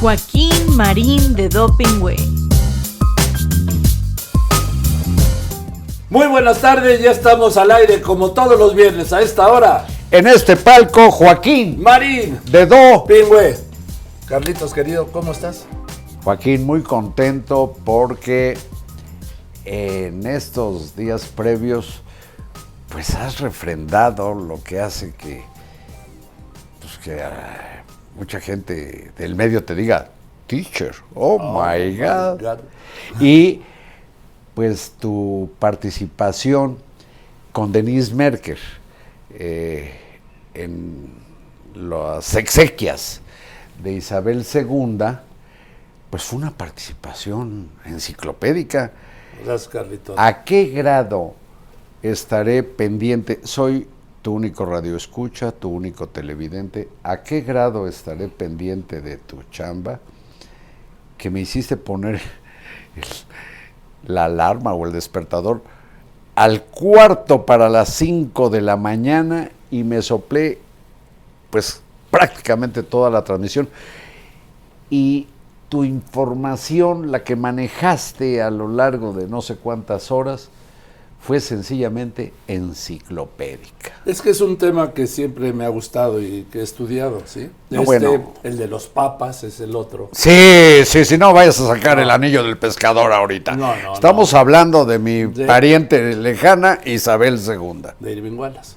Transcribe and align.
Joaquín 0.00 0.76
Marín 0.76 1.34
de 1.34 1.48
Doping 1.48 2.00
Way. 2.00 2.18
Muy 6.08 6.28
buenas 6.28 6.60
tardes, 6.60 7.02
ya 7.02 7.10
estamos 7.10 7.56
al 7.56 7.72
aire 7.72 8.00
como 8.00 8.30
todos 8.30 8.56
los 8.56 8.76
viernes 8.76 9.12
a 9.12 9.20
esta 9.22 9.48
hora. 9.48 9.88
En 10.12 10.28
este 10.28 10.54
palco, 10.56 11.10
Joaquín 11.10 11.82
Marín 11.82 12.38
de 12.44 12.66
Do. 12.66 13.04
Pingüe. 13.08 13.58
Carlitos 14.26 14.72
querido, 14.72 15.08
¿cómo 15.10 15.32
estás? 15.32 15.66
Joaquín, 16.22 16.64
muy 16.64 16.82
contento 16.82 17.74
porque 17.84 18.56
en 19.64 20.24
estos 20.28 20.94
días 20.94 21.24
previos, 21.24 22.02
pues 22.88 23.16
has 23.16 23.40
refrendado 23.40 24.32
lo 24.32 24.62
que 24.62 24.78
hace 24.78 25.12
que, 25.14 25.42
pues 26.80 26.98
que 26.98 27.20
ah, 27.20 27.77
mucha 28.18 28.40
gente 28.40 29.12
del 29.16 29.34
medio 29.34 29.64
te 29.64 29.74
diga, 29.74 30.10
teacher, 30.46 30.94
oh, 31.14 31.38
my 31.38 31.96
God. 31.96 32.42
God. 32.42 32.58
Y 33.20 33.62
pues 34.54 34.94
tu 34.98 35.50
participación 35.60 36.78
con 37.52 37.70
Denise 37.70 38.12
Merker 38.12 38.58
eh, 39.30 39.92
en 40.54 41.12
las 41.74 42.34
exequias 42.34 43.20
de 43.82 43.92
Isabel 43.92 44.44
II, 44.52 44.98
pues 46.10 46.24
fue 46.24 46.38
una 46.40 46.50
participación 46.50 47.68
enciclopédica. 47.84 48.90
Gracias, 49.44 49.68
Carlitos. 49.68 50.16
¿A 50.18 50.42
qué 50.42 50.64
grado 50.66 51.34
estaré 52.02 52.64
pendiente? 52.64 53.40
Soy 53.44 53.86
tu 54.22 54.34
único 54.34 54.64
radioescucha, 54.64 55.52
tu 55.52 55.68
único 55.68 56.08
televidente. 56.08 56.88
¿A 57.02 57.22
qué 57.22 57.40
grado 57.40 57.86
estaré 57.86 58.28
pendiente 58.28 59.00
de 59.00 59.16
tu 59.16 59.42
chamba 59.50 60.00
que 61.16 61.30
me 61.30 61.40
hiciste 61.40 61.76
poner 61.76 62.20
la 64.06 64.24
alarma 64.24 64.74
o 64.74 64.86
el 64.86 64.92
despertador 64.92 65.62
al 66.34 66.62
cuarto 66.62 67.44
para 67.44 67.68
las 67.68 67.88
5 67.94 68.48
de 68.50 68.60
la 68.60 68.76
mañana 68.76 69.50
y 69.70 69.82
me 69.82 70.00
soplé 70.02 70.58
pues 71.50 71.82
prácticamente 72.10 72.82
toda 72.82 73.10
la 73.10 73.24
transmisión 73.24 73.68
y 74.90 75.26
tu 75.68 75.84
información, 75.84 77.10
la 77.10 77.24
que 77.24 77.36
manejaste 77.36 78.40
a 78.40 78.50
lo 78.50 78.68
largo 78.68 79.12
de 79.12 79.26
no 79.26 79.42
sé 79.42 79.56
cuántas 79.56 80.10
horas, 80.10 80.48
fue 81.28 81.40
sencillamente 81.40 82.32
enciclopédica. 82.46 83.92
Es 84.06 84.22
que 84.22 84.30
es 84.30 84.40
un 84.40 84.56
tema 84.56 84.94
que 84.94 85.06
siempre 85.06 85.52
me 85.52 85.66
ha 85.66 85.68
gustado 85.68 86.22
y 86.22 86.46
que 86.50 86.60
he 86.60 86.62
estudiado, 86.62 87.20
¿sí? 87.26 87.50
No, 87.68 87.82
este, 87.82 87.84
bueno. 88.08 88.32
el 88.44 88.56
de 88.56 88.66
los 88.66 88.86
papas 88.86 89.44
es 89.44 89.60
el 89.60 89.76
otro. 89.76 90.08
Sí, 90.12 90.86
sí, 90.86 91.04
sí, 91.04 91.18
no 91.18 91.34
vayas 91.34 91.60
a 91.60 91.66
sacar 91.66 91.98
el 91.98 92.10
anillo 92.10 92.42
del 92.42 92.56
pescador 92.56 93.12
ahorita. 93.12 93.56
No, 93.56 93.76
no, 93.76 93.92
Estamos 93.92 94.32
hablando 94.32 94.86
de 94.86 94.98
mi 94.98 95.24
De- 95.24 95.44
pariente 95.44 96.16
lejana, 96.16 96.78
Isabel 96.86 97.38
II. 97.38 97.82
de 98.00 98.12
Irving 98.12 98.38
Wallace. 98.38 98.76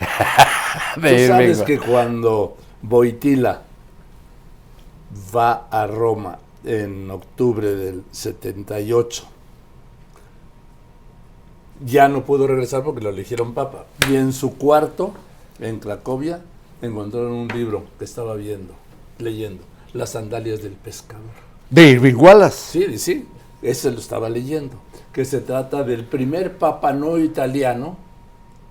De 0.96 1.16
Tú 1.26 1.28
sabes 1.28 1.58
Irving. 1.60 1.64
que 1.64 1.78
cuando 1.78 2.56
Boitila 2.82 3.62
va 5.32 5.68
a 5.70 5.86
Roma 5.86 6.40
en 6.64 7.08
octubre 7.08 7.68
del 7.76 8.02
78, 8.10 9.28
ya 11.84 12.08
no 12.08 12.24
pudo 12.24 12.46
regresar 12.46 12.82
porque 12.82 13.00
lo 13.02 13.10
eligieron 13.10 13.54
papa. 13.54 13.86
Y 14.10 14.16
en 14.16 14.32
su 14.32 14.56
cuarto, 14.56 15.12
en 15.60 15.78
Cracovia, 15.78 16.40
encontraron 16.82 17.32
un 17.32 17.48
libro 17.48 17.84
que 17.98 18.04
estaba 18.04 18.34
viendo, 18.34 18.74
leyendo, 19.18 19.62
Las 19.92 20.10
sandalias 20.10 20.62
del 20.62 20.72
pescador. 20.72 21.22
De 21.70 21.90
Irving 21.90 22.14
Wallace. 22.16 22.56
Sí, 22.86 22.98
sí, 22.98 23.26
ese 23.62 23.90
lo 23.90 23.98
estaba 23.98 24.28
leyendo, 24.28 24.76
que 25.12 25.24
se 25.24 25.40
trata 25.40 25.82
del 25.82 26.04
primer 26.04 26.58
papa 26.58 26.92
no 26.92 27.18
italiano 27.18 27.96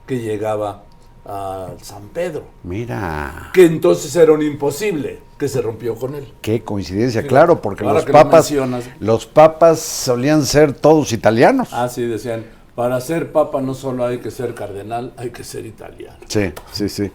que 0.05 0.19
llegaba 0.19 0.83
a 1.25 1.69
San 1.81 2.09
Pedro, 2.09 2.43
Mira, 2.63 3.51
que 3.53 3.65
entonces 3.65 4.13
era 4.15 4.33
un 4.33 4.41
imposible, 4.41 5.19
que 5.37 5.47
se 5.47 5.61
rompió 5.61 5.95
con 5.95 6.15
él. 6.15 6.33
qué 6.41 6.61
coincidencia, 6.63 7.25
claro, 7.25 7.61
porque 7.61 7.85
los 7.85 8.05
lo 8.05 8.11
papas, 8.11 8.53
los 8.99 9.25
papas 9.25 9.79
solían 9.79 10.45
ser 10.45 10.73
todos 10.73 11.13
italianos. 11.13 11.69
Ah, 11.71 11.87
sí, 11.87 12.01
decían, 12.03 12.43
para 12.75 12.99
ser 13.01 13.31
papa 13.31 13.61
no 13.61 13.73
solo 13.73 14.05
hay 14.05 14.19
que 14.19 14.31
ser 14.31 14.55
cardenal, 14.55 15.13
hay 15.17 15.29
que 15.29 15.43
ser 15.43 15.65
italiano. 15.65 16.17
Sí, 16.27 16.51
sí, 16.71 16.89
sí. 16.89 17.11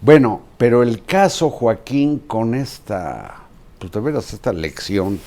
Bueno, 0.00 0.42
pero 0.58 0.82
el 0.82 1.04
caso, 1.04 1.50
Joaquín, 1.50 2.20
con 2.20 2.54
esta, 2.54 3.42
pues 3.78 3.92
de 3.92 4.00
veras, 4.00 4.32
esta 4.32 4.52
lección 4.52 5.20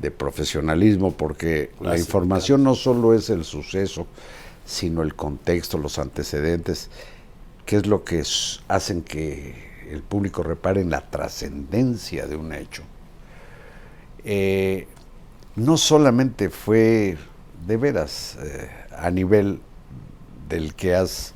de 0.00 0.10
profesionalismo, 0.10 1.12
porque 1.12 1.70
la 1.80 1.98
información 1.98 2.62
no 2.62 2.74
solo 2.74 3.14
es 3.14 3.30
el 3.30 3.44
suceso, 3.44 4.06
sino 4.64 5.02
el 5.02 5.14
contexto, 5.14 5.78
los 5.78 5.98
antecedentes, 5.98 6.90
que 7.64 7.76
es 7.76 7.86
lo 7.86 8.04
que 8.04 8.22
hacen 8.68 9.02
que 9.02 9.54
el 9.90 10.02
público 10.02 10.42
repare 10.42 10.80
en 10.80 10.90
la 10.90 11.00
trascendencia 11.00 12.26
de 12.26 12.36
un 12.36 12.52
hecho. 12.52 12.82
Eh, 14.24 14.86
no 15.54 15.76
solamente 15.76 16.50
fue 16.50 17.16
de 17.66 17.76
veras 17.76 18.36
eh, 18.42 18.68
a 18.96 19.10
nivel 19.10 19.60
del 20.48 20.74
que 20.74 20.94
has 20.94 21.34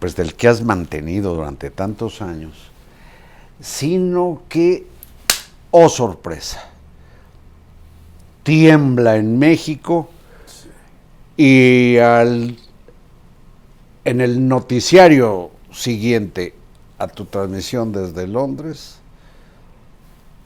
pues 0.00 0.16
del 0.16 0.34
que 0.34 0.48
has 0.48 0.62
mantenido 0.62 1.34
durante 1.34 1.70
tantos 1.70 2.22
años, 2.22 2.54
sino 3.60 4.42
que, 4.48 4.86
oh 5.70 5.90
sorpresa, 5.90 6.70
tiembla 8.42 9.16
en 9.16 9.38
México 9.38 10.08
y 11.36 11.98
al, 11.98 12.56
en 14.06 14.20
el 14.22 14.48
noticiario 14.48 15.50
siguiente 15.70 16.54
a 16.98 17.06
tu 17.06 17.26
transmisión 17.26 17.92
desde 17.92 18.26
Londres, 18.26 18.96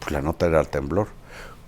pues 0.01 0.11
la 0.11 0.21
nota 0.21 0.47
era 0.47 0.61
el 0.61 0.69
temblor, 0.69 1.09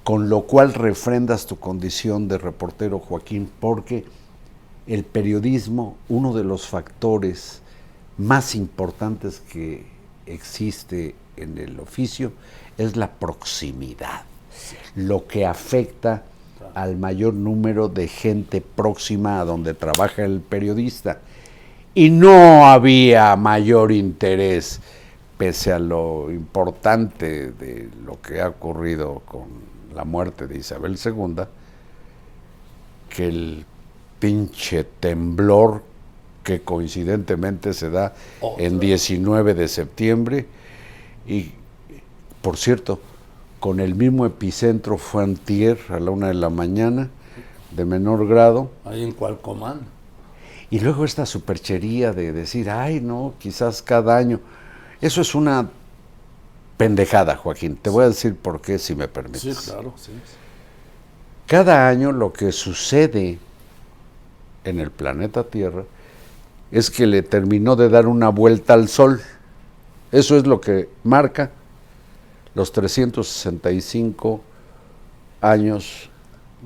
con 0.06 0.28
lo 0.28 0.42
cual 0.42 0.72
refrendas 0.72 1.46
tu 1.46 1.56
condición 1.56 2.28
de 2.28 2.38
reportero, 2.38 3.00
Joaquín, 3.00 3.50
porque 3.58 4.04
el 4.86 5.02
periodismo, 5.02 5.96
uno 6.08 6.32
de 6.32 6.44
los 6.44 6.68
factores 6.68 7.60
más 8.16 8.54
importantes 8.54 9.40
que 9.40 9.84
existe 10.26 11.16
en 11.36 11.58
el 11.58 11.80
oficio, 11.80 12.30
es 12.78 12.94
la 12.94 13.10
proximidad, 13.10 14.22
lo 14.94 15.26
que 15.26 15.44
afecta 15.44 16.22
al 16.76 16.96
mayor 16.96 17.34
número 17.34 17.88
de 17.88 18.06
gente 18.06 18.60
próxima 18.60 19.40
a 19.40 19.44
donde 19.44 19.74
trabaja 19.74 20.24
el 20.24 20.38
periodista. 20.38 21.18
Y 21.96 22.10
no 22.10 22.64
había 22.68 23.34
mayor 23.34 23.90
interés, 23.90 24.80
pese 25.36 25.72
a 25.72 25.80
lo 25.80 26.30
importante 26.30 27.50
de 27.50 27.88
lo 28.04 28.20
que 28.22 28.40
ha 28.40 28.50
ocurrido 28.50 29.22
con 29.26 29.74
la 29.96 30.04
muerte 30.04 30.46
de 30.46 30.58
Isabel 30.58 30.98
II, 31.02 31.44
que 33.08 33.26
el 33.26 33.64
pinche 34.20 34.84
temblor 34.84 35.82
que 36.44 36.60
coincidentemente 36.60 37.72
se 37.72 37.90
da 37.90 38.14
en 38.58 38.78
19 38.78 39.54
de 39.54 39.68
septiembre 39.68 40.46
y 41.26 41.50
por 42.42 42.56
cierto 42.56 43.00
con 43.58 43.80
el 43.80 43.94
mismo 43.94 44.26
epicentro 44.26 44.98
fue 44.98 45.24
antier 45.24 45.78
a 45.88 45.98
la 45.98 46.10
una 46.10 46.28
de 46.28 46.34
la 46.34 46.50
mañana 46.50 47.10
de 47.72 47.84
menor 47.84 48.28
grado. 48.28 48.70
Ahí 48.84 49.02
en 49.02 49.12
Cualcomán. 49.12 49.80
y 50.70 50.78
luego 50.78 51.04
esta 51.04 51.26
superchería 51.26 52.12
de 52.12 52.32
decir 52.32 52.70
ay 52.70 53.00
no 53.00 53.34
quizás 53.38 53.82
cada 53.82 54.16
año 54.16 54.40
eso 55.00 55.20
es 55.20 55.34
una 55.34 55.70
pendejada 56.76 57.36
Joaquín 57.36 57.76
te 57.76 57.90
voy 57.90 58.04
a 58.04 58.08
decir 58.08 58.34
por 58.36 58.60
qué 58.60 58.78
si 58.78 58.94
me 58.94 59.08
permites 59.08 59.42
Sí, 59.56 59.70
claro, 59.70 59.94
sí. 59.96 60.12
cada 61.46 61.88
año 61.88 62.12
lo 62.12 62.32
que 62.32 62.52
sucede 62.52 63.38
en 64.64 64.80
el 64.80 64.90
planeta 64.90 65.44
Tierra 65.44 65.84
es 66.70 66.90
que 66.90 67.06
le 67.06 67.22
terminó 67.22 67.76
de 67.76 67.88
dar 67.88 68.06
una 68.08 68.28
vuelta 68.28 68.74
al 68.74 68.88
Sol. 68.88 69.20
Eso 70.10 70.36
es 70.36 70.46
lo 70.46 70.60
que 70.60 70.88
marca 71.04 71.52
los 72.54 72.72
365 72.72 74.40
años 75.40 76.10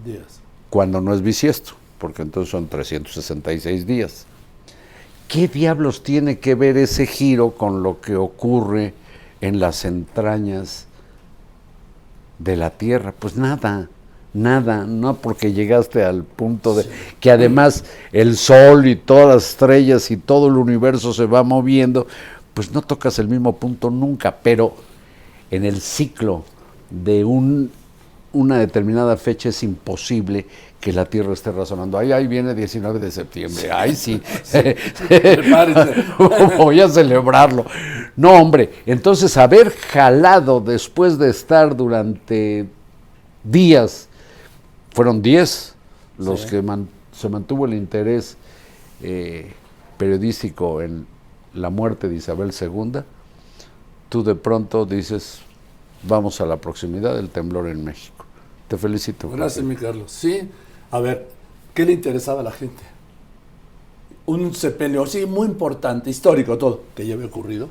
Días. 0.04 0.40
cuando 0.70 1.00
no 1.02 1.12
es 1.12 1.20
bisiesto, 1.20 1.72
porque 1.98 2.22
entonces 2.22 2.50
son 2.50 2.68
366 2.68 3.86
días. 3.86 4.24
¿Qué 5.28 5.48
diablos 5.48 6.02
tiene 6.02 6.38
que 6.38 6.54
ver 6.54 6.76
ese 6.78 7.06
giro 7.06 7.50
con 7.52 7.82
lo 7.82 8.00
que 8.00 8.16
ocurre 8.16 8.94
en 9.40 9.60
las 9.60 9.84
entrañas 9.84 10.86
de 12.38 12.56
la 12.56 12.70
Tierra? 12.70 13.14
Pues 13.18 13.36
nada, 13.36 13.88
nada, 14.32 14.84
no 14.84 15.16
porque 15.16 15.52
llegaste 15.52 16.04
al 16.04 16.24
punto 16.24 16.74
de 16.74 16.86
que 17.20 17.30
además 17.30 17.84
el 18.12 18.36
Sol 18.36 18.86
y 18.86 18.96
todas 18.96 19.34
las 19.34 19.50
estrellas 19.50 20.10
y 20.10 20.16
todo 20.16 20.48
el 20.48 20.56
universo 20.56 21.12
se 21.12 21.26
va 21.26 21.42
moviendo, 21.42 22.06
pues 22.54 22.72
no 22.72 22.82
tocas 22.82 23.18
el 23.18 23.28
mismo 23.28 23.56
punto 23.56 23.90
nunca, 23.90 24.36
pero 24.42 24.74
en 25.50 25.64
el 25.64 25.80
ciclo 25.80 26.44
de 26.90 27.24
un, 27.24 27.70
una 28.32 28.58
determinada 28.58 29.16
fecha 29.16 29.48
es 29.48 29.62
imposible 29.62 30.46
que 30.80 30.92
la 30.92 31.04
Tierra 31.04 31.32
esté 31.32 31.50
razonando. 31.52 31.98
Ay, 31.98 32.12
ahí 32.12 32.26
viene 32.26 32.54
19 32.54 32.98
de 33.00 33.10
septiembre. 33.10 33.70
Ay, 33.72 33.94
sí. 33.96 34.20
Voy 36.58 36.80
a 36.80 36.88
celebrarlo. 36.88 37.66
No, 38.16 38.32
hombre. 38.32 38.70
Entonces, 38.86 39.36
haber 39.36 39.70
jalado 39.70 40.60
después 40.60 41.18
de 41.18 41.30
estar 41.30 41.76
durante 41.76 42.66
días, 43.44 44.08
fueron 44.94 45.22
10 45.22 45.74
los 46.18 46.42
Sí. 46.42 46.48
que 46.48 46.62
man- 46.62 46.88
se 47.12 47.28
mantuvo 47.28 47.66
el 47.66 47.74
interés 47.74 48.36
eh, 49.02 49.52
periodístico 49.96 50.82
en 50.82 51.06
la 51.54 51.70
muerte 51.70 52.08
de 52.08 52.16
Isabel 52.16 52.52
II, 52.58 53.00
tú 54.08 54.22
de 54.22 54.34
pronto 54.34 54.84
dices, 54.86 55.40
vamos 56.02 56.40
a 56.40 56.46
la 56.46 56.56
proximidad 56.58 57.16
del 57.16 57.28
temblor 57.30 57.68
en 57.68 57.82
México. 57.84 58.19
Te 58.70 58.78
felicito. 58.78 59.28
Gracias, 59.28 59.64
mi 59.64 59.74
Carlos. 59.74 60.12
Sí, 60.12 60.48
a 60.92 61.00
ver, 61.00 61.28
¿qué 61.74 61.84
le 61.84 61.90
interesaba 61.90 62.38
a 62.40 62.44
la 62.44 62.52
gente? 62.52 62.80
Un 64.26 64.54
sepelio, 64.54 65.04
sí, 65.06 65.26
muy 65.26 65.48
importante, 65.48 66.08
histórico 66.08 66.56
todo, 66.56 66.84
que 66.94 67.04
ya 67.04 67.14
había 67.14 67.26
ocurrido, 67.26 67.68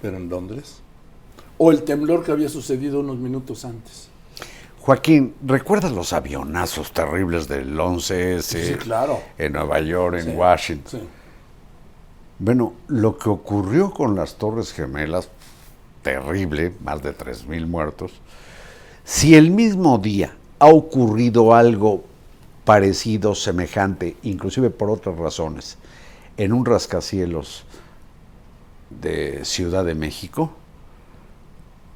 pero 0.00 0.16
en 0.16 0.30
Londres. 0.30 0.78
O 1.58 1.70
el 1.70 1.82
temblor 1.82 2.24
que 2.24 2.32
había 2.32 2.48
sucedido 2.48 3.00
unos 3.00 3.18
minutos 3.18 3.66
antes. 3.66 4.08
Joaquín, 4.80 5.34
¿recuerdas 5.44 5.92
los 5.92 6.14
avionazos 6.14 6.92
terribles 6.92 7.46
del 7.46 7.78
11S 7.78 8.40
Sí, 8.40 8.74
claro. 8.76 9.20
en 9.36 9.52
Nueva 9.52 9.80
York, 9.80 10.16
en 10.16 10.24
Sí, 10.24 10.30
Washington? 10.30 11.00
Sí. 11.02 11.08
Bueno, 12.38 12.72
lo 12.88 13.18
que 13.18 13.28
ocurrió 13.28 13.90
con 13.90 14.14
las 14.14 14.36
Torres 14.36 14.72
Gemelas, 14.72 15.28
terrible, 16.00 16.72
más 16.82 17.02
de 17.02 17.14
3.000 17.14 17.66
muertos. 17.66 18.12
Si 19.06 19.36
el 19.36 19.52
mismo 19.52 19.98
día 19.98 20.36
ha 20.58 20.66
ocurrido 20.66 21.54
algo 21.54 22.02
parecido, 22.64 23.36
semejante, 23.36 24.16
inclusive 24.24 24.68
por 24.68 24.90
otras 24.90 25.16
razones, 25.16 25.78
en 26.36 26.52
un 26.52 26.66
rascacielos 26.66 27.64
de 28.90 29.44
Ciudad 29.44 29.84
de 29.84 29.94
México, 29.94 30.50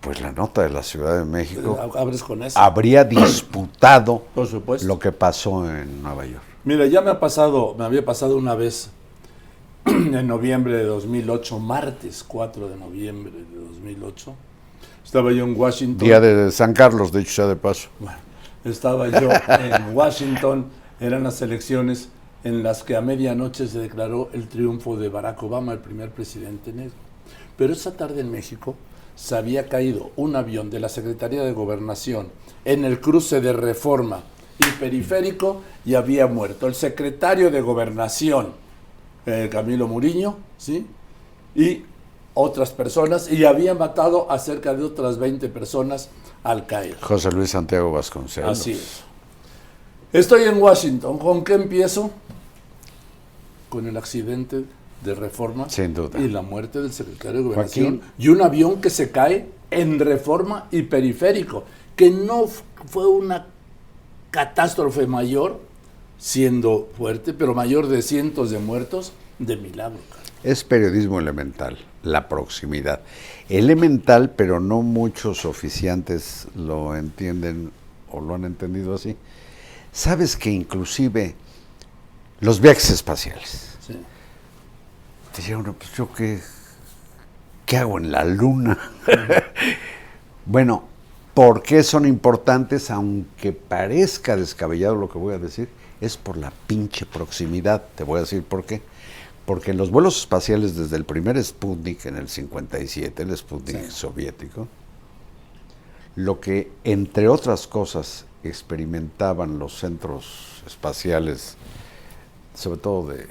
pues 0.00 0.20
la 0.20 0.30
nota 0.30 0.62
de 0.62 0.70
la 0.70 0.84
Ciudad 0.84 1.18
de 1.18 1.24
México 1.24 1.80
Abres 1.96 2.22
con 2.22 2.44
eso. 2.44 2.56
habría 2.56 3.02
disputado 3.16 4.22
Por 4.32 4.46
supuesto. 4.46 4.86
lo 4.86 5.00
que 5.00 5.10
pasó 5.10 5.68
en 5.68 6.04
Nueva 6.04 6.26
York. 6.26 6.44
Mira, 6.62 6.86
ya 6.86 7.00
me 7.00 7.10
ha 7.10 7.18
pasado, 7.18 7.74
me 7.76 7.84
había 7.84 8.04
pasado 8.04 8.36
una 8.36 8.54
vez 8.54 8.92
en 9.84 10.28
noviembre 10.28 10.76
de 10.76 10.84
2008, 10.84 11.58
martes 11.58 12.22
4 12.22 12.68
de 12.68 12.76
noviembre 12.76 13.32
de 13.32 13.58
2008. 13.58 14.32
Estaba 15.10 15.32
yo 15.32 15.42
en 15.42 15.58
Washington. 15.58 16.06
Día 16.06 16.20
de 16.20 16.52
San 16.52 16.72
Carlos, 16.72 17.10
de 17.10 17.22
hecho, 17.22 17.32
sea 17.32 17.46
de 17.48 17.56
paso. 17.56 17.88
Bueno, 17.98 18.16
estaba 18.64 19.08
yo 19.08 19.28
en 19.58 19.92
Washington, 19.92 20.66
eran 21.00 21.24
las 21.24 21.42
elecciones 21.42 22.10
en 22.44 22.62
las 22.62 22.84
que 22.84 22.94
a 22.94 23.00
medianoche 23.00 23.66
se 23.66 23.80
declaró 23.80 24.30
el 24.32 24.46
triunfo 24.46 24.96
de 24.96 25.08
Barack 25.08 25.42
Obama, 25.42 25.72
el 25.72 25.80
primer 25.80 26.10
presidente 26.10 26.72
negro. 26.72 26.94
Pero 27.56 27.72
esa 27.72 27.96
tarde 27.96 28.20
en 28.20 28.30
México 28.30 28.76
se 29.16 29.34
había 29.34 29.68
caído 29.68 30.12
un 30.14 30.36
avión 30.36 30.70
de 30.70 30.78
la 30.78 30.88
Secretaría 30.88 31.42
de 31.42 31.54
Gobernación 31.54 32.28
en 32.64 32.84
el 32.84 33.00
cruce 33.00 33.40
de 33.40 33.52
Reforma 33.52 34.22
y 34.60 34.78
Periférico 34.78 35.62
y 35.84 35.96
había 35.96 36.28
muerto 36.28 36.68
el 36.68 36.76
secretario 36.76 37.50
de 37.50 37.60
Gobernación, 37.60 38.52
eh, 39.26 39.48
Camilo 39.50 39.88
Muriño, 39.88 40.36
¿sí? 40.56 40.86
Y 41.56 41.82
otras 42.40 42.70
personas, 42.72 43.30
y 43.30 43.44
había 43.44 43.74
matado 43.74 44.30
a 44.30 44.38
cerca 44.38 44.74
de 44.74 44.84
otras 44.84 45.18
20 45.18 45.48
personas 45.48 46.08
al 46.42 46.66
caer. 46.66 46.96
José 47.00 47.30
Luis 47.30 47.50
Santiago 47.50 47.92
Vasconcelos. 47.92 48.58
Así 48.60 48.72
es. 48.72 49.02
Estoy 50.12 50.44
en 50.44 50.60
Washington. 50.60 51.18
¿Con 51.18 51.44
qué 51.44 51.54
empiezo? 51.54 52.10
Con 53.68 53.86
el 53.86 53.96
accidente 53.96 54.64
de 55.04 55.14
reforma 55.14 55.68
Sin 55.70 55.94
duda. 55.94 56.18
y 56.18 56.28
la 56.28 56.42
muerte 56.42 56.80
del 56.82 56.92
secretario 56.92 57.38
de 57.38 57.44
Gobernación 57.44 57.98
Joaquín. 58.00 58.12
y 58.18 58.28
un 58.28 58.42
avión 58.42 58.80
que 58.80 58.90
se 58.90 59.10
cae 59.10 59.48
en 59.70 59.98
reforma 60.00 60.66
y 60.70 60.82
periférico, 60.82 61.64
que 61.96 62.10
no 62.10 62.46
fue 62.86 63.06
una 63.06 63.46
catástrofe 64.30 65.06
mayor, 65.06 65.60
siendo 66.18 66.88
fuerte, 66.98 67.32
pero 67.32 67.54
mayor 67.54 67.86
de 67.88 68.02
cientos 68.02 68.50
de 68.50 68.58
muertos, 68.58 69.12
de 69.38 69.56
milagro. 69.56 69.98
Es 70.42 70.64
periodismo 70.64 71.18
elemental, 71.18 71.78
la 72.02 72.28
proximidad. 72.28 73.00
Elemental, 73.48 74.30
pero 74.30 74.60
no 74.60 74.82
muchos 74.82 75.44
oficiantes 75.44 76.46
lo 76.54 76.96
entienden 76.96 77.72
o 78.10 78.20
lo 78.20 78.34
han 78.34 78.44
entendido 78.44 78.94
así. 78.94 79.16
Sabes 79.92 80.36
que 80.36 80.50
inclusive 80.50 81.34
los 82.40 82.60
viajes 82.60 82.90
espaciales. 82.90 83.76
Sí. 83.80 83.96
Decía 85.36 85.58
uno, 85.58 85.74
pues 85.74 85.92
yo 85.92 86.12
qué, 86.12 86.40
¿qué 87.66 87.76
hago 87.76 87.98
en 87.98 88.12
la 88.12 88.24
luna? 88.24 88.78
bueno, 90.46 90.84
¿por 91.34 91.62
qué 91.62 91.82
son 91.82 92.06
importantes? 92.06 92.90
Aunque 92.90 93.52
parezca 93.52 94.36
descabellado 94.36 94.94
lo 94.94 95.08
que 95.08 95.18
voy 95.18 95.34
a 95.34 95.38
decir, 95.38 95.68
es 96.00 96.16
por 96.16 96.36
la 96.36 96.52
pinche 96.66 97.04
proximidad. 97.04 97.82
Te 97.94 98.04
voy 98.04 98.18
a 98.18 98.20
decir 98.20 98.42
por 98.42 98.64
qué. 98.64 98.82
Porque 99.46 99.72
en 99.72 99.76
los 99.78 99.90
vuelos 99.90 100.18
espaciales 100.18 100.76
desde 100.76 100.96
el 100.96 101.04
primer 101.04 101.42
Sputnik 101.42 102.06
en 102.06 102.16
el 102.16 102.28
57, 102.28 103.22
el 103.22 103.36
Sputnik 103.36 103.84
Sí. 103.84 103.90
soviético, 103.90 104.68
lo 106.16 106.40
que 106.40 106.70
entre 106.84 107.28
otras 107.28 107.66
cosas 107.66 108.26
experimentaban 108.44 109.58
los 109.58 109.78
centros 109.78 110.62
espaciales, 110.66 111.56
sobre 112.54 112.80
todo 112.80 113.08
de 113.08 113.26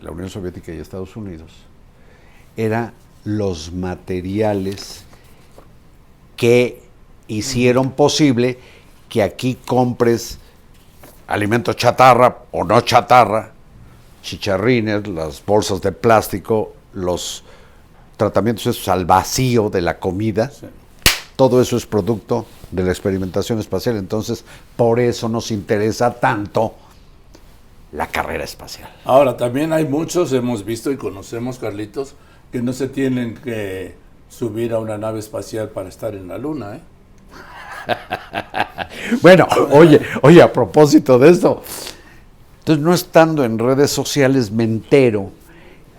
la 0.00 0.10
Unión 0.10 0.30
Soviética 0.30 0.72
y 0.72 0.78
Estados 0.78 1.16
Unidos, 1.16 1.52
era 2.56 2.92
los 3.24 3.72
materiales 3.72 5.04
que 6.36 6.82
hicieron 7.28 7.92
posible 7.92 8.58
que 9.08 9.22
aquí 9.22 9.56
compres 9.66 10.38
alimento 11.26 11.72
chatarra 11.74 12.44
o 12.50 12.64
no 12.64 12.80
chatarra, 12.80 13.52
chicharrines, 14.22 15.06
las 15.08 15.44
bolsas 15.44 15.80
de 15.80 15.92
plástico, 15.92 16.74
los 16.94 17.44
tratamientos 18.16 18.66
esos 18.66 18.88
al 18.88 19.06
vacío 19.06 19.70
de 19.70 19.80
la 19.80 19.98
comida. 19.98 20.50
Sí. 20.50 20.66
Todo 21.36 21.60
eso 21.62 21.76
es 21.76 21.86
producto 21.86 22.44
de 22.70 22.82
la 22.84 22.90
experimentación 22.90 23.58
espacial. 23.58 23.96
Entonces, 23.96 24.44
por 24.76 25.00
eso 25.00 25.28
nos 25.28 25.50
interesa 25.50 26.12
tanto 26.14 26.74
la 27.92 28.06
carrera 28.06 28.44
espacial. 28.44 28.90
Ahora, 29.04 29.36
también 29.36 29.72
hay 29.72 29.86
muchos, 29.86 30.32
hemos 30.32 30.64
visto 30.64 30.92
y 30.92 30.96
conocemos, 30.96 31.58
Carlitos, 31.58 32.14
que 32.52 32.62
no 32.62 32.72
se 32.72 32.88
tienen 32.88 33.34
que 33.34 33.94
subir 34.28 34.72
a 34.72 34.78
una 34.78 34.96
nave 34.98 35.18
espacial 35.18 35.70
para 35.70 35.88
estar 35.88 36.14
en 36.14 36.28
la 36.28 36.38
luna, 36.38 36.76
¿eh? 36.76 36.80
Bueno, 39.22 39.46
oye, 39.70 40.00
oye, 40.22 40.42
a 40.42 40.52
propósito 40.52 41.18
de 41.18 41.30
esto, 41.30 41.62
entonces 42.60 42.84
no 42.84 42.94
estando 42.94 43.44
en 43.44 43.58
redes 43.58 43.90
sociales 43.90 44.50
me 44.50 44.64
entero 44.64 45.30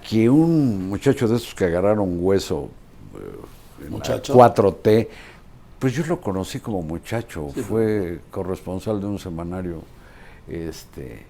que 0.07 0.29
un 0.29 0.89
muchacho 0.89 1.27
de 1.27 1.35
esos 1.37 1.53
que 1.53 1.65
agarraron 1.65 2.17
hueso 2.19 2.69
eh, 3.15 3.19
en 3.79 3.85
la 3.85 3.91
Muchacho. 3.91 4.33
4T, 4.33 5.07
pues 5.79 5.93
yo 5.93 6.05
lo 6.05 6.19
conocí 6.21 6.59
como 6.59 6.81
muchacho, 6.81 7.49
fue 7.67 8.19
corresponsal 8.29 8.99
de 8.99 9.07
un 9.07 9.19
semanario, 9.19 9.81
este, 10.47 11.23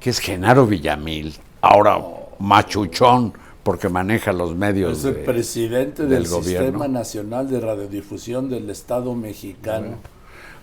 que 0.00 0.10
es 0.10 0.18
Genaro 0.18 0.66
Villamil, 0.66 1.34
ahora 1.60 1.98
machuchón, 2.38 3.32
porque 3.62 3.88
maneja 3.88 4.32
los 4.32 4.54
medios. 4.54 4.98
Es 4.98 5.04
el 5.04 5.14
de- 5.14 5.20
presidente 5.20 6.02
del 6.02 6.24
del, 6.24 6.28
gobierno. 6.28 6.66
Sistema 6.66 6.88
Nacional 6.88 7.48
de 7.48 7.60
Radiodifusión 7.60 8.50
del 8.50 8.68
Estado 8.70 9.14
mexicano. 9.14 9.96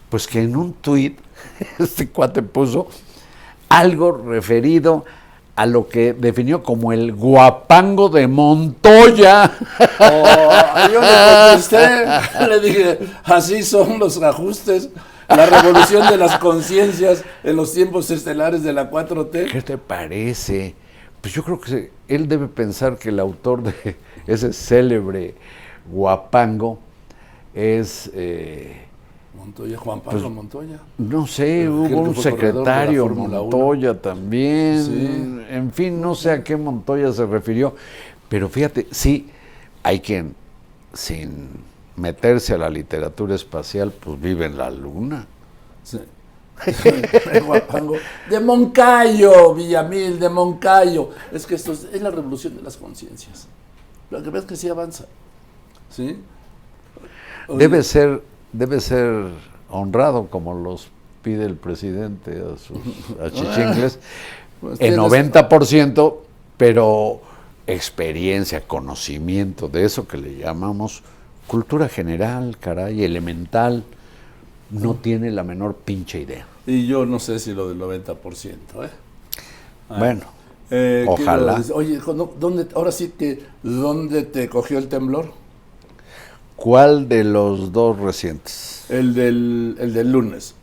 Pues 0.09 0.27
que 0.27 0.41
en 0.41 0.55
un 0.55 0.73
tuit 0.73 1.17
este 1.79 2.09
cuate 2.09 2.41
puso 2.43 2.87
algo 3.71 4.11
referido 4.11 5.05
a 5.55 5.65
lo 5.65 5.87
que 5.87 6.13
definió 6.13 6.61
como 6.61 6.91
el 6.91 7.13
guapango 7.13 8.09
de 8.09 8.27
Montoya. 8.27 9.51
Oh, 9.99 10.89
yo 10.91 10.99
le 10.99 11.07
contesté, 11.47 12.47
le 12.49 12.59
dije, 12.59 12.99
así 13.23 13.63
son 13.63 13.97
los 13.97 14.21
ajustes, 14.21 14.89
la 15.29 15.45
revolución 15.45 16.09
de 16.09 16.17
las 16.17 16.37
conciencias 16.37 17.23
en 17.43 17.55
los 17.55 17.73
tiempos 17.73 18.11
estelares 18.11 18.61
de 18.63 18.73
la 18.73 18.91
4T. 18.91 19.51
¿Qué 19.51 19.61
te 19.61 19.77
parece? 19.77 20.75
Pues 21.21 21.33
yo 21.33 21.43
creo 21.43 21.61
que 21.61 21.91
él 22.09 22.27
debe 22.27 22.47
pensar 22.47 22.97
que 22.97 23.09
el 23.09 23.19
autor 23.19 23.63
de 23.63 23.95
ese 24.27 24.51
célebre 24.51 25.35
guapango 25.89 26.79
es, 27.53 28.11
eh, 28.13 28.85
Montoya, 29.41 29.77
Juan 29.77 30.01
Pablo 30.01 30.29
Montoya. 30.29 30.79
no 30.99 31.25
sé, 31.25 31.67
hubo 31.67 31.99
un 32.01 32.15
secretario. 32.15 33.07
Montoya 33.09 33.99
también, 33.99 34.83
Sí. 34.85 35.45
en 35.49 35.71
fin, 35.71 35.99
no 35.99 36.13
sé 36.13 36.31
a 36.31 36.43
qué 36.43 36.55
Montoya 36.55 37.11
se 37.11 37.25
refirió, 37.25 37.75
pero 38.29 38.47
fíjate, 38.49 38.87
sí, 38.91 39.29
hay 39.81 39.99
quien 39.99 40.35
sin 40.93 41.49
meterse 41.95 42.53
a 42.53 42.57
la 42.59 42.69
literatura 42.69 43.33
espacial, 43.35 43.91
pues 43.91 44.21
vive 44.21 44.45
en 44.45 44.57
la 44.57 44.69
luna. 44.69 45.25
Sí. 45.83 45.99
De 48.29 48.39
Moncayo, 48.39 49.55
Villamil, 49.55 50.19
de 50.19 50.29
Moncayo. 50.29 51.09
Es 51.31 51.47
que 51.47 51.55
esto 51.55 51.71
es, 51.71 51.87
es 51.91 52.01
la 52.01 52.11
revolución 52.11 52.55
de 52.55 52.61
las 52.61 52.77
conciencias. 52.77 53.47
Lo 54.11 54.21
que 54.21 54.29
ves 54.29 54.45
que 54.45 54.55
sí 54.55 54.69
avanza. 54.69 55.05
¿Sí? 55.89 56.19
Debe 57.49 57.81
ser, 57.81 58.21
debe 58.53 58.79
ser 58.81 59.27
honrado 59.69 60.27
como 60.27 60.53
los 60.53 60.89
pide 61.21 61.45
el 61.45 61.55
presidente 61.55 62.31
a 62.41 62.57
sus 62.57 62.79
achichingles, 63.23 63.99
pues 64.61 64.79
en 64.81 64.95
tienes- 64.95 65.31
90%, 65.33 66.15
pero 66.57 67.21
experiencia, 67.67 68.61
conocimiento 68.61 69.67
de 69.67 69.85
eso 69.85 70.07
que 70.07 70.17
le 70.17 70.37
llamamos 70.37 71.03
cultura 71.47 71.87
general, 71.89 72.57
caray, 72.59 73.03
elemental, 73.03 73.83
no 74.71 74.95
tiene 74.95 75.31
la 75.31 75.43
menor 75.43 75.75
pinche 75.75 76.21
idea. 76.21 76.47
Y 76.65 76.87
yo 76.87 77.05
no 77.05 77.19
sé 77.19 77.39
si 77.39 77.53
lo 77.53 77.67
del 77.69 77.79
90%. 77.79 78.85
¿eh? 78.85 78.89
Ah. 79.89 79.95
Bueno, 79.99 80.21
Eh, 80.73 81.03
¿qué 81.17 81.23
Ojalá. 81.23 81.61
Oye, 81.73 81.99
¿no- 82.15 82.31
¿dónde, 82.39 82.67
ahora 82.75 82.93
sí 82.93 83.09
que, 83.17 83.43
¿dónde 83.61 84.23
te 84.23 84.47
cogió 84.47 84.77
el 84.77 84.87
temblor? 84.87 85.33
¿Cuál 86.61 87.09
de 87.09 87.23
los 87.23 87.71
dos 87.71 87.97
recientes? 87.97 88.85
El 88.89 89.15
del, 89.15 89.75
el 89.79 89.93
del 89.93 90.11
lunes. 90.11 90.53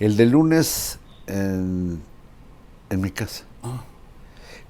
El 0.00 0.16
de 0.16 0.26
lunes 0.26 0.98
en, 1.28 2.02
en 2.90 3.00
mi 3.00 3.10
casa. 3.12 3.44
Ah. 3.62 3.84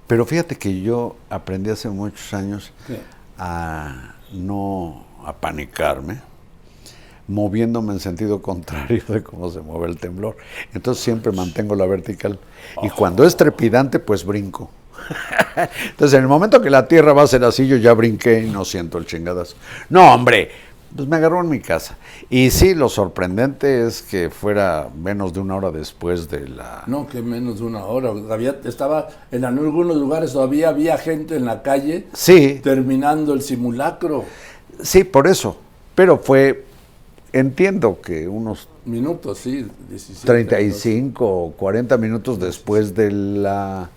Pero 0.07 0.27
fíjate 0.27 0.57
que 0.57 0.83
yo 0.83 1.17
aprendí 1.31 1.71
hace 1.71 1.89
muchos 1.89 2.35
años 2.35 2.73
¿Qué? 2.87 3.01
a 3.39 4.17
no 4.33 5.07
apanicarme, 5.25 6.21
moviéndome 7.27 7.95
en 7.95 8.01
sentido 8.01 8.43
contrario 8.43 9.03
de 9.09 9.23
cómo 9.23 9.51
se 9.51 9.61
mueve 9.61 9.87
el 9.87 9.97
temblor. 9.99 10.37
Entonces 10.75 11.03
siempre 11.03 11.33
mantengo 11.33 11.75
la 11.75 11.87
vertical. 11.87 12.39
Y 12.83 12.91
cuando 12.91 13.25
es 13.25 13.35
trepidante, 13.35 13.99
pues 13.99 14.27
brinco. 14.27 14.71
Entonces 15.91 16.17
en 16.17 16.23
el 16.23 16.29
momento 16.29 16.61
que 16.61 16.71
la 16.71 16.87
tierra 16.87 17.13
va 17.13 17.23
a 17.23 17.27
ser 17.27 17.45
así, 17.45 17.67
yo 17.67 17.77
ya 17.77 17.93
brinqué 17.95 18.43
y 18.45 18.51
no 18.51 18.65
siento 18.65 18.99
el 18.99 19.07
chingadazo. 19.07 19.57
No, 19.91 20.13
hombre, 20.15 20.51
pues 20.95 21.09
me 21.09 21.17
agarró 21.17 21.41
en 21.41 21.49
mi 21.49 21.61
casa. 21.61 21.97
Y 22.31 22.51
sí, 22.51 22.75
lo 22.75 22.89
sorprendente 22.89 23.87
es 23.87 24.03
que 24.03 24.31
fuera 24.31 24.89
menos 24.97 25.33
de 25.33 25.41
una 25.41 25.57
hora 25.57 25.71
después 25.71 26.29
de 26.31 26.49
la... 26.49 26.85
No, 26.87 27.07
que 27.07 27.21
menos 27.23 27.59
de 27.59 27.65
una 27.65 27.85
hora. 27.85 28.11
Había, 28.31 28.57
estaba 28.65 29.09
en 29.31 29.45
algunos 29.45 29.97
lugares 29.97 30.33
todavía 30.33 30.71
había 30.71 30.97
gente 30.99 31.37
en 31.37 31.45
la 31.45 31.63
calle 31.63 32.07
Sí, 32.15 32.61
terminando 32.63 33.35
el 33.35 33.43
simulacro. 33.43 34.25
sí, 34.83 35.05
por 35.05 35.27
eso. 35.27 35.57
Pero 35.95 36.19
fue, 36.19 36.65
entiendo 37.33 38.01
que 38.01 38.29
unos 38.29 38.69
Minutos, 38.85 39.39
sí. 39.39 39.67
17, 39.91 40.27
35 40.27 41.27
o 41.27 41.53
40 41.53 41.99
minutos 41.99 42.39
después 42.41 42.95
de 42.95 43.11
la 43.11 43.91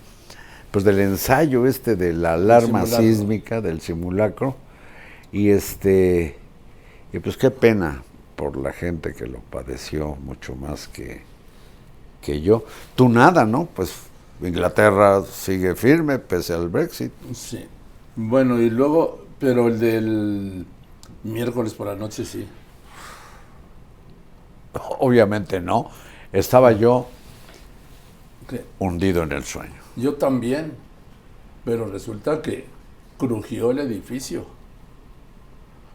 pues 0.71 0.85
del 0.85 0.99
ensayo 0.99 1.65
este 1.67 1.95
de 1.95 2.13
la 2.13 2.33
alarma 2.33 2.85
sísmica 2.85 3.61
del 3.61 3.81
simulacro. 3.81 4.55
Y 5.31 5.49
este 5.49 6.37
y 7.13 7.19
pues 7.19 7.37
qué 7.37 7.51
pena 7.51 8.03
por 8.35 8.57
la 8.57 8.71
gente 8.71 9.13
que 9.13 9.27
lo 9.27 9.39
padeció 9.39 10.15
mucho 10.15 10.55
más 10.55 10.87
que 10.87 11.21
que 12.21 12.41
yo. 12.41 12.65
Tú 12.95 13.09
nada 13.09 13.45
no 13.45 13.65
pues 13.65 13.93
Inglaterra 14.41 15.23
sigue 15.23 15.75
firme 15.75 16.19
pese 16.19 16.53
al 16.53 16.69
Brexit. 16.69 17.11
Sí. 17.33 17.65
Bueno, 18.15 18.59
y 18.59 18.69
luego, 18.69 19.25
pero 19.39 19.67
el 19.67 19.79
del 19.79 20.65
miércoles 21.23 21.73
por 21.73 21.87
la 21.87 21.95
noche 21.95 22.25
sí. 22.25 22.47
obviamente 24.99 25.59
no. 25.59 25.89
Estaba 26.31 26.71
yo 26.71 27.07
¿Qué? 28.47 28.63
hundido 28.79 29.23
en 29.23 29.33
el 29.33 29.43
sueño 29.43 29.80
Yo 29.95 30.15
también. 30.15 30.73
Pero 31.63 31.85
resulta 31.85 32.41
que 32.41 32.65
crujió 33.17 33.71
el 33.71 33.79
edificio. 33.79 34.45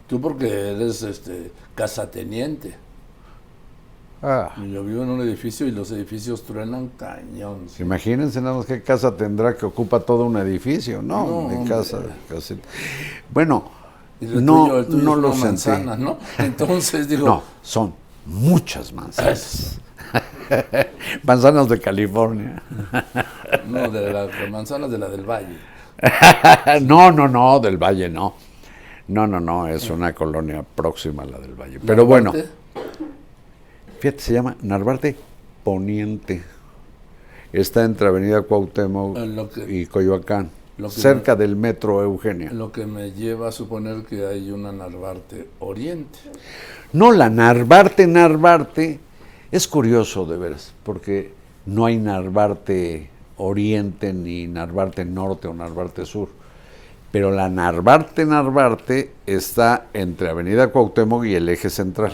Tú 0.06 0.20
porque 0.20 0.46
eres 0.70 1.02
este 1.02 1.50
casateniente. 1.74 2.76
ah. 4.22 4.54
Yo 4.72 4.84
vivo 4.84 5.02
en 5.02 5.08
un 5.10 5.20
edificio 5.22 5.66
y 5.66 5.72
los 5.72 5.90
edificios 5.90 6.44
truenan 6.44 6.88
cañón. 6.96 7.66
sí. 7.68 7.82
Imagínense 7.82 8.40
nada 8.40 8.56
más 8.56 8.66
qué 8.66 8.80
casa 8.82 9.16
tendrá 9.16 9.56
que 9.56 9.66
ocupa 9.66 9.98
todo 10.00 10.24
un 10.26 10.36
edificio, 10.36 11.02
¿no? 11.02 11.48
No, 11.50 11.64
casa, 11.68 12.00
casi- 12.28 12.60
Bueno, 13.34 13.64
el 14.20 14.44
no, 14.44 14.66
tuyo- 14.66 14.78
el 14.78 14.86
tuyo 14.86 15.02
no 15.02 15.16
lo 15.16 15.28
una 15.32 15.36
sentí. 15.36 15.46
manzana, 15.68 15.96
¿no? 15.96 16.18
Entonces 16.38 17.08
digo, 17.08 17.26
No, 17.26 17.42
son 17.62 17.92
muchas 18.26 18.92
manzanas. 18.92 19.78
manzanas 21.24 21.68
de 21.68 21.80
California. 21.80 22.62
No, 23.66 23.90
de 23.90 24.12
la 24.12 24.26
de 24.26 24.50
manzanas 24.50 24.90
de 24.90 24.98
la 24.98 25.08
del 25.08 25.24
Valle. 25.28 25.56
no, 26.82 27.10
no, 27.10 27.26
no, 27.28 27.58
del 27.60 27.78
Valle 27.78 28.08
no. 28.08 28.34
No, 29.08 29.26
no, 29.26 29.38
no, 29.40 29.68
es 29.68 29.88
una 29.90 30.12
colonia 30.14 30.62
próxima 30.64 31.22
a 31.22 31.26
la 31.26 31.38
del 31.38 31.54
Valle. 31.54 31.78
Pero 31.84 32.04
bueno, 32.06 32.32
fíjate, 34.00 34.20
se 34.20 34.32
llama 34.34 34.56
Narvarte 34.62 35.16
Poniente. 35.62 36.42
Está 37.52 37.84
entre 37.84 38.08
Avenida 38.08 38.42
Cuauhtémoc 38.42 39.16
que- 39.54 39.72
y 39.80 39.86
Coyoacán, 39.86 40.50
cerca 40.88 41.36
del 41.36 41.56
metro 41.56 42.02
Eugenia. 42.02 42.52
Lo 42.52 42.72
que 42.72 42.84
me 42.86 43.12
lleva 43.12 43.48
a 43.48 43.52
suponer 43.52 44.04
que 44.04 44.26
hay 44.26 44.50
una 44.50 44.72
Narvarte 44.72 45.48
Oriente. 45.60 46.18
No, 46.92 47.12
la 47.12 47.30
Narvarte, 47.30 48.06
Narvarte, 48.06 48.98
es 49.50 49.68
curioso 49.68 50.26
de 50.26 50.36
veras, 50.36 50.74
porque 50.82 51.32
no 51.64 51.86
hay 51.86 51.96
Narvarte 51.96 53.08
Oriente, 53.38 54.12
ni 54.12 54.46
Narvarte 54.46 55.04
Norte 55.04 55.48
o 55.48 55.54
Narvarte 55.54 56.06
Sur. 56.06 56.28
Pero 57.12 57.30
la 57.30 57.48
Narvarte, 57.48 58.24
Narvarte 58.24 59.12
está 59.26 59.86
entre 59.92 60.28
Avenida 60.28 60.68
Cuauhtémoc 60.68 61.24
y 61.24 61.34
el 61.34 61.48
eje 61.48 61.70
central. 61.70 62.12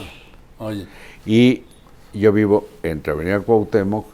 Oye, 0.59 0.87
Y 1.27 1.63
yo 2.13 2.33
vivo 2.33 2.69
entre 2.83 3.13
Avenida 3.13 3.41
Cuauhtémoc 3.41 4.07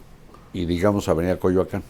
y 0.53 0.67
digamos 0.67 1.09
Avenida 1.09 1.37
Coyoacán. 1.39 1.83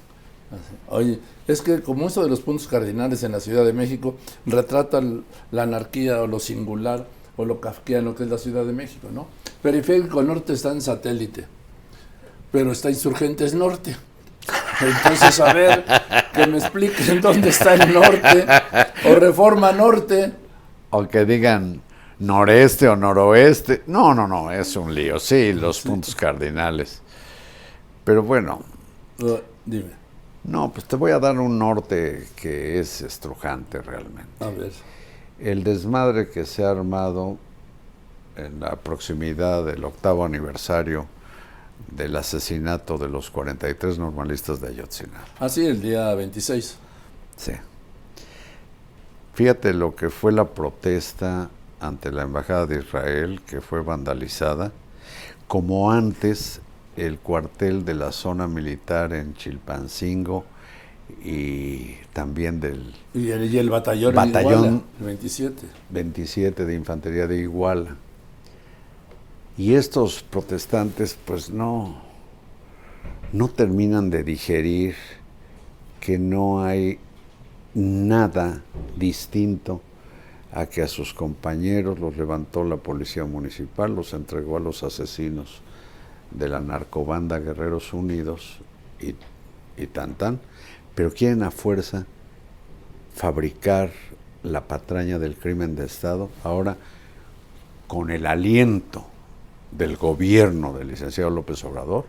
oye, 0.88 1.18
es 1.46 1.62
que 1.62 1.80
como 1.80 2.06
eso 2.08 2.22
de 2.22 2.30
los 2.30 2.40
puntos 2.40 2.66
cardinales 2.66 3.22
en 3.22 3.32
la 3.32 3.40
Ciudad 3.40 3.64
de 3.64 3.72
México 3.72 4.16
retrata 4.46 5.02
la 5.50 5.62
anarquía 5.62 6.22
o 6.22 6.26
lo 6.26 6.40
singular 6.40 7.06
o 7.36 7.44
lo 7.44 7.60
kafkiano 7.60 8.14
que 8.14 8.24
es 8.24 8.30
la 8.30 8.38
Ciudad 8.38 8.64
de 8.64 8.72
México, 8.72 9.08
¿no? 9.12 9.26
Periférico 9.62 10.22
Norte 10.22 10.52
está 10.54 10.72
en 10.72 10.80
satélite, 10.80 11.46
pero 12.50 12.72
está 12.72 12.90
Insurgentes 12.90 13.54
Norte. 13.54 13.96
Entonces, 14.80 15.40
a 15.40 15.52
ver, 15.52 15.84
que 16.34 16.46
me 16.46 16.58
expliquen 16.58 17.20
dónde 17.22 17.48
está 17.50 17.74
el 17.74 17.92
norte 17.92 18.46
o 19.04 19.14
Reforma 19.14 19.72
Norte. 19.72 20.32
O 20.90 21.06
que 21.06 21.24
digan 21.24 21.82
noreste 22.20 22.88
o 22.88 22.96
noroeste. 22.96 23.82
No, 23.86 24.14
no, 24.14 24.26
no, 24.26 24.50
es 24.50 24.74
un 24.76 24.94
lío. 24.94 25.18
Sí, 25.18 25.52
los 25.52 25.80
puntos 25.80 26.14
cardinales. 26.14 27.02
Pero 28.04 28.22
bueno, 28.22 28.62
Uh, 29.20 29.38
dime, 29.66 29.90
No, 30.44 30.70
pues 30.72 30.84
te 30.86 30.94
voy 30.94 31.10
a 31.10 31.18
dar 31.18 31.38
un 31.40 31.58
norte 31.58 32.28
que 32.36 32.78
es 32.78 33.00
estrujante 33.02 33.82
realmente. 33.82 34.30
a 34.40 34.48
ver. 34.48 34.70
El 35.40 35.64
desmadre 35.64 36.28
que 36.30 36.44
se 36.46 36.64
ha 36.64 36.70
armado 36.70 37.36
en 38.36 38.60
la 38.60 38.76
proximidad 38.76 39.64
del 39.64 39.84
octavo 39.84 40.24
aniversario 40.24 41.06
del 41.90 42.16
asesinato 42.16 42.98
de 42.98 43.08
los 43.08 43.30
43 43.30 43.98
normalistas 43.98 44.60
de 44.60 44.68
Ayotzinapa. 44.68 45.26
Así 45.38 45.66
el 45.66 45.80
día 45.80 46.14
26. 46.14 46.76
Sí. 47.36 47.52
Fíjate 49.34 49.72
lo 49.72 49.94
que 49.94 50.10
fue 50.10 50.32
la 50.32 50.44
protesta 50.48 51.50
ante 51.80 52.10
la 52.10 52.22
Embajada 52.22 52.66
de 52.66 52.78
Israel, 52.80 53.40
que 53.46 53.60
fue 53.60 53.82
vandalizada, 53.82 54.72
como 55.46 55.92
antes 55.92 56.60
el 56.96 57.18
cuartel 57.18 57.84
de 57.84 57.94
la 57.94 58.12
zona 58.12 58.48
militar 58.48 59.12
en 59.12 59.34
Chilpancingo 59.34 60.44
y 61.24 61.94
también 62.12 62.60
del 62.60 62.94
Y 63.14 63.30
el, 63.30 63.52
y 63.52 63.58
el 63.58 63.70
batallón, 63.70 64.14
Batallón. 64.14 64.64
Iguala, 64.64 64.82
el 64.98 65.06
27. 65.06 65.62
27 65.90 66.64
de 66.64 66.74
Infantería 66.74 67.26
de 67.26 67.38
Iguala. 67.38 67.96
Y 69.58 69.74
estos 69.74 70.22
protestantes 70.22 71.18
pues 71.24 71.50
no, 71.50 72.00
no 73.32 73.48
terminan 73.48 74.08
de 74.08 74.22
digerir 74.22 74.94
que 75.98 76.16
no 76.16 76.62
hay 76.62 77.00
nada 77.74 78.62
distinto 78.96 79.80
a 80.52 80.66
que 80.66 80.80
a 80.80 80.86
sus 80.86 81.12
compañeros 81.12 81.98
los 81.98 82.16
levantó 82.16 82.62
la 82.62 82.76
policía 82.76 83.24
municipal, 83.24 83.96
los 83.96 84.14
entregó 84.14 84.58
a 84.58 84.60
los 84.60 84.84
asesinos 84.84 85.60
de 86.30 86.48
la 86.48 86.60
narcobanda 86.60 87.40
Guerreros 87.40 87.92
Unidos 87.92 88.60
y, 89.00 89.16
y 89.76 89.88
tan 89.88 90.14
tan, 90.14 90.38
pero 90.94 91.10
quieren 91.10 91.42
a 91.42 91.50
fuerza 91.50 92.06
fabricar 93.12 93.90
la 94.44 94.68
patraña 94.68 95.18
del 95.18 95.34
crimen 95.34 95.74
de 95.74 95.86
Estado, 95.86 96.30
ahora 96.44 96.76
con 97.88 98.12
el 98.12 98.24
aliento 98.24 99.17
del 99.70 99.96
gobierno 99.96 100.72
del 100.72 100.88
licenciado 100.88 101.30
López 101.30 101.64
Obrador, 101.64 102.06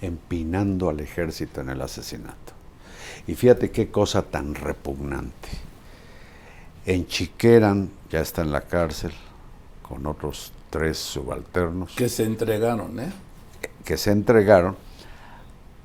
empinando 0.00 0.88
al 0.88 1.00
ejército 1.00 1.60
en 1.60 1.70
el 1.70 1.80
asesinato. 1.80 2.52
Y 3.26 3.34
fíjate 3.34 3.70
qué 3.70 3.90
cosa 3.90 4.22
tan 4.22 4.54
repugnante. 4.54 5.48
En 6.86 7.06
Chiqueran 7.06 7.90
ya 8.10 8.20
está 8.20 8.42
en 8.42 8.52
la 8.52 8.62
cárcel 8.62 9.12
con 9.86 10.06
otros 10.06 10.52
tres 10.70 10.98
subalternos. 10.98 11.94
Que 11.94 12.08
se 12.08 12.24
entregaron, 12.24 12.98
¿eh? 13.00 13.12
Que 13.84 13.96
se 13.96 14.12
entregaron 14.12 14.76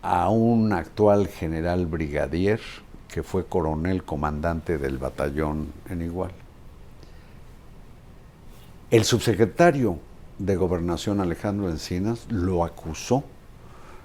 a 0.02 0.30
un 0.30 0.72
actual 0.72 1.28
general 1.28 1.88
brigadier 1.88 2.62
que 3.10 3.24
fue 3.24 3.46
coronel 3.46 4.04
comandante 4.04 4.78
del 4.78 4.98
batallón 4.98 5.74
en 5.90 6.02
Igual. 6.02 6.32
El 8.92 9.04
subsecretario 9.04 9.98
de 10.38 10.56
Gobernación 10.56 11.22
Alejandro 11.22 11.70
Encinas 11.70 12.26
lo 12.30 12.64
acusó 12.64 13.24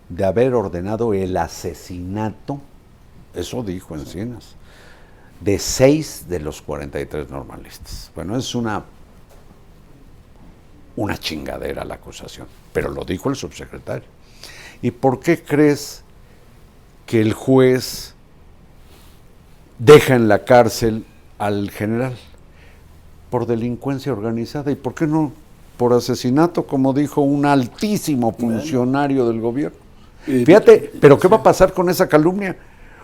de 0.09 0.25
haber 0.25 0.55
ordenado 0.55 1.15
el 1.15 1.37
asesinato, 1.37 2.61
eso 3.35 3.63
dijo 3.63 3.95
Encinas, 3.95 4.57
de 5.41 5.59
seis 5.59 6.27
de 6.29 6.41
los 6.41 6.63
43 6.63 7.31
normalistas. 7.31 8.11
Bueno, 8.15 8.37
es 8.37 8.55
una, 8.55 8.85
una 10.97 11.17
chingadera 11.17 11.85
la 11.85 11.95
acusación, 11.95 12.47
pero 12.73 12.91
lo 12.91 13.05
dijo 13.05 13.31
el 13.31 13.37
subsecretario. 13.37 14.09
¿Y 14.83 14.91
por 14.91 15.21
qué 15.21 15.43
crees 15.43 16.03
que 17.07 17.21
el 17.21 17.33
juez 17.33 18.15
deja 19.79 20.15
en 20.15 20.29
la 20.29 20.45
cárcel 20.45 21.05
al 21.39 21.71
general? 21.71 22.17
Por 23.31 23.47
delincuencia 23.47 24.13
organizada. 24.13 24.73
¿Y 24.73 24.75
por 24.75 24.95
qué 24.95 25.07
no 25.07 25.33
por 25.81 25.95
asesinato, 25.95 26.67
como 26.67 26.93
dijo 26.93 27.23
un 27.23 27.47
altísimo 27.47 28.35
funcionario 28.35 29.27
del 29.27 29.41
gobierno? 29.41 29.79
Fíjate, 30.27 30.93
pero 31.01 31.19
¿qué 31.19 31.27
va 31.27 31.39
a 31.39 31.43
pasar 31.43 31.73
con 31.73 31.89
esa 31.89 32.07
calumnia? 32.07 32.55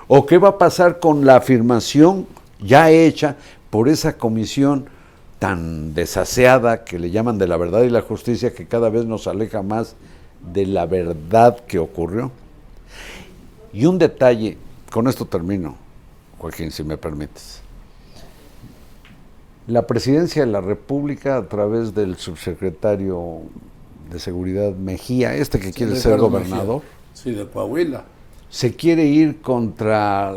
¿O 0.07 0.27
qué 0.27 0.37
va 0.37 0.51
a 0.51 0.59
pasar 0.59 1.01
con 1.01 1.25
la 1.25 1.37
afirmación 1.37 2.27
ya 2.61 2.91
hecha 2.91 3.37
por 3.71 3.89
esa 3.89 4.19
comisión 4.19 4.91
tan 5.39 5.95
desaseada 5.95 6.85
que 6.85 6.99
le 6.99 7.11
llaman 7.11 7.39
de 7.39 7.49
la 7.49 7.57
verdad 7.57 7.81
y 7.81 7.89
la 7.89 8.03
justicia 8.03 8.53
que 8.53 8.67
cada 8.67 8.91
vez 8.91 9.07
nos 9.07 9.27
aleja 9.27 9.63
más 9.63 9.97
de 10.53 10.67
la 10.67 10.85
verdad 10.85 11.59
que 11.67 11.79
ocurrió? 11.79 12.31
Y 13.73 13.87
un 13.87 13.97
detalle, 13.97 14.59
con 14.93 15.09
esto 15.09 15.25
termino, 15.25 15.77
Joaquín, 16.37 16.71
si 16.71 16.85
me 16.85 16.99
permites. 16.99 17.63
La 19.67 19.87
presidencia 19.87 20.45
de 20.45 20.53
la 20.53 20.61
República, 20.61 21.37
a 21.37 21.49
través 21.49 21.95
del 21.95 22.17
subsecretario 22.17 23.43
de 24.11 24.21
Seguridad 24.21 24.75
Mejía, 24.75 25.35
este 25.35 25.59
que 25.59 25.73
quiere 25.73 25.97
ser 25.97 26.19
gobernador, 26.19 26.83
Sí, 27.15 27.33
de 27.33 27.47
Coahuila. 27.47 28.05
Se 28.51 28.77
quiere 28.77 29.07
ir 29.07 29.41
contra 29.41 30.35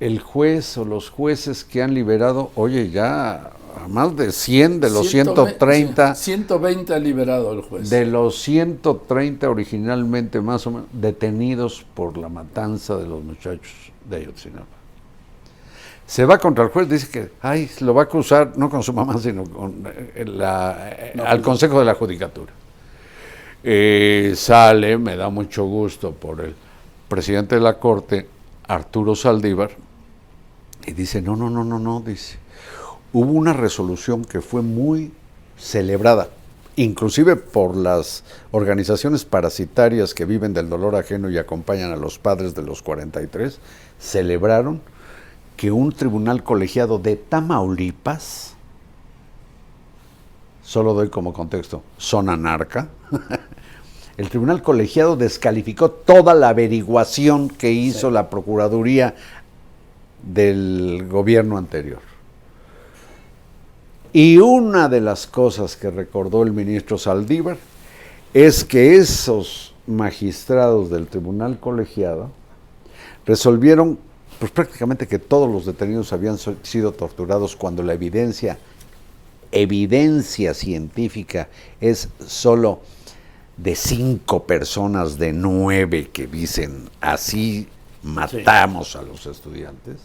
el 0.00 0.20
juez 0.20 0.76
o 0.76 0.84
los 0.84 1.10
jueces 1.10 1.64
que 1.64 1.82
han 1.82 1.94
liberado, 1.94 2.50
oye, 2.56 2.90
ya 2.90 3.52
a 3.76 3.88
más 3.88 4.16
de 4.16 4.32
100 4.32 4.80
de 4.80 4.90
los 4.90 5.08
130. 5.08 6.14
120 6.14 6.92
ha 6.92 6.98
liberado 6.98 7.52
el 7.52 7.62
juez. 7.62 7.88
De 7.88 8.04
los 8.04 8.40
130 8.42 9.48
originalmente 9.48 10.40
más 10.40 10.66
o 10.66 10.72
menos 10.72 10.88
detenidos 10.92 11.86
por 11.94 12.18
la 12.18 12.28
matanza 12.28 12.96
de 12.96 13.06
los 13.06 13.22
muchachos 13.22 13.92
de 14.08 14.16
Ayotzinapa. 14.16 14.77
Se 16.08 16.24
va 16.24 16.38
contra 16.38 16.64
el 16.64 16.70
juez, 16.70 16.88
dice 16.88 17.10
que, 17.10 17.32
ay, 17.42 17.70
lo 17.80 17.92
va 17.92 18.00
a 18.00 18.04
acusar 18.06 18.56
no 18.56 18.70
con 18.70 18.82
su 18.82 18.94
mamá, 18.94 19.18
sino 19.18 19.44
con 19.44 19.84
eh, 19.84 20.24
la, 20.24 20.88
eh, 20.90 21.12
al 21.22 21.42
Consejo 21.42 21.78
de 21.78 21.84
la 21.84 21.94
Judicatura. 21.94 22.50
Eh, 23.62 24.32
sale, 24.34 24.96
me 24.96 25.16
da 25.16 25.28
mucho 25.28 25.66
gusto 25.66 26.12
por 26.12 26.40
el 26.40 26.54
presidente 27.08 27.56
de 27.56 27.60
la 27.60 27.78
Corte, 27.78 28.26
Arturo 28.66 29.14
Saldívar, 29.14 29.72
y 30.86 30.92
dice, 30.92 31.20
no, 31.20 31.36
no, 31.36 31.50
no, 31.50 31.62
no, 31.62 31.78
no, 31.78 32.00
dice, 32.00 32.38
hubo 33.12 33.32
una 33.32 33.52
resolución 33.52 34.24
que 34.24 34.40
fue 34.40 34.62
muy 34.62 35.12
celebrada, 35.58 36.30
inclusive 36.76 37.36
por 37.36 37.76
las 37.76 38.24
organizaciones 38.50 39.26
parasitarias 39.26 40.14
que 40.14 40.24
viven 40.24 40.54
del 40.54 40.70
dolor 40.70 40.96
ajeno 40.96 41.28
y 41.28 41.36
acompañan 41.36 41.92
a 41.92 41.96
los 41.96 42.18
padres 42.18 42.54
de 42.54 42.62
los 42.62 42.80
43, 42.80 43.58
celebraron 43.98 44.80
que 45.58 45.72
un 45.72 45.90
tribunal 45.90 46.44
colegiado 46.44 47.00
de 47.00 47.16
Tamaulipas, 47.16 48.54
solo 50.62 50.94
doy 50.94 51.08
como 51.08 51.32
contexto, 51.32 51.82
zona 51.98 52.36
narca, 52.36 52.88
el 54.16 54.30
tribunal 54.30 54.62
colegiado 54.62 55.16
descalificó 55.16 55.90
toda 55.90 56.32
la 56.34 56.50
averiguación 56.50 57.48
que 57.48 57.72
hizo 57.72 58.08
la 58.12 58.30
Procuraduría 58.30 59.16
del 60.22 61.08
gobierno 61.10 61.58
anterior. 61.58 62.02
Y 64.12 64.38
una 64.38 64.88
de 64.88 65.00
las 65.00 65.26
cosas 65.26 65.74
que 65.74 65.90
recordó 65.90 66.44
el 66.44 66.52
ministro 66.52 66.98
Saldívar 66.98 67.56
es 68.32 68.64
que 68.64 68.94
esos 68.94 69.74
magistrados 69.88 70.88
del 70.88 71.08
tribunal 71.08 71.58
colegiado 71.58 72.30
resolvieron 73.26 73.98
pues 74.38 74.52
prácticamente 74.52 75.06
que 75.06 75.18
todos 75.18 75.50
los 75.50 75.66
detenidos 75.66 76.12
habían 76.12 76.38
sido 76.62 76.92
torturados 76.92 77.56
cuando 77.56 77.82
la 77.82 77.94
evidencia 77.94 78.58
evidencia 79.50 80.54
científica 80.54 81.48
es 81.80 82.08
solo 82.26 82.80
de 83.56 83.74
cinco 83.74 84.44
personas 84.44 85.18
de 85.18 85.32
nueve 85.32 86.10
que 86.12 86.26
dicen 86.26 86.90
así 87.00 87.66
matamos 88.02 88.94
a 88.94 89.02
los 89.02 89.26
estudiantes, 89.26 89.96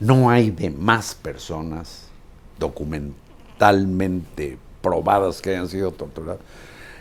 no 0.00 0.30
hay 0.30 0.50
de 0.50 0.70
más 0.70 1.14
personas 1.14 2.04
documentalmente 2.58 4.56
probadas 4.80 5.42
que 5.42 5.50
hayan 5.50 5.68
sido 5.68 5.92
torturadas. 5.92 6.40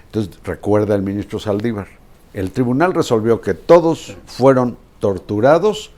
Entonces, 0.08 0.38
recuerda 0.44 0.96
el 0.96 1.02
ministro 1.02 1.40
Saldívar, 1.40 1.88
el 2.34 2.52
tribunal 2.52 2.94
resolvió 2.94 3.40
que 3.42 3.54
todos 3.54 4.18
fueron 4.26 4.78
torturados 5.06 5.92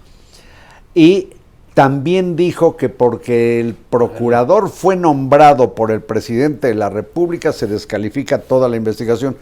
y 0.93 1.29
también 1.73 2.35
dijo 2.35 2.75
que 2.75 2.89
porque 2.89 3.61
el 3.61 3.73
procurador 3.73 4.67
fue 4.67 4.97
nombrado 4.97 5.75
por 5.75 5.91
el 5.91 6.01
presidente 6.01 6.67
de 6.67 6.75
la 6.75 6.89
República 6.89 7.53
se 7.53 7.67
descalifica 7.67 8.41
toda 8.41 8.67
la 8.67 8.75
investigación. 8.75 9.37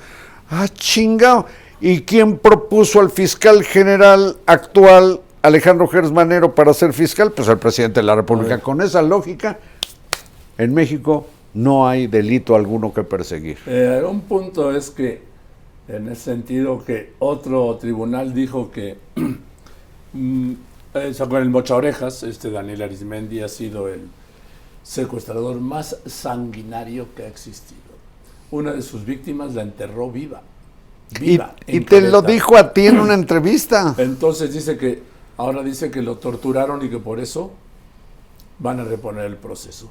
Ah, 0.52 0.68
chingado. 0.72 1.48
¿Y 1.82 2.02
quién 2.02 2.38
propuso 2.38 3.00
al 3.00 3.10
fiscal 3.10 3.64
general 3.64 4.38
actual, 4.46 5.22
Alejandro 5.42 5.88
Gersmanero, 5.88 6.54
para 6.54 6.76
ser 6.76 6.94
fiscal? 6.94 7.32
Pues 7.32 7.48
el 7.48 7.58
presidente 7.58 8.02
de 8.02 8.06
la 8.06 8.16
República. 8.16 8.60
Con 8.60 8.84
esa 8.84 9.02
lógica, 9.02 9.58
en 10.60 10.76
México 10.76 11.26
no 11.56 11.88
hay 11.88 12.06
delito 12.06 12.56
alguno 12.56 12.94
que 12.94 13.02
perseguir. 13.02 13.58
Eh, 13.66 14.04
un 14.08 14.22
punto 14.22 14.76
es 14.76 14.92
que, 14.92 15.24
en 15.88 16.10
el 16.10 16.18
sentido 16.18 16.84
que 16.86 17.14
otro 17.18 17.76
tribunal 17.78 18.36
dijo 18.36 18.70
que 18.70 18.98
mm, 20.16 20.54
eh, 20.96 21.14
con 21.18 21.42
el 21.42 21.50
mocha 21.50 21.76
orejas, 21.76 22.24
este 22.24 22.50
Daniel 22.50 22.82
Arismendi 22.82 23.42
ha 23.42 23.50
sido 23.50 23.88
el 23.90 24.08
secuestrador 24.82 25.60
más 25.60 25.98
sanguinario 26.06 27.08
que 27.16 27.24
ha 27.24 27.28
existido. 27.28 27.82
Una 28.52 28.72
de 28.72 28.82
sus 28.82 29.04
víctimas 29.04 29.54
la 29.54 29.64
enterró 29.64 30.10
viva. 30.10 30.42
Viva. 31.20 31.56
Y, 31.68 31.82
te 31.82 32.02
lo 32.02 32.22
dijo 32.22 32.56
a 32.56 32.72
ti 32.72 32.88
en 32.88 33.00
una 33.00 33.14
entrevista. 33.14 33.94
Entonces 33.98 34.54
dice 34.54 34.78
que, 34.78 35.04
ahora 35.38 35.64
dice 35.64 35.92
que 35.92 36.02
lo 36.02 36.18
torturaron 36.18 36.86
y 36.86 36.90
que 36.90 37.00
por 37.00 37.20
eso 37.20 37.52
van 38.60 38.80
a 38.80 38.84
reponer 38.84 39.26
el 39.26 39.38
proceso. 39.38 39.90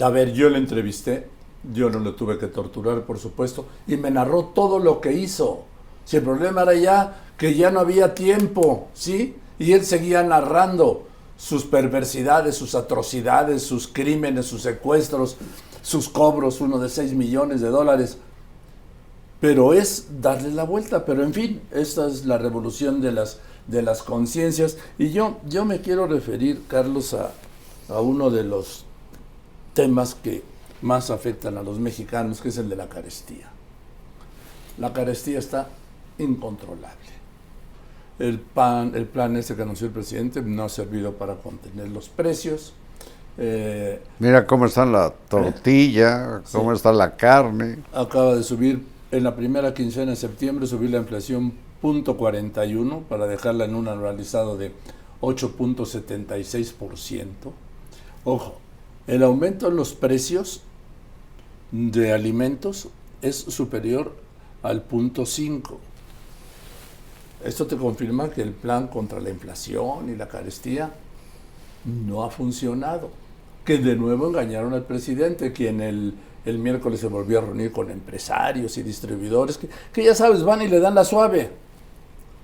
A 0.00 0.08
ver, 0.10 0.32
yo 0.32 0.48
le 0.48 0.58
entrevisté, 0.58 1.26
yo 1.72 1.90
no 1.90 1.98
lo 1.98 2.14
tuve 2.14 2.38
que 2.38 2.46
torturar, 2.46 3.02
por 3.02 3.18
supuesto, 3.18 3.66
y 3.86 3.96
me 3.96 4.10
narró 4.10 4.44
todo 4.54 4.78
lo 4.78 5.00
que 5.00 5.12
hizo. 5.12 5.64
Si 6.04 6.16
el 6.16 6.22
problema 6.22 6.62
era 6.62 6.74
ya 6.74 7.23
que 7.36 7.54
ya 7.54 7.70
no 7.70 7.80
había 7.80 8.14
tiempo, 8.14 8.88
¿sí? 8.94 9.36
Y 9.58 9.72
él 9.72 9.84
seguía 9.84 10.22
narrando 10.22 11.06
sus 11.36 11.64
perversidades, 11.64 12.56
sus 12.56 12.74
atrocidades, 12.74 13.62
sus 13.62 13.88
crímenes, 13.88 14.46
sus 14.46 14.62
secuestros, 14.62 15.36
sus 15.82 16.08
cobros, 16.08 16.60
uno 16.60 16.78
de 16.78 16.88
6 16.88 17.12
millones 17.14 17.60
de 17.60 17.68
dólares. 17.68 18.18
Pero 19.40 19.74
es 19.74 20.06
darle 20.22 20.52
la 20.52 20.64
vuelta, 20.64 21.04
pero 21.04 21.22
en 21.22 21.34
fin, 21.34 21.60
esta 21.70 22.06
es 22.06 22.24
la 22.24 22.38
revolución 22.38 23.00
de 23.00 23.12
las, 23.12 23.40
de 23.66 23.82
las 23.82 24.02
conciencias. 24.02 24.78
Y 24.98 25.10
yo, 25.10 25.38
yo 25.46 25.64
me 25.64 25.80
quiero 25.80 26.06
referir, 26.06 26.62
Carlos, 26.68 27.14
a, 27.14 27.32
a 27.88 28.00
uno 28.00 28.30
de 28.30 28.44
los 28.44 28.84
temas 29.74 30.14
que 30.14 30.42
más 30.82 31.10
afectan 31.10 31.58
a 31.58 31.62
los 31.62 31.78
mexicanos, 31.78 32.40
que 32.40 32.48
es 32.48 32.58
el 32.58 32.68
de 32.68 32.76
la 32.76 32.88
carestía. 32.88 33.50
La 34.78 34.92
carestía 34.92 35.38
está 35.38 35.68
incontrolable 36.18 37.23
El, 38.18 38.38
pan, 38.38 38.92
el 38.94 39.06
plan 39.06 39.36
ese 39.36 39.56
que 39.56 39.62
anunció 39.62 39.88
el 39.88 39.92
presidente 39.92 40.40
no 40.42 40.64
ha 40.64 40.68
servido 40.68 41.12
para 41.12 41.36
contener 41.36 41.88
los 41.88 42.08
precios. 42.08 42.72
Eh, 43.36 44.00
Mira 44.20 44.46
cómo 44.46 44.66
está 44.66 44.86
la 44.86 45.12
tortilla, 45.28 46.42
cómo 46.52 46.72
está 46.72 46.92
la 46.92 47.16
carne. 47.16 47.78
Acaba 47.92 48.36
de 48.36 48.44
subir 48.44 48.84
en 49.10 49.24
la 49.24 49.34
primera 49.34 49.74
quincena 49.74 50.12
de 50.12 50.16
septiembre, 50.16 50.66
subir 50.66 50.90
la 50.90 50.98
inflación 50.98 51.52
.41 51.82 53.02
para 53.02 53.26
dejarla 53.26 53.64
en 53.66 53.74
un 53.74 53.88
anualizado 53.88 54.56
de 54.56 54.72
8.76%. 55.20 57.26
Ojo, 58.24 58.54
el 59.06 59.22
aumento 59.22 59.68
en 59.68 59.76
los 59.76 59.92
precios 59.92 60.62
de 61.72 62.12
alimentos 62.12 62.88
es 63.20 63.36
superior 63.36 64.14
al 64.62 64.82
punto 64.82 65.26
5. 65.26 65.78
Esto 67.44 67.66
te 67.66 67.76
confirma 67.76 68.30
que 68.30 68.42
el 68.42 68.52
plan 68.52 68.88
contra 68.88 69.20
la 69.20 69.30
inflación 69.30 70.08
y 70.08 70.16
la 70.16 70.28
carestía 70.28 70.92
no 71.84 72.24
ha 72.24 72.30
funcionado. 72.30 73.10
Que 73.64 73.78
de 73.78 73.96
nuevo 73.96 74.28
engañaron 74.28 74.72
al 74.74 74.84
presidente, 74.84 75.52
quien 75.52 75.80
el, 75.80 76.14
el 76.44 76.58
miércoles 76.58 77.00
se 77.00 77.06
volvió 77.06 77.38
a 77.38 77.42
reunir 77.42 77.72
con 77.72 77.90
empresarios 77.90 78.76
y 78.78 78.82
distribuidores, 78.82 79.58
que, 79.92 80.04
ya 80.04 80.14
sabes, 80.14 80.42
van 80.42 80.62
y 80.62 80.68
le 80.68 80.80
dan 80.80 80.94
la 80.94 81.04
suave. 81.04 81.50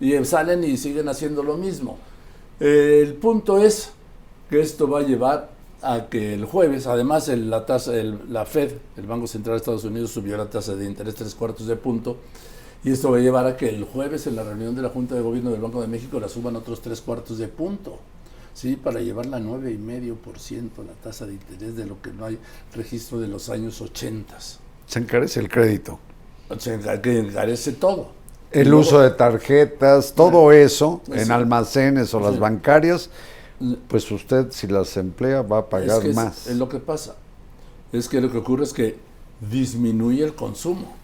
Y 0.00 0.22
salen 0.24 0.64
y 0.64 0.76
siguen 0.76 1.08
haciendo 1.08 1.42
lo 1.42 1.56
mismo. 1.56 1.98
El 2.58 3.14
punto 3.14 3.58
es 3.58 3.92
que 4.48 4.60
esto 4.60 4.88
va 4.88 5.00
a 5.00 5.02
llevar 5.02 5.50
a 5.82 6.08
que 6.08 6.34
el 6.34 6.44
jueves, 6.44 6.86
además 6.86 7.28
la 7.28 7.64
tasa, 7.64 7.92
la 7.92 8.44
Fed, 8.44 8.72
el 8.96 9.06
Banco 9.06 9.26
Central 9.26 9.54
de 9.54 9.58
Estados 9.58 9.84
Unidos, 9.84 10.10
subió 10.10 10.36
la 10.36 10.48
tasa 10.48 10.74
de 10.74 10.84
interés 10.84 11.14
tres 11.14 11.34
cuartos 11.34 11.66
de 11.66 11.76
punto, 11.76 12.18
y 12.82 12.90
esto 12.90 13.10
va 13.10 13.18
a 13.18 13.20
llevar 13.20 13.46
a 13.46 13.56
que 13.56 13.68
el 13.68 13.84
jueves 13.84 14.26
en 14.26 14.36
la 14.36 14.42
reunión 14.42 14.74
de 14.74 14.82
la 14.82 14.88
Junta 14.88 15.14
de 15.14 15.20
Gobierno 15.20 15.50
del 15.50 15.60
Banco 15.60 15.80
de 15.82 15.88
México 15.88 16.18
la 16.18 16.28
suban 16.28 16.56
otros 16.56 16.80
tres 16.80 17.00
cuartos 17.00 17.38
de 17.38 17.48
punto, 17.48 17.98
¿sí? 18.54 18.76
para 18.76 19.00
llevarla 19.00 19.36
a 19.36 19.40
9,5% 19.40 20.84
la 20.86 20.92
tasa 21.02 21.26
de 21.26 21.34
interés 21.34 21.76
de 21.76 21.86
lo 21.86 22.00
que 22.00 22.10
no 22.10 22.24
hay 22.24 22.38
registro 22.74 23.20
de 23.20 23.28
los 23.28 23.50
años 23.50 23.80
80. 23.80 24.36
Se 24.86 24.98
encarece 24.98 25.40
el 25.40 25.48
crédito. 25.48 25.98
Se 26.58 26.74
encarece 26.74 27.72
todo. 27.72 28.08
El 28.50 28.74
uso 28.74 29.00
de 29.00 29.10
tarjetas, 29.10 30.14
todo 30.14 30.50
eso 30.50 31.02
en 31.12 31.30
almacenes 31.30 32.12
o 32.14 32.20
las 32.20 32.38
bancarias, 32.38 33.10
pues 33.86 34.10
usted 34.10 34.48
si 34.50 34.66
las 34.66 34.96
emplea 34.96 35.42
va 35.42 35.58
a 35.58 35.68
pagar 35.68 36.02
más. 36.14 36.48
Es, 36.48 36.56
lo 36.56 36.68
que 36.68 36.78
pasa. 36.78 37.14
Es 37.92 38.08
que 38.08 38.20
lo 38.20 38.32
que 38.32 38.38
ocurre 38.38 38.64
es 38.64 38.72
que 38.72 38.98
disminuye 39.40 40.24
el 40.24 40.34
consumo. 40.34 40.99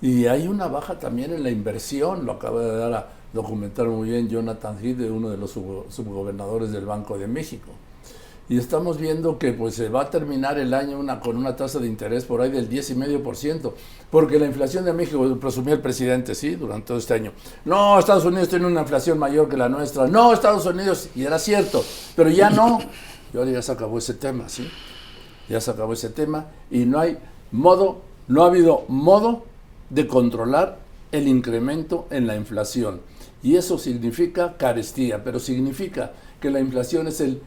Y 0.00 0.26
hay 0.26 0.46
una 0.46 0.68
baja 0.68 0.98
también 0.98 1.32
en 1.32 1.42
la 1.42 1.50
inversión, 1.50 2.24
lo 2.24 2.32
acaba 2.32 2.62
de 2.62 2.76
dar 2.76 2.92
a 2.92 3.08
documentar 3.32 3.86
muy 3.88 4.10
bien 4.10 4.28
Jonathan 4.28 4.78
Heath, 4.82 5.00
uno 5.10 5.30
de 5.30 5.36
los 5.36 5.50
subgobernadores 5.50 6.70
del 6.70 6.86
Banco 6.86 7.18
de 7.18 7.26
México 7.26 7.72
y 8.48 8.56
estamos 8.56 8.98
viendo 8.98 9.38
que 9.38 9.52
pues 9.52 9.74
se 9.74 9.88
va 9.88 10.02
a 10.02 10.10
terminar 10.10 10.58
el 10.58 10.72
año 10.72 10.98
una, 10.98 11.20
con 11.20 11.36
una 11.36 11.54
tasa 11.54 11.78
de 11.78 11.86
interés 11.86 12.24
por 12.24 12.40
ahí 12.40 12.50
del 12.50 12.68
10,5%, 12.68 13.72
porque 14.10 14.38
la 14.38 14.46
inflación 14.46 14.84
de 14.86 14.92
México, 14.94 15.36
presumió 15.38 15.74
el 15.74 15.80
presidente, 15.80 16.34
sí, 16.34 16.54
durante 16.54 16.88
todo 16.88 16.98
este 16.98 17.14
año. 17.14 17.32
No, 17.66 17.98
Estados 17.98 18.24
Unidos 18.24 18.48
tiene 18.48 18.66
una 18.66 18.80
inflación 18.80 19.18
mayor 19.18 19.48
que 19.48 19.56
la 19.56 19.68
nuestra. 19.68 20.06
No, 20.06 20.32
Estados 20.32 20.64
Unidos, 20.64 21.10
y 21.14 21.24
era 21.24 21.38
cierto, 21.38 21.84
pero 22.16 22.30
ya 22.30 22.48
no. 22.48 22.78
Ya 23.34 23.60
se 23.60 23.72
acabó 23.72 23.98
ese 23.98 24.14
tema, 24.14 24.48
¿sí? 24.48 24.66
Ya 25.50 25.60
se 25.60 25.70
acabó 25.70 25.92
ese 25.92 26.08
tema 26.08 26.46
y 26.70 26.86
no 26.86 26.98
hay 26.98 27.18
modo, 27.52 28.00
no 28.26 28.44
ha 28.44 28.46
habido 28.46 28.84
modo 28.88 29.44
de 29.90 30.06
controlar 30.06 30.78
el 31.12 31.28
incremento 31.28 32.06
en 32.10 32.26
la 32.26 32.36
inflación. 32.36 33.00
Y 33.42 33.56
eso 33.56 33.78
significa 33.78 34.56
carestía, 34.56 35.22
pero 35.22 35.38
significa 35.38 36.12
que 36.40 36.50
la 36.50 36.60
inflación 36.60 37.08
es 37.08 37.20
el 37.20 37.40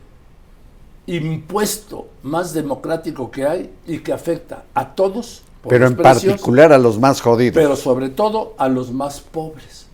impuesto 1.07 2.07
más 2.23 2.53
democrático 2.53 3.31
que 3.31 3.45
hay 3.45 3.71
y 3.87 3.99
que 3.99 4.13
afecta 4.13 4.65
a 4.73 4.95
todos. 4.95 5.43
pero 5.67 5.87
en 5.87 5.95
particular 5.95 6.73
a 6.73 6.77
los 6.77 6.99
más 6.99 7.21
jodidos. 7.21 7.55
Pero 7.55 7.75
sobre 7.75 8.09
todo 8.09 8.55
a 8.57 8.67
los 8.67 8.91
más 8.91 9.19
pobres. 9.19 9.87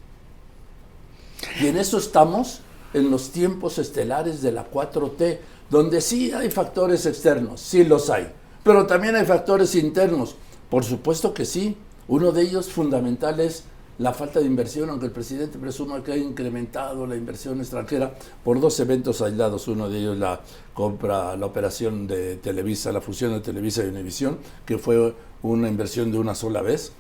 Y 1.62 1.67
en 1.67 1.77
eso 1.77 1.97
estamos 1.97 2.62
en 2.93 3.12
los 3.12 3.31
tiempos 3.31 3.77
estelares 3.77 4.41
de 4.41 4.51
la 4.51 4.69
4T, 4.69 5.39
donde 5.69 6.01
sí 6.01 6.31
hay 6.31 6.49
factores 6.49 7.05
externos, 7.05 7.60
sí 7.60 7.83
los 7.83 8.10
hay, 8.10 8.31
pero 8.63 8.86
también 8.86 9.15
hay 9.15 9.25
factores 9.25 9.75
internos. 9.75 10.36
Por 10.69 10.83
supuesto 10.83 11.33
que 11.33 11.45
sí. 11.45 11.77
Uno 12.07 12.31
de 12.31 12.41
ellos 12.43 12.69
fundamental 12.69 13.39
es 13.39 13.65
la 13.99 14.13
falta 14.13 14.39
de 14.39 14.45
inversión, 14.45 14.89
aunque 14.89 15.07
el 15.07 15.11
presidente 15.11 15.57
presuma 15.57 16.03
que 16.03 16.11
ha 16.11 16.17
incrementado 16.17 17.07
la 17.07 17.15
inversión 17.15 17.59
extranjera 17.59 18.13
por 18.43 18.61
dos 18.61 18.79
eventos 18.79 19.21
aislados, 19.21 19.67
uno 19.67 19.89
de 19.89 19.99
ellos 19.99 20.17
la 20.17 20.41
compra, 20.73 21.35
la 21.35 21.45
operación 21.47 22.07
de 22.07 22.37
Televisa, 22.37 22.91
la 22.91 23.01
fusión 23.01 23.33
de 23.33 23.41
Televisa 23.41 23.83
y 23.83 23.87
Univisión, 23.87 24.37
que 24.65 24.77
fue 24.77 25.15
una 25.41 25.67
inversión 25.67 26.11
de 26.11 26.19
una 26.19 26.35
sola 26.35 26.61
vez. 26.61 26.91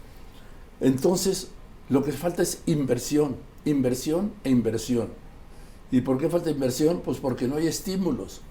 Entonces, 0.81 1.49
lo 1.89 2.03
que 2.03 2.11
falta 2.11 2.41
es 2.41 2.63
inversión, 2.65 3.37
inversión 3.63 4.33
e 4.43 4.49
inversión. 4.49 5.09
¿Y 5.91 6.01
por 6.01 6.17
qué 6.17 6.29
falta 6.29 6.49
inversión? 6.49 7.01
Pues 7.05 7.19
porque 7.19 7.47
no 7.47 7.55
hay 7.57 7.67
estímulos. 7.67 8.41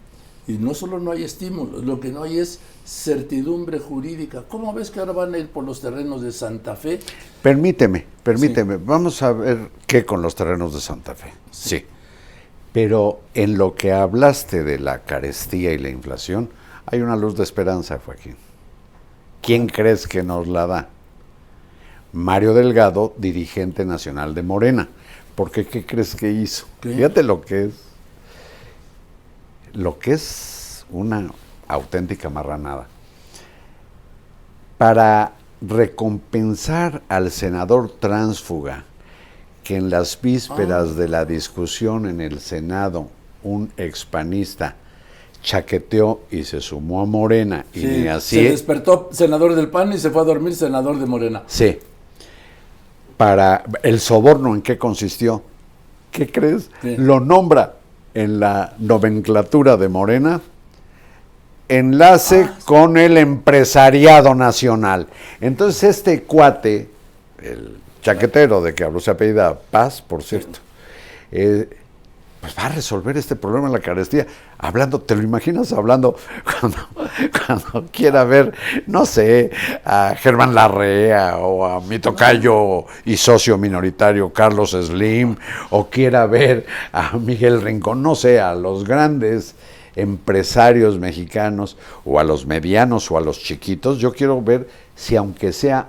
Y 0.48 0.59
no 0.59 0.74
solo 0.74 1.00
no 1.00 1.11
hay 1.11 1.24
estímulos, 1.24 1.85
lo 1.85 1.98
que 1.98 2.11
no 2.11 2.22
hay 2.22 2.38
es 2.38 2.61
certidumbre 2.85 3.80
jurídica. 3.80 4.44
¿Cómo 4.48 4.72
ves 4.72 4.90
que 4.90 5.00
ahora 5.00 5.12
van 5.12 5.35
a 5.35 5.38
ir 5.38 5.48
por 5.48 5.64
los 5.64 5.80
terrenos 5.80 6.22
de 6.22 6.30
Santa 6.30 6.76
Fe? 6.76 7.00
Permíteme, 7.42 8.06
permíteme. 8.22 8.76
Vamos 8.76 9.22
a 9.22 9.32
ver 9.32 9.70
qué 9.87 10.04
con 10.04 10.22
los 10.22 10.37
terrenos 10.37 10.72
de 10.72 10.80
Santa 10.80 11.16
Fe. 11.16 11.32
Sí. 11.50 11.85
Pero 12.72 13.22
en 13.35 13.59
lo 13.59 13.74
que 13.74 13.92
hablaste 13.92 14.62
de 14.62 14.78
la 14.78 15.02
carestía 15.02 15.72
y 15.72 15.78
la 15.78 15.88
inflación, 15.88 16.50
hay 16.87 17.00
una 17.00 17.16
luz 17.16 17.35
de 17.37 17.42
esperanza, 17.42 17.98
Joaquín. 18.04 18.37
¿Quién 19.42 19.66
crees 19.66 20.06
que 20.06 20.22
nos 20.22 20.46
la 20.46 20.66
da? 20.66 20.88
Mario 22.12 22.54
Delgado, 22.54 23.14
dirigente 23.18 23.85
nacional 23.85 24.35
de 24.35 24.42
Morena. 24.42 24.88
Porque 25.35 25.66
¿qué 25.66 25.85
crees 25.85 26.14
que 26.14 26.30
hizo? 26.30 26.66
Fíjate 26.80 27.22
lo 27.22 27.40
que 27.40 27.64
es 27.64 27.86
lo 29.76 29.98
que 29.98 30.12
es 30.14 30.86
una 30.90 31.30
auténtica 31.68 32.30
marranada. 32.30 32.86
Para 34.78 35.32
recompensar 35.60 37.02
al 37.08 37.30
senador 37.30 37.90
tránsfuga 37.90 38.84
que 39.62 39.76
en 39.76 39.90
las 39.90 40.20
vísperas 40.20 40.90
ah. 40.90 40.94
de 40.94 41.08
la 41.08 41.24
discusión 41.24 42.06
en 42.06 42.20
el 42.20 42.40
Senado 42.40 43.08
un 43.42 43.70
expanista 43.76 44.76
chaqueteó 45.42 46.20
y 46.30 46.44
se 46.44 46.60
sumó 46.60 47.02
a 47.02 47.06
Morena 47.06 47.64
y 47.72 48.06
así 48.08 48.36
se 48.36 48.50
despertó 48.50 49.10
senador 49.12 49.54
del 49.54 49.68
PAN 49.68 49.92
y 49.92 49.98
se 49.98 50.10
fue 50.10 50.22
a 50.22 50.24
dormir 50.24 50.54
senador 50.54 50.98
de 50.98 51.06
Morena. 51.06 51.44
Sí. 51.46 51.78
Para 53.16 53.64
el 53.82 54.00
soborno 54.00 54.54
en 54.54 54.62
qué 54.62 54.76
consistió? 54.76 55.42
¿Qué 56.10 56.30
crees? 56.30 56.70
Lo 56.82 57.20
nombra 57.20 57.76
en 58.16 58.40
la 58.40 58.72
nomenclatura 58.79 59.76
de 59.76 59.88
Morena, 59.90 60.40
enlace 61.68 62.48
con 62.64 62.96
el 62.96 63.18
empresariado 63.18 64.35
nacional. 64.35 65.07
Entonces 65.42 65.98
este 65.98 66.22
cuate, 66.22 66.88
el 67.42 67.76
chaquetero 68.00 68.62
de 68.62 68.74
que 68.74 68.85
habló 68.85 69.00
se 69.00 69.11
apellida 69.11 69.59
Paz, 69.70 70.00
por 70.00 70.22
cierto, 70.22 70.61
eh, 71.31 71.68
pues 72.40 72.57
va 72.59 72.64
a 72.64 72.68
resolver 72.70 73.18
este 73.18 73.37
problema 73.37 73.66
en 73.66 73.74
la 73.74 73.81
carestía. 73.81 74.26
Hablando, 74.58 75.00
¿te 75.00 75.14
lo 75.14 75.22
imaginas 75.22 75.72
hablando 75.72 76.16
cuando, 76.60 76.78
cuando 77.46 77.90
quiera 77.92 78.24
ver, 78.24 78.54
no 78.86 79.04
sé, 79.04 79.50
a 79.84 80.14
Germán 80.18 80.54
Larrea 80.54 81.38
o 81.38 81.64
a 81.64 81.80
mi 81.80 81.98
tocayo 81.98 82.86
y 83.04 83.16
socio 83.16 83.58
minoritario 83.58 84.32
Carlos 84.32 84.70
Slim, 84.70 85.36
o 85.70 85.88
quiera 85.88 86.26
ver 86.26 86.66
a 86.92 87.16
Miguel 87.18 87.60
Rincón, 87.60 88.02
no 88.02 88.14
sé, 88.14 88.40
a 88.40 88.54
los 88.54 88.84
grandes 88.84 89.54
empresarios 89.94 90.98
mexicanos 90.98 91.76
o 92.04 92.20
a 92.20 92.24
los 92.24 92.46
medianos 92.46 93.10
o 93.10 93.16
a 93.16 93.20
los 93.20 93.40
chiquitos, 93.40 93.98
yo 93.98 94.12
quiero 94.12 94.40
ver 94.42 94.68
si 94.94 95.16
aunque 95.16 95.52
sea 95.52 95.88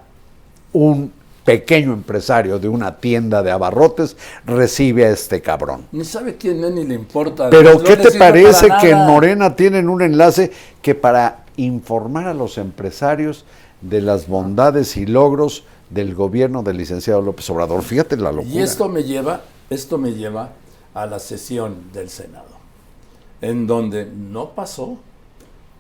un 0.74 1.12
pequeño 1.48 1.94
empresario 1.94 2.60
de 2.60 2.68
una 2.68 2.98
tienda 2.98 3.42
de 3.42 3.52
abarrotes 3.52 4.18
recibe 4.46 5.06
a 5.06 5.12
este 5.12 5.42
cabrón. 5.42 5.86
Ni 5.94 6.04
sabe 6.04 6.36
quién 6.36 6.62
es 6.62 6.72
ni 6.72 6.84
le 6.84 6.94
importa. 6.94 7.50
Pero 7.50 7.82
¿qué 7.82 7.96
te 7.96 8.12
parece 8.20 8.68
que 8.82 8.90
en 8.90 8.98
Morena 8.98 9.56
tienen 9.56 9.88
un 9.88 10.02
enlace 10.02 10.52
que 10.82 10.94
para 10.94 11.46
informar 11.56 12.28
a 12.28 12.34
los 12.34 12.58
empresarios 12.58 13.46
de 13.80 14.02
las 14.02 14.28
bondades 14.28 14.98
y 14.98 15.06
logros 15.06 15.64
del 15.90 16.16
gobierno 16.16 16.64
del 16.64 16.76
licenciado 16.76 17.22
López 17.22 17.50
Obrador? 17.50 17.82
Fíjate 17.82 18.18
la 18.18 18.34
locura. 18.34 18.54
Y 18.54 18.60
esto 18.60 18.90
me 18.90 19.06
lleva, 19.06 19.40
esto 19.70 19.98
me 19.98 20.12
lleva 20.12 20.50
a 20.94 21.06
la 21.06 21.20
sesión 21.20 21.94
del 21.94 22.10
Senado, 22.10 22.58
en 23.40 23.68
donde 23.68 24.06
no 24.06 24.50
pasó 24.50 24.98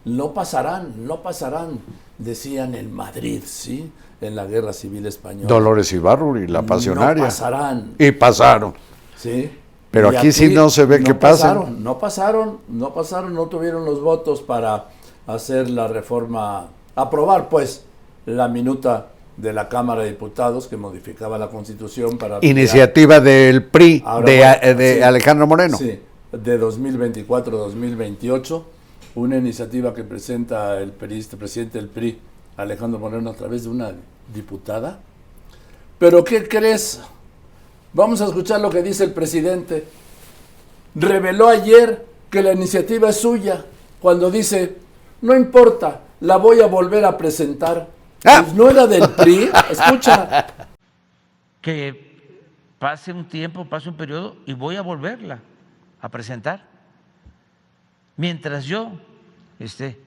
no 0.07 0.33
pasarán, 0.33 1.05
no 1.05 1.21
pasarán, 1.21 1.79
decían 2.17 2.75
en 2.75 2.93
Madrid, 2.93 3.43
¿sí? 3.45 3.91
En 4.19 4.35
la 4.35 4.45
Guerra 4.45 4.73
Civil 4.73 5.05
Española. 5.05 5.47
Dolores 5.47 5.93
Ibarruri, 5.93 6.47
la 6.47 6.63
pasionaria. 6.63 7.23
No 7.23 7.29
pasarán. 7.29 7.93
Y 7.99 8.11
pasaron. 8.11 8.73
Sí. 9.15 9.51
Pero 9.91 10.11
Y 10.11 10.15
aquí 10.15 10.31
sí 10.31 10.49
no 10.53 10.69
se 10.69 10.85
ve 10.85 10.99
no 10.99 11.05
que 11.05 11.13
pasen. 11.13 11.47
pasaron, 11.49 11.83
No 11.83 11.99
pasaron, 11.99 12.57
no 12.67 12.93
pasaron, 12.93 13.33
no 13.35 13.45
tuvieron 13.47 13.85
los 13.85 14.01
votos 14.01 14.41
para 14.41 14.89
hacer 15.27 15.69
la 15.69 15.87
reforma, 15.87 16.67
aprobar 16.95 17.47
pues 17.49 17.83
la 18.25 18.47
minuta 18.47 19.07
de 19.37 19.53
la 19.53 19.69
Cámara 19.69 20.01
de 20.01 20.09
Diputados 20.09 20.67
que 20.67 20.77
modificaba 20.77 21.37
la 21.37 21.49
Constitución 21.49 22.17
para... 22.17 22.39
Iniciativa 22.41 23.19
del 23.19 23.65
PRI 23.65 24.01
Ahora, 24.05 24.25
de, 24.25 24.37
bueno, 24.39 24.77
de 24.79 24.95
sí. 24.95 25.01
Alejandro 25.03 25.45
Moreno. 25.47 25.77
Sí, 25.77 25.99
de 26.31 26.59
2024-2028, 26.59 28.63
una 29.15 29.37
iniciativa 29.37 29.93
que 29.93 30.03
presenta 30.03 30.79
el 30.79 30.91
periodista, 30.91 31.37
presidente 31.37 31.77
del 31.77 31.87
PRI, 31.89 32.19
Alejandro 32.57 32.99
Moreno, 32.99 33.29
a 33.29 33.35
través 33.35 33.63
de 33.63 33.69
una 33.69 33.93
diputada. 34.33 34.99
Pero 35.99 36.23
¿qué 36.23 36.47
crees? 36.47 36.99
Vamos 37.93 38.19
a 38.21 38.25
escuchar 38.25 38.59
lo 38.59 38.69
que 38.69 38.81
dice 38.81 39.03
el 39.03 39.13
presidente. 39.13 39.87
Reveló 40.95 41.47
ayer 41.47 42.05
que 42.29 42.41
la 42.41 42.53
iniciativa 42.53 43.09
es 43.09 43.21
suya, 43.21 43.63
cuando 44.01 44.29
dice, 44.29 44.75
no 45.21 45.35
importa, 45.35 46.01
la 46.19 46.37
voy 46.37 46.61
a 46.61 46.67
volver 46.67 47.05
a 47.05 47.17
presentar. 47.17 47.87
Ah. 48.25 48.41
Pues 48.43 48.53
no 48.55 48.69
era 48.69 48.87
del 48.87 49.07
PRI, 49.09 49.49
escucha. 49.71 50.47
que 51.61 52.07
pase 52.79 53.11
un 53.11 53.27
tiempo, 53.27 53.65
pase 53.65 53.89
un 53.89 53.95
periodo 53.95 54.35
y 54.45 54.53
voy 54.53 54.75
a 54.75 54.81
volverla 54.81 55.39
a 56.01 56.09
presentar. 56.09 56.65
Mientras 58.15 58.65
yo 58.65 58.91
esté 59.59 59.99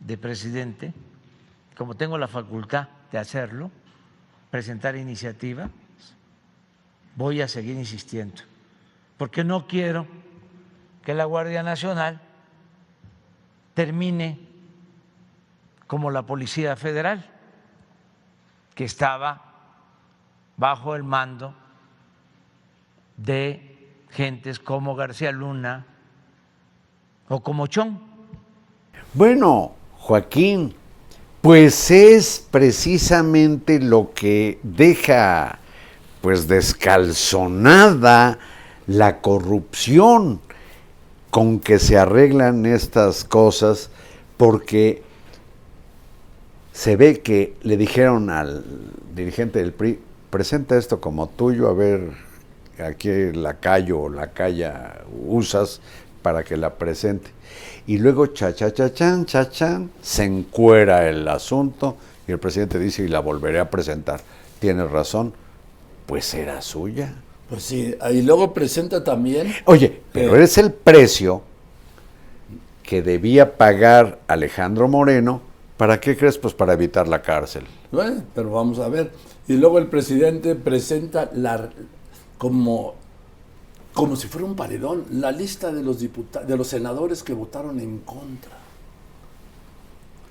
de 0.00 0.16
presidente, 0.16 0.92
como 1.76 1.94
tengo 1.94 2.18
la 2.18 2.28
facultad 2.28 2.88
de 3.10 3.18
hacerlo, 3.18 3.70
presentar 4.50 4.96
iniciativas, 4.96 5.70
voy 7.16 7.40
a 7.40 7.48
seguir 7.48 7.76
insistiendo, 7.76 8.42
porque 9.16 9.44
no 9.44 9.66
quiero 9.66 10.06
que 11.02 11.14
la 11.14 11.24
Guardia 11.24 11.62
Nacional 11.62 12.20
termine 13.74 14.38
como 15.86 16.10
la 16.10 16.22
Policía 16.22 16.76
Federal, 16.76 17.28
que 18.74 18.84
estaba 18.84 19.42
bajo 20.56 20.94
el 20.94 21.02
mando 21.02 21.54
de 23.16 23.94
gentes 24.10 24.58
como 24.58 24.94
García 24.94 25.32
Luna 25.32 25.86
o 27.28 27.42
como 27.42 27.66
Chong. 27.66 27.98
Bueno, 29.14 29.74
Joaquín, 29.98 30.74
pues 31.42 31.90
es 31.90 32.46
precisamente 32.50 33.80
lo 33.80 34.12
que 34.14 34.60
deja 34.62 35.58
pues 36.20 36.46
descalzonada 36.46 38.38
la 38.86 39.20
corrupción 39.20 40.40
con 41.30 41.58
que 41.58 41.80
se 41.80 41.98
arreglan 41.98 42.64
estas 42.64 43.24
cosas 43.24 43.90
porque 44.36 45.02
se 46.72 46.94
ve 46.96 47.20
que 47.20 47.56
le 47.62 47.76
dijeron 47.76 48.30
al 48.30 48.64
dirigente 49.14 49.58
del 49.58 49.72
PRI, 49.72 49.98
presenta 50.30 50.78
esto 50.78 51.00
como 51.00 51.28
tuyo, 51.28 51.68
a 51.68 51.74
ver 51.74 52.12
a 52.78 52.94
qué 52.94 53.32
la 53.34 53.54
callo 53.54 54.02
o 54.02 54.08
la 54.08 54.32
calla 54.32 55.02
usas 55.26 55.80
para 56.22 56.44
que 56.44 56.56
la 56.56 56.74
presente. 56.74 57.30
Y 57.86 57.98
luego, 57.98 58.26
cha, 58.28 58.54
cha, 58.54 58.72
cha, 58.72 58.92
chan, 58.92 59.26
cha, 59.26 59.50
chan, 59.50 59.90
se 60.00 60.24
encuera 60.24 61.08
el 61.08 61.26
asunto 61.28 61.96
y 62.26 62.32
el 62.32 62.38
presidente 62.38 62.78
dice, 62.78 63.02
y 63.04 63.08
la 63.08 63.20
volveré 63.20 63.58
a 63.58 63.68
presentar. 63.68 64.20
Tienes 64.60 64.90
razón, 64.90 65.34
pues 66.06 66.32
era 66.34 66.62
suya. 66.62 67.12
Pues 67.48 67.64
sí, 67.64 67.94
y 68.12 68.22
luego 68.22 68.54
presenta 68.54 69.04
también 69.04 69.52
Oye, 69.66 70.00
pero 70.12 70.36
Eh. 70.36 70.44
es 70.44 70.56
el 70.56 70.72
precio 70.72 71.42
que 72.82 73.02
debía 73.02 73.56
pagar 73.56 74.20
Alejandro 74.28 74.88
Moreno. 74.88 75.42
¿Para 75.76 75.98
qué 76.00 76.16
crees? 76.16 76.38
Pues 76.38 76.54
para 76.54 76.72
evitar 76.74 77.08
la 77.08 77.20
cárcel. 77.22 77.64
Bueno, 77.90 78.22
pero 78.34 78.50
vamos 78.52 78.78
a 78.78 78.88
ver. 78.88 79.10
Y 79.48 79.54
luego 79.54 79.78
el 79.78 79.88
presidente 79.88 80.54
presenta 80.54 81.30
la 81.34 81.68
como 82.38 82.94
como 83.92 84.16
si 84.16 84.28
fuera 84.28 84.46
un 84.46 84.56
paredón 84.56 85.04
la 85.10 85.32
lista 85.32 85.72
de 85.72 85.82
los 85.82 85.98
de 86.00 86.56
los 86.56 86.66
senadores 86.66 87.22
que 87.22 87.34
votaron 87.34 87.80
en 87.80 87.98
contra. 87.98 88.58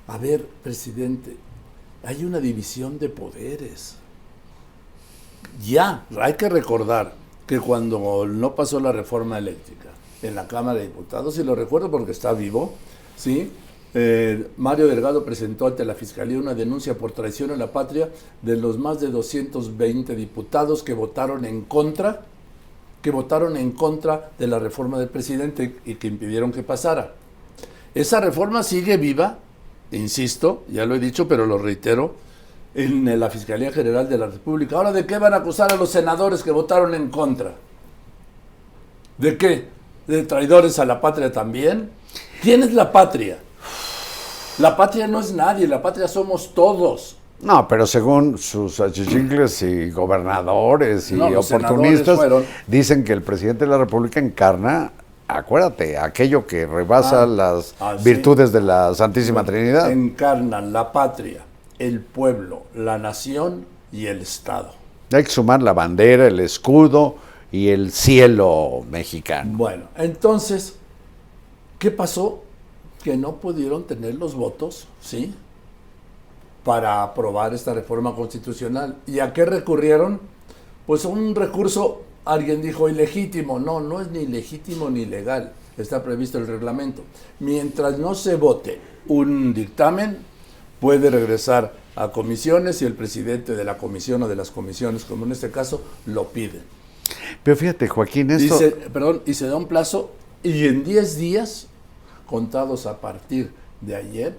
A 0.08 0.17
ver, 0.17 0.45
presidente, 0.63 1.38
hay 2.04 2.26
una 2.26 2.39
división 2.39 3.00
de 3.00 3.10
poderes. 3.10 3.95
Ya, 5.63 6.06
hay 6.19 6.34
que 6.34 6.50
recordar 6.50 7.13
que 7.45 7.60
cuando 7.60 8.26
no 8.26 8.56
pasó 8.56 8.80
la 8.80 8.91
reforma 8.91 9.38
eléctrica 9.38 9.89
en 10.21 10.36
la 10.36 10.47
Cámara 10.47 10.80
de 10.80 10.88
Diputados, 10.88 11.38
y 11.38 11.43
lo 11.43 11.56
recuerdo 11.56 11.91
porque 11.91 12.12
está 12.12 12.34
vivo, 12.34 12.74
¿sí? 13.15 13.52
Eh, 13.93 14.47
Mario 14.56 14.88
Delgado 14.88 15.26
presentó 15.26 15.67
ante 15.67 15.84
la 15.84 15.95
Fiscalía 15.95 16.38
una 16.38 16.54
denuncia 16.54 16.97
por 16.97 17.12
traición 17.12 17.52
a 17.52 17.58
la 17.58 17.74
patria 17.74 18.10
de 18.41 18.56
los 18.56 18.78
más 18.78 19.02
de 19.02 19.08
220 19.08 20.15
diputados 20.15 20.82
que 20.82 20.93
votaron 20.93 21.43
en 21.43 21.62
contra, 21.63 22.26
que 23.02 23.12
votaron 23.12 23.58
en 23.58 23.72
contra 23.72 24.32
de 24.38 24.48
la 24.48 24.60
reforma 24.60 25.00
del 25.00 25.10
presidente 25.10 25.80
y 25.86 25.96
que 25.96 26.08
impidieron 26.08 26.52
que 26.52 26.64
pasara. 26.64 27.14
Esa 27.94 28.20
reforma 28.20 28.64
sigue 28.64 28.98
viva, 28.98 29.40
insisto, 29.92 30.64
ya 30.70 30.86
lo 30.86 30.96
he 30.96 31.00
dicho, 31.00 31.28
pero 31.28 31.46
lo 31.46 31.58
reitero, 31.58 32.16
en 32.74 33.20
la 33.20 33.30
Fiscalía 33.30 33.72
General 33.72 34.08
de 34.08 34.18
la 34.18 34.28
República. 34.28 34.78
Ahora, 34.78 34.92
¿de 34.92 35.06
qué 35.06 35.18
van 35.18 35.34
a 35.34 35.38
acusar 35.38 35.74
a 35.74 35.76
los 35.76 35.90
senadores 35.90 36.44
que 36.44 36.52
votaron 36.52 36.94
en 36.94 37.10
contra? 37.10 37.54
¿De 39.18 39.38
qué? 39.38 39.68
¿De 40.08 40.24
traidores 40.24 40.80
a 40.80 40.86
la 40.86 41.02
patria 41.02 41.32
también? 41.32 41.92
¿Quién 42.42 42.64
es 42.64 42.74
la 42.74 42.92
patria? 42.92 43.40
La 44.58 44.76
patria 44.78 45.08
no 45.08 45.20
es 45.20 45.34
nadie, 45.34 45.68
la 45.68 45.82
patria 45.82 46.08
somos 46.08 46.54
todos. 46.54 47.18
No, 47.43 47.67
pero 47.67 47.88
según 47.88 48.38
sus 48.38 48.80
achichincles 48.80 49.62
y 49.63 49.89
gobernadores 49.89 51.12
y 51.12 51.15
No, 51.15 51.27
oportunistas, 51.39 52.19
dicen 52.67 53.04
que 53.04 53.13
el 53.13 53.23
presidente 53.23 53.65
de 53.65 53.71
la 53.71 53.77
República 53.80 54.19
encarna, 54.19 54.91
acuérdate, 55.27 55.97
aquello 55.97 56.45
que 56.45 56.67
rebasa 56.67 57.23
Ah, 57.23 57.25
las 57.25 57.75
ah, 57.80 57.95
sí. 57.97 58.04
virtudes 58.04 58.51
de 58.51 58.62
la 58.62 58.93
Santísima 58.93 59.43
Trinidad. 59.43 59.91
Encarnan 59.91 60.71
la 60.71 60.91
patria, 60.91 61.41
el 61.80 61.99
pueblo, 61.99 62.63
la 62.75 62.97
nación 62.99 63.65
y 63.91 64.06
el 64.06 64.21
Estado. 64.21 64.73
Hay 65.12 65.23
que 65.23 65.30
sumar 65.32 65.62
la 65.63 65.73
bandera, 65.73 66.27
el 66.27 66.39
escudo 66.39 67.15
y 67.51 67.69
el 67.69 67.91
cielo 67.91 68.86
mexicano. 68.89 69.51
Bueno, 69.58 69.86
entonces, 69.97 70.75
¿qué 71.80 71.91
pasó? 71.91 72.43
Que 73.04 73.17
no 73.17 73.38
pudieron 73.38 73.84
tener 73.86 74.13
los 74.15 74.36
votos, 74.36 74.88
¿sí? 75.01 75.34
Para 76.63 77.04
aprobar 77.04 77.54
esta 77.54 77.74
reforma 77.74 78.15
constitucional. 78.15 78.97
¿Y 79.08 79.19
a 79.19 79.34
qué 79.34 79.45
recurrieron? 79.45 80.19
Pues 80.86 81.06
un 81.06 81.34
recurso, 81.36 82.04
alguien 82.26 82.62
dijo 82.62 82.88
ilegítimo. 82.89 83.60
No, 83.60 83.80
no 83.80 84.02
es 84.02 84.12
ni 84.12 84.28
legítimo 84.28 84.89
ni 84.89 85.06
legal. 85.06 85.54
Está 85.78 86.04
previsto 86.04 86.38
el 86.38 86.47
reglamento. 86.47 87.04
Mientras 87.39 87.97
no 87.97 88.13
se 88.13 88.36
vote 88.36 88.80
un 89.08 89.54
dictamen, 89.54 90.19
puede 90.80 91.10
regresar 91.10 91.74
a 91.95 92.12
comisiones 92.12 92.82
y 92.82 92.86
el 92.86 92.93
presidente 92.93 93.56
de 93.56 93.63
la 93.63 93.78
comisión 93.78 94.24
o 94.24 94.28
de 94.28 94.36
las 94.36 94.52
comisiones, 94.52 95.06
como 95.06 95.26
en 95.26 95.32
este 95.32 95.52
caso, 95.52 95.82
lo 96.06 96.30
pide. 96.30 96.62
Pero 97.43 97.58
fíjate, 97.58 97.88
Joaquín, 97.88 98.32
esto... 98.32 98.60
perdón, 98.93 99.21
y 99.26 99.34
se 99.34 99.47
da 99.47 99.56
un 99.56 99.67
plazo 99.67 100.12
y 100.43 100.67
en 100.67 100.84
10 100.84 101.17
días, 101.17 101.67
contados 102.26 102.86
a 102.86 103.02
partir 103.02 103.52
de 103.82 103.95
ayer, 103.95 104.38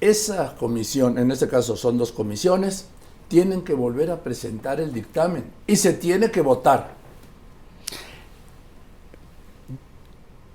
esa 0.00 0.54
comisión, 0.56 1.18
en 1.18 1.30
este 1.30 1.48
caso 1.48 1.76
son 1.76 1.98
dos 1.98 2.12
comisiones, 2.12 2.86
tienen 3.28 3.62
que 3.62 3.74
volver 3.74 4.10
a 4.10 4.22
presentar 4.22 4.80
el 4.80 4.92
dictamen 4.92 5.44
y 5.66 5.76
se 5.76 5.92
tiene 5.94 6.30
que 6.30 6.40
votar. 6.40 6.94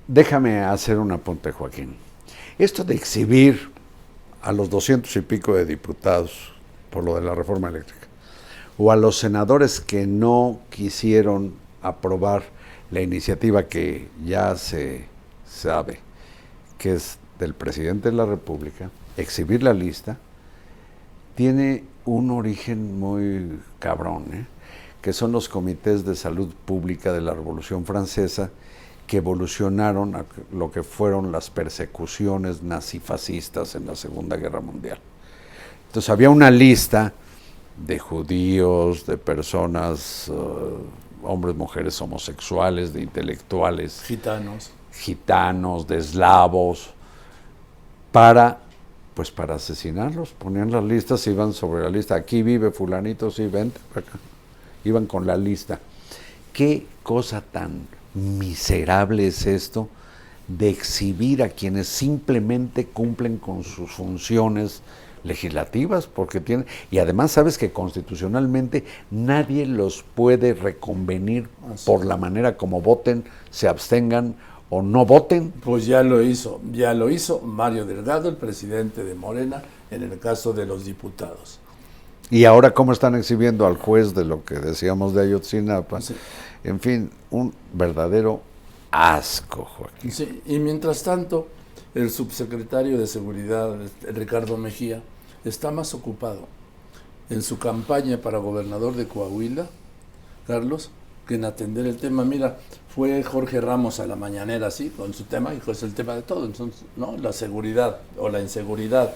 Déjame 0.07 0.61
hacer 0.61 0.97
un 0.97 1.11
apunte, 1.11 1.51
Joaquín. 1.51 1.95
Esto 2.57 2.83
de 2.83 2.95
exhibir 2.95 3.71
a 4.41 4.51
los 4.51 4.69
doscientos 4.69 5.15
y 5.15 5.21
pico 5.21 5.53
de 5.53 5.65
diputados 5.65 6.53
por 6.89 7.03
lo 7.03 7.15
de 7.15 7.21
la 7.21 7.35
reforma 7.35 7.69
eléctrica, 7.69 8.07
o 8.77 8.91
a 8.91 8.95
los 8.95 9.17
senadores 9.17 9.79
que 9.79 10.07
no 10.07 10.59
quisieron 10.69 11.53
aprobar 11.81 12.43
la 12.91 13.01
iniciativa 13.01 13.67
que 13.67 14.07
ya 14.25 14.55
se 14.55 15.05
sabe 15.47 15.99
que 16.79 16.93
es 16.93 17.17
del 17.37 17.53
presidente 17.53 18.09
de 18.09 18.15
la 18.15 18.25
República, 18.25 18.89
exhibir 19.21 19.63
la 19.63 19.73
lista, 19.73 20.17
tiene 21.35 21.83
un 22.05 22.31
origen 22.31 22.99
muy 22.99 23.59
cabrón, 23.79 24.25
¿eh? 24.33 24.45
que 25.01 25.13
son 25.13 25.31
los 25.31 25.47
comités 25.47 26.03
de 26.05 26.15
salud 26.15 26.53
pública 26.65 27.13
de 27.13 27.21
la 27.21 27.33
Revolución 27.33 27.85
Francesa, 27.85 28.49
que 29.07 29.17
evolucionaron 29.17 30.15
a 30.15 30.25
lo 30.51 30.71
que 30.71 30.83
fueron 30.83 31.31
las 31.31 31.49
persecuciones 31.49 32.61
nazifascistas 32.61 33.75
en 33.75 33.87
la 33.87 33.95
Segunda 33.95 34.37
Guerra 34.37 34.59
Mundial. 34.59 34.99
Entonces 35.87 36.09
había 36.09 36.29
una 36.29 36.51
lista 36.51 37.13
de 37.75 37.97
judíos, 37.97 39.05
de 39.05 39.17
personas, 39.17 40.27
uh, 40.27 41.27
hombres, 41.27 41.55
mujeres 41.55 41.99
homosexuales, 42.01 42.93
de 42.93 43.01
intelectuales, 43.01 44.03
Gitanos. 44.03 44.71
gitanos, 44.91 45.87
de 45.87 45.97
eslavos, 45.97 46.91
para 48.11 48.59
pues 49.13 49.31
para 49.31 49.55
asesinarlos, 49.55 50.31
ponían 50.31 50.71
las 50.71 50.83
listas, 50.83 51.25
iban 51.27 51.53
sobre 51.53 51.83
la 51.83 51.89
lista, 51.89 52.15
aquí 52.15 52.41
vive 52.41 52.71
fulanito, 52.71 53.31
sí, 53.31 53.47
vente 53.47 53.79
acá. 53.93 54.17
Iban 54.85 55.07
con 55.07 55.27
la 55.27 55.35
lista. 55.35 55.79
Qué 56.53 56.85
cosa 57.03 57.41
tan 57.41 57.87
miserable 58.13 59.27
es 59.27 59.45
esto 59.45 59.89
de 60.47 60.69
exhibir 60.69 61.43
a 61.43 61.49
quienes 61.49 61.87
simplemente 61.87 62.85
cumplen 62.85 63.37
con 63.37 63.63
sus 63.63 63.91
funciones 63.91 64.81
legislativas, 65.23 66.07
porque 66.07 66.39
tienen, 66.39 66.65
y 66.91 66.99
además 66.99 67.31
sabes 67.31 67.57
que 67.57 67.71
constitucionalmente 67.71 68.85
nadie 69.11 69.65
los 69.65 70.03
puede 70.15 70.53
reconvenir 70.53 71.49
Así 71.73 71.85
por 71.85 72.05
la 72.05 72.17
manera 72.17 72.57
como 72.57 72.81
voten, 72.81 73.25
se 73.51 73.67
abstengan 73.67 74.35
o 74.69 74.81
no 74.81 75.05
voten. 75.05 75.51
Pues 75.63 75.85
ya 75.85 76.03
lo 76.03 76.21
hizo, 76.21 76.61
ya 76.71 76.93
lo 76.93 77.09
hizo 77.09 77.39
Mario 77.39 77.85
Delgado, 77.85 78.29
el 78.29 78.37
presidente 78.37 79.03
de 79.03 79.15
Morena, 79.15 79.63
en 79.91 80.03
el 80.03 80.19
caso 80.19 80.53
de 80.53 80.65
los 80.65 80.85
diputados. 80.85 81.59
Y 82.31 82.45
ahora 82.45 82.73
cómo 82.73 82.91
están 82.91 83.15
exhibiendo 83.15 83.65
al 83.65 83.77
juez 83.77 84.13
de 84.13 84.23
lo 84.23 84.43
que 84.43 84.55
decíamos 84.55 85.13
de 85.13 85.23
Ayotzinapa. 85.23 85.99
Sí. 86.01 86.15
En 86.63 86.79
fin, 86.79 87.09
un 87.31 87.53
verdadero 87.73 88.41
asco, 88.91 89.65
Joaquín. 89.65 90.11
Sí, 90.11 90.41
y 90.45 90.59
mientras 90.59 91.01
tanto, 91.03 91.47
el 91.95 92.11
subsecretario 92.11 92.99
de 92.99 93.07
Seguridad, 93.07 93.75
Ricardo 94.13 94.57
Mejía, 94.57 95.01
está 95.43 95.71
más 95.71 95.93
ocupado 95.95 96.47
en 97.29 97.41
su 97.41 97.57
campaña 97.57 98.17
para 98.17 98.37
gobernador 98.37 98.95
de 98.95 99.07
Coahuila, 99.07 99.67
Carlos, 100.45 100.91
en 101.35 101.45
atender 101.45 101.85
el 101.85 101.97
tema. 101.97 102.25
Mira, 102.25 102.57
fue 102.93 103.23
Jorge 103.23 103.61
Ramos 103.61 103.99
a 103.99 104.07
la 104.07 104.15
mañanera, 104.15 104.71
sí, 104.71 104.89
con 104.89 105.13
su 105.13 105.25
tema, 105.25 105.53
y 105.53 105.61
es 105.69 105.83
el 105.83 105.93
tema 105.93 106.15
de 106.15 106.23
todo, 106.23 106.45
entonces, 106.45 106.85
¿no? 106.95 107.15
La 107.17 107.33
seguridad 107.33 107.99
o 108.17 108.29
la 108.29 108.41
inseguridad. 108.41 109.13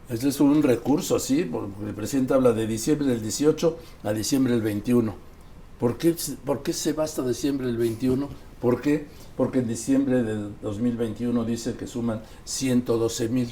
Es 0.10 0.42
un 0.42 0.62
recurso, 0.62 1.20
sí, 1.20 1.48
porque 1.50 1.72
el 1.88 1.96
presidente 1.96 2.34
habla 2.34 2.52
de 2.52 2.68
diciembre 2.68 3.08
del 3.08 3.22
18 3.22 3.78
a 4.04 4.12
diciembre 4.12 4.52
del 4.52 4.62
21. 4.62 5.16
¿Por 5.80 5.98
qué, 5.98 6.18
¿Por 6.44 6.64
qué 6.64 6.74
se 6.74 6.92
basta 6.92 7.26
diciembre 7.26 7.68
del 7.68 7.78
21? 7.78 8.28
¿Por 8.60 8.82
qué? 8.82 9.08
Porque 9.38 9.60
en 9.60 9.70
diciembre 9.70 10.22
del 10.22 10.52
2021 10.62 11.46
dice 11.46 11.76
que 11.76 11.88
suman 11.88 12.22
112 12.44 13.30
mil. 13.30 13.48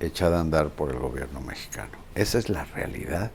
echada 0.00 0.38
a 0.38 0.40
andar 0.40 0.70
por 0.70 0.90
el 0.90 0.98
gobierno 0.98 1.40
mexicano. 1.40 1.92
Esa 2.14 2.38
es 2.38 2.48
la 2.48 2.64
realidad. 2.64 3.30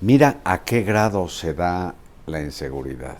Mira 0.00 0.40
a 0.44 0.62
qué 0.62 0.82
grado 0.82 1.28
se 1.28 1.52
da 1.52 1.94
la 2.26 2.40
inseguridad. 2.40 3.18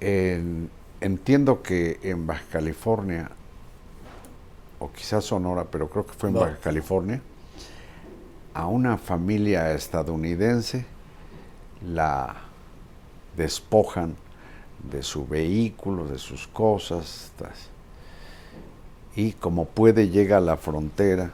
En- 0.00 0.70
entiendo 1.00 1.62
que 1.62 1.98
en 2.02 2.26
Baja 2.26 2.44
California, 2.50 3.30
o 4.78 4.90
quizás 4.92 5.24
Sonora, 5.24 5.64
pero 5.64 5.88
creo 5.88 6.06
que 6.06 6.12
fue 6.12 6.28
en 6.28 6.34
No. 6.36 6.40
Baja 6.42 6.58
California, 6.62 7.20
a 8.54 8.66
una 8.66 8.98
familia 8.98 9.72
estadounidense 9.72 10.84
la 11.86 12.36
despojan 13.36 14.16
de 14.90 15.02
su 15.02 15.26
vehículo, 15.26 16.06
de 16.06 16.18
sus 16.18 16.46
cosas, 16.46 17.30
y 19.14 19.32
como 19.32 19.66
puede 19.66 20.08
llega 20.08 20.38
a 20.38 20.40
la 20.40 20.56
frontera, 20.56 21.32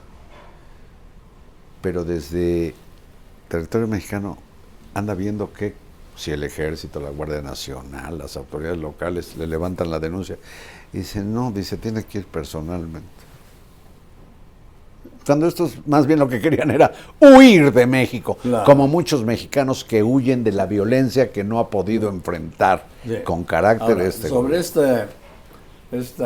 pero 1.82 2.04
desde 2.04 2.74
territorio 3.48 3.87
mexicano 3.87 4.38
anda 4.94 5.14
viendo 5.14 5.52
que 5.52 5.74
si 6.16 6.30
el 6.30 6.42
ejército, 6.44 6.98
la 6.98 7.11
Guardia 7.11 7.42
Nacional, 7.42 8.18
las 8.18 8.37
autoridades 8.37 8.78
locales 8.78 9.37
le 9.37 9.46
levantan 9.46 9.90
la 9.90 10.00
denuncia, 10.00 10.38
y 10.92 10.98
dice, 10.98 11.22
no, 11.22 11.52
dice, 11.52 11.76
tiene 11.76 12.04
que 12.04 12.18
ir 12.18 12.26
personalmente. 12.26 13.25
Cuando 15.26 15.46
estos 15.48 15.86
más 15.86 16.06
bien 16.06 16.18
lo 16.20 16.28
que 16.28 16.40
querían 16.40 16.70
era 16.70 16.92
huir 17.20 17.72
de 17.72 17.84
México, 17.86 18.38
Claro. 18.40 18.64
como 18.64 18.86
muchos 18.86 19.24
mexicanos 19.24 19.84
que 19.84 20.02
huyen 20.02 20.44
de 20.44 20.52
la 20.52 20.66
violencia 20.66 21.32
que 21.32 21.42
no 21.44 21.58
ha 21.58 21.68
podido 21.68 22.08
enfrentar 22.08 22.86
Sí. 23.04 23.16
con 23.24 23.42
carácter 23.44 23.92
Ahora, 23.96 24.06
este 24.06 24.28
sobre 24.28 24.58
este, 24.58 25.06
este 25.92 26.24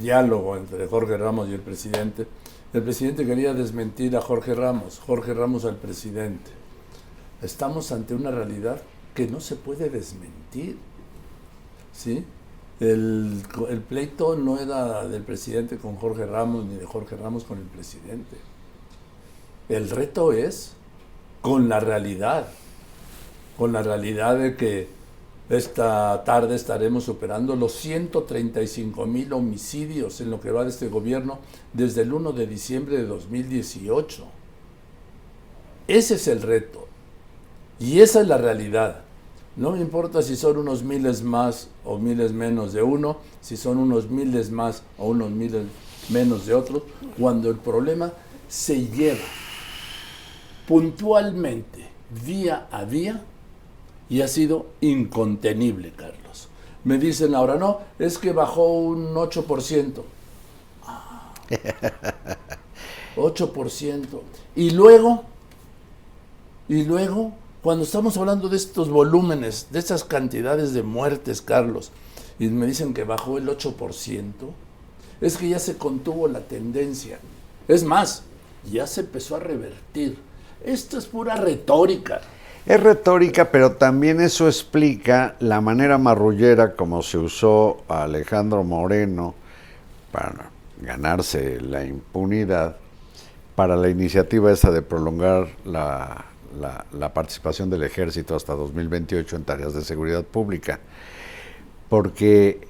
diálogo 0.00 0.56
entre 0.56 0.86
Jorge 0.86 1.16
Ramos 1.16 1.48
y 1.48 1.52
el 1.54 1.60
presidente, 1.60 2.26
el 2.72 2.82
presidente 2.82 3.26
quería 3.26 3.52
desmentir 3.52 4.16
a 4.16 4.20
Jorge 4.20 4.54
Ramos, 4.54 4.98
Jorge 5.06 5.34
Ramos 5.34 5.64
al 5.66 5.76
presidente. 5.76 6.50
Estamos 7.42 7.92
ante 7.92 8.14
una 8.14 8.30
realidad 8.30 8.80
que 9.14 9.26
no 9.26 9.40
se 9.40 9.56
puede 9.56 9.90
desmentir. 9.90 10.78
¿sí? 11.92 12.24
El, 12.82 13.44
pleito 13.88 14.34
no 14.34 14.58
era 14.58 15.06
del 15.06 15.22
presidente 15.22 15.76
con 15.76 15.94
Jorge 15.94 16.26
Ramos 16.26 16.64
ni 16.64 16.74
de 16.74 16.84
Jorge 16.84 17.14
Ramos 17.14 17.44
con 17.44 17.58
el 17.58 17.64
presidente. 17.64 18.36
El 19.68 19.88
reto 19.88 20.32
es 20.32 20.72
con 21.42 21.68
la 21.68 21.78
realidad, 21.78 22.48
con 23.56 23.72
la 23.72 23.84
realidad 23.84 24.36
de 24.36 24.56
que 24.56 24.88
esta 25.48 26.24
tarde 26.24 26.56
estaremos 26.56 27.04
superando 27.04 27.54
los 27.54 27.72
135 27.74 29.06
mil 29.06 29.32
homicidios 29.32 30.20
en 30.20 30.30
lo 30.30 30.40
que 30.40 30.50
va 30.50 30.64
de 30.64 30.70
este 30.70 30.88
gobierno 30.88 31.38
desde 31.72 32.02
el 32.02 32.12
1 32.12 32.32
de 32.32 32.48
diciembre 32.48 32.96
de 32.96 33.06
2018. 33.06 34.26
Ese 35.86 36.14
es 36.16 36.26
el 36.26 36.42
reto. 36.42 36.88
Y 37.78 38.00
esa 38.00 38.22
es 38.22 38.26
la 38.26 38.38
realidad. 38.38 39.04
No 39.56 39.72
me 39.72 39.80
importa 39.80 40.22
si 40.22 40.36
son 40.36 40.56
unos 40.56 40.82
miles 40.82 41.22
más 41.22 41.68
o 41.84 41.98
miles 41.98 42.32
menos 42.32 42.72
de 42.72 42.82
uno, 42.82 43.18
si 43.40 43.56
son 43.56 43.78
unos 43.78 44.08
miles 44.08 44.50
más 44.50 44.82
o 44.98 45.08
unos 45.08 45.30
miles 45.30 45.66
menos 46.08 46.46
de 46.46 46.54
otros, 46.54 46.82
cuando 47.18 47.50
el 47.50 47.56
problema 47.56 48.12
se 48.48 48.86
lleva 48.86 49.20
puntualmente, 50.66 51.86
día 52.24 52.66
a 52.70 52.84
día, 52.84 53.22
y 54.08 54.20
ha 54.20 54.28
sido 54.28 54.66
incontenible, 54.80 55.92
Carlos. 55.92 56.48
Me 56.84 56.98
dicen 56.98 57.34
ahora, 57.34 57.56
no, 57.56 57.80
es 57.98 58.18
que 58.18 58.32
bajó 58.32 58.72
un 58.72 59.14
8%. 59.14 60.02
8%. 63.16 64.06
Y 64.54 64.70
luego, 64.70 65.24
y 66.68 66.84
luego, 66.84 67.32
cuando 67.62 67.84
estamos 67.84 68.16
hablando 68.16 68.48
de 68.48 68.56
estos 68.56 68.90
volúmenes, 68.90 69.68
de 69.70 69.78
estas 69.78 70.02
cantidades 70.02 70.74
de 70.74 70.82
muertes, 70.82 71.40
Carlos, 71.40 71.92
y 72.40 72.48
me 72.48 72.66
dicen 72.66 72.92
que 72.92 73.04
bajó 73.04 73.38
el 73.38 73.48
8%, 73.48 74.32
es 75.20 75.36
que 75.36 75.48
ya 75.48 75.60
se 75.60 75.76
contuvo 75.76 76.26
la 76.26 76.40
tendencia. 76.40 77.20
Es 77.68 77.84
más, 77.84 78.24
ya 78.68 78.88
se 78.88 79.02
empezó 79.02 79.36
a 79.36 79.40
revertir. 79.40 80.18
Esto 80.64 80.98
es 80.98 81.06
pura 81.06 81.36
retórica. 81.36 82.20
Es 82.66 82.80
retórica, 82.80 83.52
pero 83.52 83.76
también 83.76 84.20
eso 84.20 84.48
explica 84.48 85.36
la 85.38 85.60
manera 85.60 85.98
marrullera 85.98 86.74
como 86.74 87.02
se 87.02 87.18
usó 87.18 87.84
a 87.88 88.04
Alejandro 88.04 88.64
Moreno 88.64 89.34
para 90.10 90.50
ganarse 90.80 91.60
la 91.60 91.84
impunidad 91.84 92.76
para 93.54 93.76
la 93.76 93.88
iniciativa 93.88 94.50
esa 94.50 94.72
de 94.72 94.82
prolongar 94.82 95.48
la, 95.64 96.31
la, 96.58 97.14
participación 97.14 97.70
del 97.70 97.82
ejército 97.82 98.34
hasta 98.34 98.54
2028 98.54 99.36
en 99.36 99.44
tareas 99.44 99.74
de 99.74 99.82
seguridad 99.82 100.24
pública. 100.24 100.80
Porque, 101.88 102.66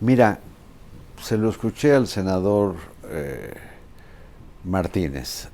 mira, 0.00 0.40
se 1.22 1.36
lo 1.36 1.48
escuché 1.48 1.94
al 1.94 2.06
senador 2.06 2.76
eh, 3.10 3.54
Martínez, 4.64 5.48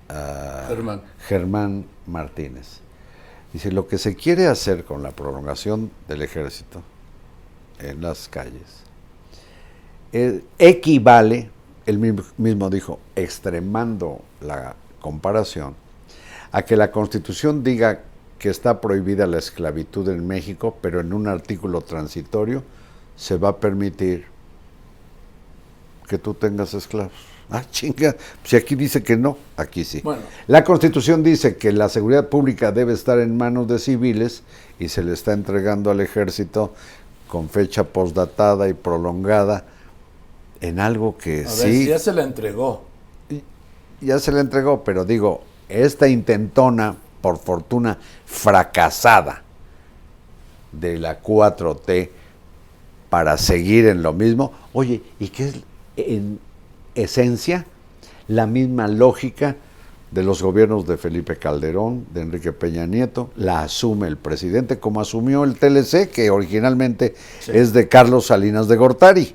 Germán. 0.68 1.02
Germán 1.26 1.86
Martínez. 2.06 2.80
Dice, 3.52 3.70
lo 3.70 3.86
que 3.86 3.98
se 3.98 4.16
quiere 4.16 4.46
hacer 4.46 4.84
con 4.84 5.02
la 5.02 5.12
prolongación 5.12 5.90
del 6.08 6.22
ejército 6.22 6.82
en 7.78 8.02
las 8.02 8.28
calles 8.28 8.84
eh, 10.16 10.44
equivale, 10.60 11.50
él 11.86 11.98
mismo 11.98 12.70
dijo, 12.70 13.00
extremando 13.16 14.20
la 14.40 14.76
comparación, 15.00 15.74
a 16.54 16.62
que 16.62 16.76
la 16.76 16.92
Constitución 16.92 17.64
diga 17.64 18.02
que 18.38 18.48
está 18.48 18.80
prohibida 18.80 19.26
la 19.26 19.38
esclavitud 19.38 20.08
en 20.08 20.24
México, 20.24 20.78
pero 20.80 21.00
en 21.00 21.12
un 21.12 21.26
artículo 21.26 21.80
transitorio 21.80 22.62
se 23.16 23.36
va 23.36 23.48
a 23.48 23.56
permitir 23.56 24.26
que 26.06 26.16
tú 26.16 26.32
tengas 26.34 26.72
esclavos. 26.72 27.10
Ah, 27.50 27.64
chinga, 27.68 28.14
si 28.44 28.54
aquí 28.54 28.76
dice 28.76 29.02
que 29.02 29.16
no, 29.16 29.36
aquí 29.56 29.84
sí. 29.84 30.00
La 30.46 30.62
Constitución 30.62 31.24
dice 31.24 31.56
que 31.56 31.72
la 31.72 31.88
seguridad 31.88 32.28
pública 32.28 32.70
debe 32.70 32.92
estar 32.92 33.18
en 33.18 33.36
manos 33.36 33.66
de 33.66 33.80
civiles 33.80 34.44
y 34.78 34.90
se 34.90 35.02
le 35.02 35.12
está 35.12 35.32
entregando 35.32 35.90
al 35.90 36.00
ejército 36.00 36.72
con 37.26 37.48
fecha 37.48 37.82
postdatada 37.82 38.68
y 38.68 38.74
prolongada 38.74 39.64
en 40.60 40.78
algo 40.78 41.18
que 41.18 41.48
sí. 41.48 41.86
ya 41.86 41.98
se 41.98 42.12
la 42.12 42.22
entregó. 42.22 42.84
Ya 44.00 44.20
se 44.20 44.30
la 44.30 44.40
entregó, 44.40 44.84
pero 44.84 45.04
digo, 45.04 45.42
esta 45.68 46.08
intentona, 46.08 46.96
por 47.20 47.38
fortuna, 47.38 47.98
fracasada 48.26 49.42
de 50.72 50.98
la 50.98 51.22
4T 51.22 52.10
para 53.08 53.38
seguir 53.38 53.86
en 53.86 54.02
lo 54.02 54.12
mismo, 54.12 54.52
oye, 54.72 55.02
¿y 55.18 55.28
qué 55.28 55.48
es 55.48 55.54
en 55.96 56.40
esencia 56.94 57.66
la 58.26 58.46
misma 58.46 58.88
lógica 58.88 59.56
de 60.10 60.22
los 60.22 60.42
gobiernos 60.42 60.86
de 60.86 60.96
Felipe 60.96 61.36
Calderón, 61.36 62.06
de 62.14 62.20
Enrique 62.20 62.52
Peña 62.52 62.86
Nieto, 62.86 63.30
la 63.36 63.62
asume 63.62 64.06
el 64.06 64.16
presidente 64.16 64.78
como 64.78 65.00
asumió 65.00 65.44
el 65.44 65.56
TLC, 65.56 66.08
que 66.10 66.30
originalmente 66.30 67.14
es 67.48 67.72
de 67.72 67.88
Carlos 67.88 68.26
Salinas 68.26 68.68
de 68.68 68.76
Gortari, 68.76 69.34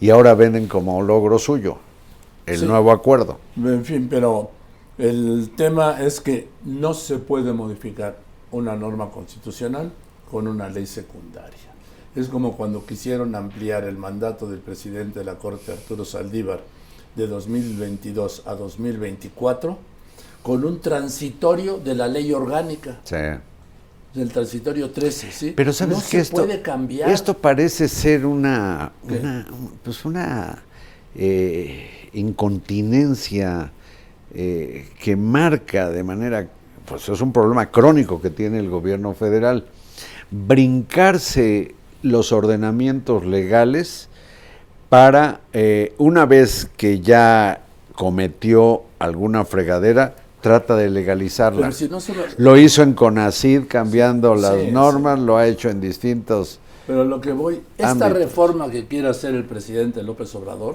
y 0.00 0.10
ahora 0.10 0.34
venden 0.34 0.68
como 0.68 1.02
logro 1.02 1.38
suyo 1.38 1.78
el 2.46 2.66
nuevo 2.66 2.92
acuerdo. 2.92 3.38
En 3.56 3.84
fin, 3.84 4.06
pero 4.08 4.50
el 4.98 5.50
tema 5.56 6.02
es 6.02 6.20
que 6.20 6.48
no 6.64 6.94
se 6.94 7.18
puede 7.18 7.52
modificar 7.52 8.18
una 8.52 8.76
norma 8.76 9.10
constitucional 9.10 9.92
con 10.30 10.46
una 10.46 10.68
ley 10.68 10.86
secundaria. 10.86 11.74
Es 12.14 12.28
como 12.28 12.56
cuando 12.56 12.86
quisieron 12.86 13.34
ampliar 13.34 13.84
el 13.84 13.96
mandato 13.96 14.48
del 14.48 14.60
presidente 14.60 15.18
de 15.18 15.24
la 15.24 15.34
Corte, 15.36 15.72
Arturo 15.72 16.04
Saldívar, 16.04 16.60
de 17.16 17.26
2022 17.26 18.42
a 18.46 18.54
2024 18.54 19.78
con 20.42 20.64
un 20.64 20.80
transitorio 20.80 21.78
de 21.78 21.94
la 21.94 22.06
ley 22.06 22.32
orgánica. 22.32 23.00
Sí. 23.04 23.16
Del 24.14 24.30
transitorio 24.30 24.90
13, 24.90 25.32
¿sí? 25.32 25.52
Pero 25.56 25.72
sabes 25.72 25.98
no 25.98 26.04
que 26.08 26.18
esto, 26.18 26.36
puede 26.36 26.62
cambiar. 26.62 27.10
Esto 27.10 27.34
parece 27.34 27.88
ser 27.88 28.26
una, 28.26 28.92
una 29.02 29.46
pues 29.82 30.04
una 30.04 30.62
eh, 31.16 32.10
incontinencia 32.12 33.72
eh, 34.34 34.88
que 35.00 35.16
marca 35.16 35.90
de 35.90 36.02
manera, 36.02 36.48
pues 36.86 37.08
es 37.08 37.20
un 37.20 37.32
problema 37.32 37.70
crónico 37.70 38.20
que 38.20 38.30
tiene 38.30 38.58
el 38.58 38.68
gobierno 38.68 39.14
federal. 39.14 39.66
Brincarse 40.30 41.74
los 42.02 42.32
ordenamientos 42.32 43.24
legales 43.24 44.08
para, 44.88 45.40
eh, 45.52 45.94
una 45.98 46.26
vez 46.26 46.68
que 46.76 47.00
ya 47.00 47.62
cometió 47.94 48.82
alguna 48.98 49.44
fregadera, 49.44 50.16
trata 50.40 50.76
de 50.76 50.90
legalizarla. 50.90 51.70
lo... 52.36 52.56
hizo 52.56 52.82
en 52.82 52.92
CONACID 52.92 53.62
cambiando 53.66 54.34
las 54.34 54.56
normas, 54.70 55.18
lo 55.18 55.36
ha 55.36 55.46
hecho 55.46 55.70
en 55.70 55.80
distintos... 55.80 56.60
Pero 56.86 57.04
lo 57.04 57.20
que 57.20 57.32
voy, 57.32 57.62
esta 57.78 58.10
reforma 58.10 58.70
que 58.70 58.86
quiere 58.86 59.08
hacer 59.08 59.34
el 59.34 59.44
presidente 59.44 60.02
López 60.02 60.34
Obrador 60.34 60.74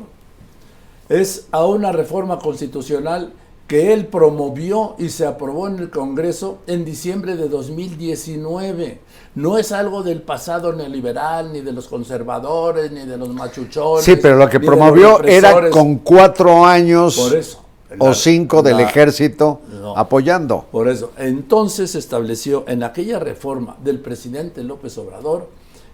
es 1.07 1.47
a 1.51 1.65
una 1.65 1.91
reforma 1.91 2.39
constitucional 2.39 3.31
que 3.69 3.93
él 3.93 4.07
promovió 4.07 4.95
y 4.97 5.09
se 5.09 5.27
aprobó 5.27 5.67
en 5.67 5.77
el 5.77 5.91
Congreso 5.91 6.57
en 6.65 6.83
diciembre 6.83 7.35
de 7.35 7.47
2019. 7.47 8.99
No 9.35 9.59
es 9.59 9.71
algo 9.71 10.01
del 10.01 10.23
pasado 10.23 10.73
neoliberal, 10.73 11.53
ni 11.53 11.61
de 11.61 11.71
los 11.71 11.87
conservadores, 11.87 12.91
ni 12.91 13.05
de 13.05 13.15
los 13.15 13.29
machuchones. 13.29 14.03
Sí, 14.03 14.15
pero 14.15 14.37
lo 14.37 14.49
que 14.49 14.59
promovió 14.59 15.23
era 15.23 15.69
con 15.69 15.99
cuatro 15.99 16.65
años 16.65 17.55
o 17.99 18.13
cinco 18.15 18.63
del 18.63 18.79
ejército 18.79 19.61
apoyando. 19.95 20.65
Por 20.71 20.89
eso, 20.89 21.11
entonces 21.15 21.91
se 21.91 21.99
estableció 21.99 22.65
en 22.67 22.81
aquella 22.81 23.19
reforma 23.19 23.77
del 23.83 23.99
presidente 23.99 24.63
López 24.63 24.97
Obrador 24.97 25.47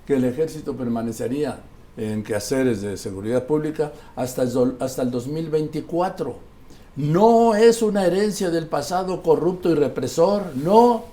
que 0.07 0.15
el 0.15 0.23
ejército 0.23 0.77
permanecería 0.77 1.59
en 1.97 2.23
quehaceres 2.23 2.81
de 2.81 2.95
seguridad 2.95 3.43
pública 3.43 3.91
hasta 4.15 4.43
el, 4.43 4.77
hasta 4.79 5.01
el 5.01 5.11
2024 5.11 6.54
no 6.95 7.55
es 7.55 7.81
una 7.81 8.05
herencia 8.05 8.49
del 8.49 8.67
pasado 8.67 9.21
corrupto 9.21 9.69
y 9.69 9.75
represor, 9.75 10.55
no. 10.55 11.03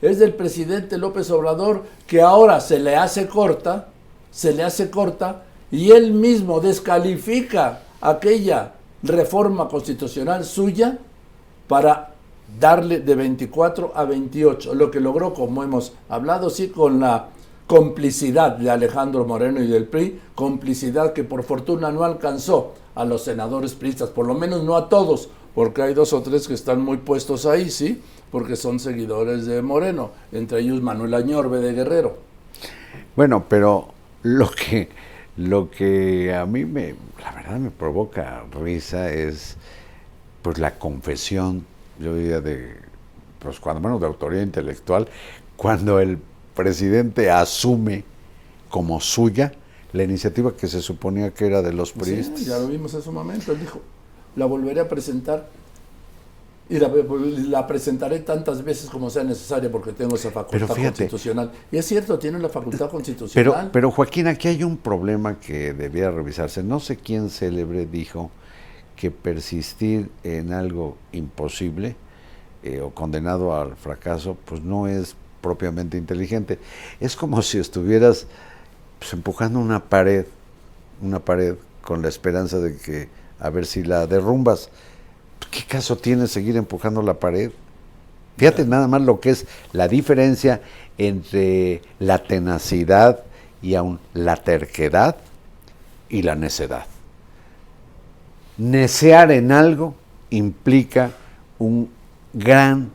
Es 0.00 0.18
del 0.18 0.34
presidente 0.34 0.98
López 0.98 1.30
Obrador 1.30 1.84
que 2.06 2.20
ahora 2.20 2.60
se 2.60 2.78
le 2.78 2.96
hace 2.96 3.26
corta, 3.26 3.88
se 4.30 4.52
le 4.52 4.62
hace 4.62 4.90
corta 4.90 5.44
y 5.70 5.92
él 5.92 6.12
mismo 6.12 6.60
descalifica 6.60 7.80
aquella 8.00 8.74
reforma 9.02 9.68
constitucional 9.68 10.44
suya 10.44 10.98
para 11.68 12.14
darle 12.60 13.00
de 13.00 13.14
24 13.14 13.92
a 13.94 14.04
28, 14.04 14.74
lo 14.74 14.90
que 14.90 15.00
logró, 15.00 15.32
como 15.34 15.64
hemos 15.64 15.92
hablado, 16.08 16.50
sí, 16.50 16.68
con 16.68 17.00
la 17.00 17.28
complicidad 17.66 18.56
de 18.56 18.70
Alejandro 18.70 19.24
Moreno 19.24 19.62
y 19.62 19.66
del 19.66 19.86
PRI, 19.86 20.20
complicidad 20.34 21.12
que 21.12 21.24
por 21.24 21.44
fortuna 21.44 21.90
no 21.90 22.04
alcanzó 22.04 22.74
a 22.94 23.04
los 23.04 23.24
senadores 23.24 23.74
priistas, 23.74 24.10
por 24.10 24.26
lo 24.26 24.34
menos 24.34 24.62
no 24.64 24.76
a 24.76 24.88
todos, 24.88 25.28
porque 25.54 25.82
hay 25.82 25.94
dos 25.94 26.12
o 26.12 26.22
tres 26.22 26.46
que 26.46 26.54
están 26.54 26.80
muy 26.82 26.98
puestos 26.98 27.46
ahí, 27.46 27.70
¿sí? 27.70 28.02
Porque 28.30 28.56
son 28.56 28.80
seguidores 28.80 29.46
de 29.46 29.62
Moreno, 29.62 30.10
entre 30.32 30.60
ellos 30.60 30.82
Manuel 30.82 31.14
Añorbe 31.14 31.60
de 31.60 31.72
Guerrero. 31.72 32.18
Bueno, 33.16 33.46
pero 33.48 33.88
lo 34.22 34.50
que, 34.50 34.88
lo 35.36 35.70
que 35.70 36.34
a 36.34 36.44
mí 36.44 36.64
me, 36.64 36.94
la 37.22 37.32
verdad 37.32 37.58
me 37.58 37.70
provoca 37.70 38.44
risa 38.60 39.10
es 39.10 39.56
pues 40.42 40.58
la 40.58 40.78
confesión, 40.78 41.64
yo 41.98 42.14
diría 42.14 42.40
de, 42.40 42.76
pues 43.38 43.60
cuando 43.60 43.80
menos 43.80 44.00
de 44.00 44.06
autoridad 44.06 44.42
intelectual, 44.42 45.08
cuando 45.56 46.00
el 46.00 46.18
presidente 46.54 47.30
asume 47.30 48.04
como 48.70 49.00
suya 49.00 49.52
la 49.92 50.02
iniciativa 50.02 50.56
que 50.56 50.66
se 50.66 50.80
suponía 50.82 51.32
que 51.32 51.46
era 51.46 51.62
de 51.62 51.72
los 51.72 51.92
priistas. 51.92 52.44
ya 52.44 52.58
lo 52.58 52.68
vimos 52.68 52.94
en 52.94 53.02
su 53.02 53.12
momento, 53.12 53.52
él 53.52 53.60
dijo, 53.60 53.80
la 54.36 54.46
volveré 54.46 54.80
a 54.80 54.88
presentar 54.88 55.48
Y 56.68 56.78
la, 56.78 56.90
la 57.48 57.66
presentaré 57.66 58.20
tantas 58.20 58.64
veces 58.64 58.88
como 58.88 59.10
sea 59.10 59.22
necesaria 59.22 59.70
porque 59.70 59.92
tengo 59.92 60.16
esa 60.16 60.30
facultad 60.30 60.66
Pero 60.66 60.74
fíjate. 60.74 61.04
constitucional. 61.04 61.52
Y 61.70 61.76
es 61.76 61.84
cierto, 61.84 62.18
tiene 62.18 62.38
la 62.38 62.48
facultad 62.48 62.86
Pero, 62.86 62.90
constitucional. 62.90 63.68
pero 63.70 63.90
Joaquín, 63.90 64.26
aquí 64.28 64.48
hay 64.48 64.64
un 64.64 64.78
problema 64.78 65.38
que 65.38 65.74
debía 65.74 66.10
revisarse. 66.10 66.62
No 66.62 66.80
sé 66.80 66.96
quién 66.96 67.28
célebre 67.28 67.84
dijo 67.84 68.30
que 68.96 69.10
persistir 69.10 70.10
en 70.22 70.54
algo 70.54 70.96
imposible 71.12 71.96
eh, 72.62 72.80
o 72.80 72.90
condenado 72.94 73.54
al 73.54 73.76
fracaso, 73.76 74.38
pues 74.46 74.62
no 74.62 74.88
es 74.88 75.16
propiamente 75.44 75.98
inteligente. 75.98 76.58
Es 77.00 77.16
como 77.16 77.42
si 77.42 77.58
estuvieras 77.58 78.26
pues, 78.98 79.12
empujando 79.12 79.58
una 79.58 79.84
pared, 79.84 80.24
una 81.02 81.18
pared 81.18 81.56
con 81.82 82.00
la 82.00 82.08
esperanza 82.08 82.58
de 82.58 82.78
que 82.78 83.10
a 83.38 83.50
ver 83.50 83.66
si 83.66 83.82
la 83.82 84.06
derrumbas. 84.06 84.70
¿Qué 85.50 85.62
caso 85.64 85.98
tiene 85.98 86.28
seguir 86.28 86.56
empujando 86.56 87.02
la 87.02 87.20
pared? 87.20 87.52
Fíjate 88.38 88.64
nada 88.64 88.88
más 88.88 89.02
lo 89.02 89.20
que 89.20 89.30
es 89.30 89.46
la 89.72 89.86
diferencia 89.86 90.62
entre 90.96 91.82
la 91.98 92.22
tenacidad 92.22 93.22
y 93.60 93.74
aún 93.74 94.00
la 94.14 94.36
terquedad 94.36 95.16
y 96.08 96.22
la 96.22 96.36
necedad. 96.36 96.86
Necear 98.56 99.30
en 99.30 99.52
algo 99.52 99.94
implica 100.30 101.10
un 101.58 101.90
gran, 102.32 102.90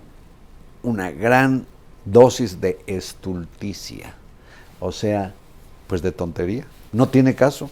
una 0.81 1.11
gran 1.11 1.67
dosis 2.05 2.59
de 2.61 2.79
estulticia, 2.87 4.15
o 4.79 4.91
sea, 4.91 5.33
pues 5.87 6.01
de 6.01 6.11
tontería. 6.11 6.65
No 6.91 7.07
tiene 7.09 7.35
caso. 7.35 7.69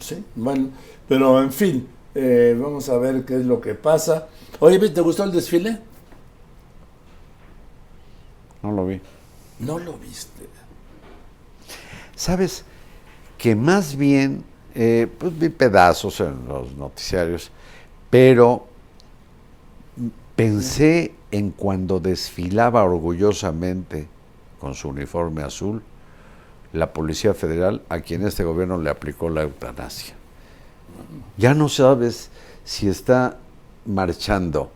Sí, 0.00 0.24
bueno, 0.34 0.70
pero 1.08 1.42
en 1.42 1.52
fin, 1.52 1.86
eh, 2.14 2.56
vamos 2.58 2.88
a 2.88 2.96
ver 2.98 3.24
qué 3.24 3.36
es 3.36 3.46
lo 3.46 3.60
que 3.60 3.74
pasa. 3.74 4.28
Oye, 4.60 4.78
¿te 4.88 5.00
gustó 5.00 5.24
el 5.24 5.32
desfile? 5.32 5.78
No 8.62 8.72
lo 8.72 8.86
vi. 8.86 9.00
No 9.58 9.78
lo 9.78 9.94
viste. 9.94 10.48
Sabes 12.16 12.64
que 13.36 13.54
más 13.54 13.96
bien, 13.96 14.44
eh, 14.74 15.06
pues 15.18 15.38
vi 15.38 15.48
pedazos 15.48 16.20
en 16.20 16.48
los 16.48 16.72
noticiarios, 16.74 17.50
pero 18.10 18.66
pensé 20.34 21.12
en 21.34 21.50
cuando 21.50 21.98
desfilaba 21.98 22.84
orgullosamente 22.84 24.06
con 24.60 24.74
su 24.74 24.90
uniforme 24.90 25.42
azul 25.42 25.82
la 26.72 26.92
Policía 26.92 27.34
Federal, 27.34 27.82
a 27.88 28.00
quien 28.00 28.24
este 28.24 28.44
gobierno 28.44 28.78
le 28.78 28.88
aplicó 28.88 29.28
la 29.30 29.42
eutanasia. 29.42 30.14
Ya 31.36 31.52
no 31.54 31.68
sabes 31.68 32.30
si 32.64 32.88
está 32.88 33.38
marchando 33.84 34.70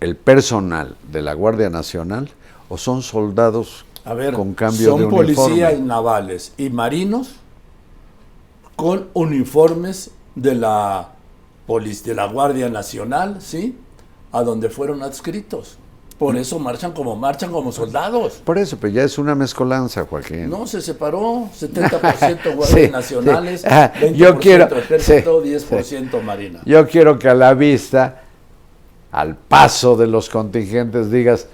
el 0.00 0.16
personal 0.16 0.96
de 1.10 1.22
la 1.22 1.34
Guardia 1.34 1.70
Nacional 1.70 2.30
o 2.68 2.76
son 2.76 3.02
soldados 3.02 3.84
A 4.04 4.14
ver, 4.14 4.34
con 4.34 4.54
cambio 4.54 4.90
son 4.90 4.98
de 4.98 5.06
uniforme. 5.06 5.34
policías 5.34 5.78
navales 5.78 6.52
y 6.56 6.68
marinos 6.70 7.36
con 8.74 9.06
uniformes 9.14 10.10
de 10.34 10.56
la 10.56 11.10
de 11.68 12.14
la 12.14 12.26
Guardia 12.26 12.68
Nacional, 12.70 13.40
¿sí? 13.40 13.76
A 14.32 14.42
donde 14.42 14.68
fueron 14.70 15.02
adscritos. 15.02 15.78
Por 16.18 16.34
Mm. 16.34 16.38
eso 16.38 16.58
marchan 16.58 16.92
como 16.92 17.14
marchan 17.14 17.52
como 17.52 17.70
soldados. 17.70 18.42
Por 18.44 18.58
eso, 18.58 18.76
pero 18.80 18.92
ya 18.92 19.04
es 19.04 19.18
una 19.18 19.34
mezcolanza, 19.36 20.04
Joaquín. 20.04 20.50
No, 20.50 20.66
se 20.66 20.80
separó 20.82 21.48
70% 21.58 22.54
guardias 22.56 22.68
Sí, 22.86 22.90
nacionales, 22.90 23.60
sí. 23.60 23.66
Ah, 23.70 23.92
20% 23.94 24.14
yo 24.16 24.38
quiero- 24.38 24.76
ejército, 24.76 25.42
sí, 25.42 25.48
10% 25.50 26.20
marina. 26.22 26.60
Yo 26.66 26.86
quiero 26.88 27.18
que 27.18 27.28
a 27.28 27.34
la 27.34 27.54
vista, 27.54 28.22
al 29.12 29.36
paso 29.36 29.96
de 29.96 30.08
los 30.08 30.28
contingentes, 30.28 31.10
digas, 31.10 31.46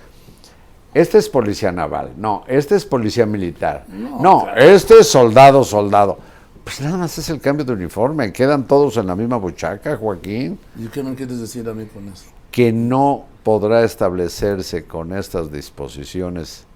este 0.94 1.18
es 1.18 1.28
policía 1.28 1.70
naval, 1.70 2.12
no, 2.16 2.44
este 2.48 2.74
es 2.76 2.84
policía 2.86 3.26
militar, 3.26 3.84
no, 3.88 4.44
claro. 4.44 4.60
este 4.60 4.98
es 5.00 5.08
soldado, 5.08 5.62
soldado. 5.64 6.18
Pues 6.64 6.80
nada 6.80 6.96
más 6.96 7.18
es 7.18 7.28
el 7.28 7.40
cambio 7.40 7.64
de 7.66 7.72
uniforme, 7.74 8.32
quedan 8.32 8.66
todos 8.66 8.96
en 8.96 9.06
la 9.08 9.14
misma 9.14 9.36
buchaca, 9.36 9.96
Joaquín, 9.98 10.58
¿Y 10.78 10.86
qué 10.86 11.02
me 11.02 11.14
quieres 11.14 11.38
decir 11.40 11.68
a 11.68 11.74
mí 11.74 11.84
con 11.86 12.08
eso? 12.08 12.24
Que 12.54 12.72
no 12.72 13.24
podrá 13.42 13.82
establecerse 13.82 14.84
con 14.84 15.12
estas 15.12 15.50
disposiciones 15.50 16.66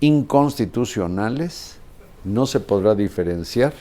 inconstitucionales, 0.00 1.76
no 2.24 2.44
se 2.46 2.58
podrá 2.58 2.96
diferenciar 2.96 3.72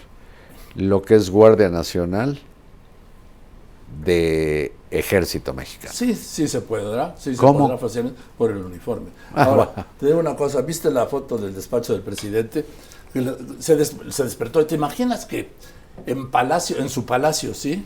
lo 0.75 1.01
que 1.01 1.15
es 1.15 1.31
Guardia 1.31 1.69
Nacional 1.69 2.39
de 4.05 4.73
Ejército 4.91 5.55
Mexicano. 5.55 5.91
Sí, 5.91 6.13
sí 6.13 6.47
se 6.47 6.61
podrá, 6.61 7.15
sí 7.17 7.31
se 7.33 7.37
¿Cómo? 7.37 7.61
podrá 7.61 7.79
fácilmente 7.79 8.21
por 8.37 8.51
el 8.51 8.57
uniforme. 8.57 9.07
Ah, 9.33 9.45
Ahora, 9.45 9.87
te 9.99 10.05
digo 10.05 10.19
una 10.19 10.35
cosa, 10.35 10.61
¿viste 10.61 10.91
la 10.91 11.07
foto 11.07 11.35
del 11.39 11.55
despacho 11.55 11.93
del 11.93 12.03
presidente? 12.03 12.63
Se, 13.59 13.75
des- 13.75 13.95
se 14.11 14.23
despertó. 14.23 14.63
¿Te 14.67 14.75
imaginas 14.75 15.25
que 15.25 15.49
en 16.05 16.29
palacio, 16.29 16.77
en 16.77 16.89
su 16.89 17.05
palacio, 17.07 17.55
sí? 17.55 17.83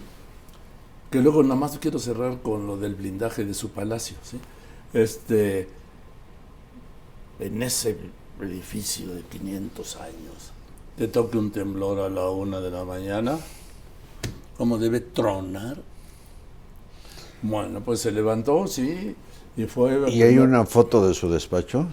Que 1.12 1.22
luego 1.22 1.42
nada 1.44 1.56
más 1.56 1.78
quiero 1.80 2.00
cerrar 2.00 2.42
con 2.42 2.68
lo 2.68 2.78
del 2.78 2.96
blindaje 2.96 3.46
de 3.46 3.54
su 3.54 3.70
palacio, 3.70 4.18
sí. 4.24 4.40
Este, 4.94 5.68
en 7.40 7.64
ese 7.64 7.98
edificio 8.42 9.14
de 9.14 9.22
500 9.22 9.96
años, 9.98 10.52
te 10.98 11.08
toque 11.08 11.38
un 11.38 11.52
temblor 11.52 12.00
a 12.00 12.10
la 12.10 12.30
una 12.30 12.60
de 12.60 12.72
la 12.72 12.84
mañana, 12.84 13.38
como 14.58 14.78
debe 14.78 15.00
tronar. 15.00 15.78
Bueno, 17.42 17.82
pues 17.82 18.02
se 18.02 18.12
levantó, 18.12 18.68
sí, 18.68 19.16
y 19.56 19.66
fue... 19.66 20.10
¿Y 20.12 20.24
hay 20.24 20.38
una 20.40 20.66
foto 20.66 21.08
de 21.08 21.14
su 21.14 21.30
despacho? 21.30 21.88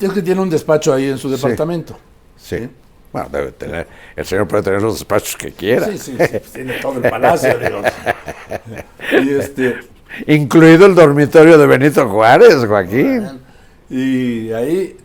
Es 0.00 0.12
que 0.12 0.22
tiene 0.22 0.40
un 0.40 0.50
despacho 0.50 0.92
ahí 0.92 1.06
en 1.06 1.18
su 1.18 1.28
departamento. 1.28 1.96
Sí. 2.36 2.68
Bueno, 3.12 3.28
debe 3.30 3.52
tener, 3.52 3.86
el 4.16 4.26
señor 4.26 4.46
puede 4.46 4.62
tener 4.64 4.82
los 4.82 4.94
despachos 4.94 5.36
que 5.36 5.52
quiera, 5.52 5.86
Sí, 5.86 5.98
sí, 5.98 6.12
sí, 6.12 6.16
pues 6.16 6.52
tiene 6.52 6.74
todo 6.80 7.00
el 7.02 7.10
palacio, 7.10 7.58
digo. 7.58 7.80
Y 9.22 9.30
este, 9.30 9.80
incluido 10.26 10.84
el 10.86 10.94
dormitorio 10.94 11.56
de 11.56 11.66
Benito 11.66 12.06
Juárez, 12.08 12.66
Joaquín. 12.66 13.40
y 13.88 14.52
ahí 14.52 14.96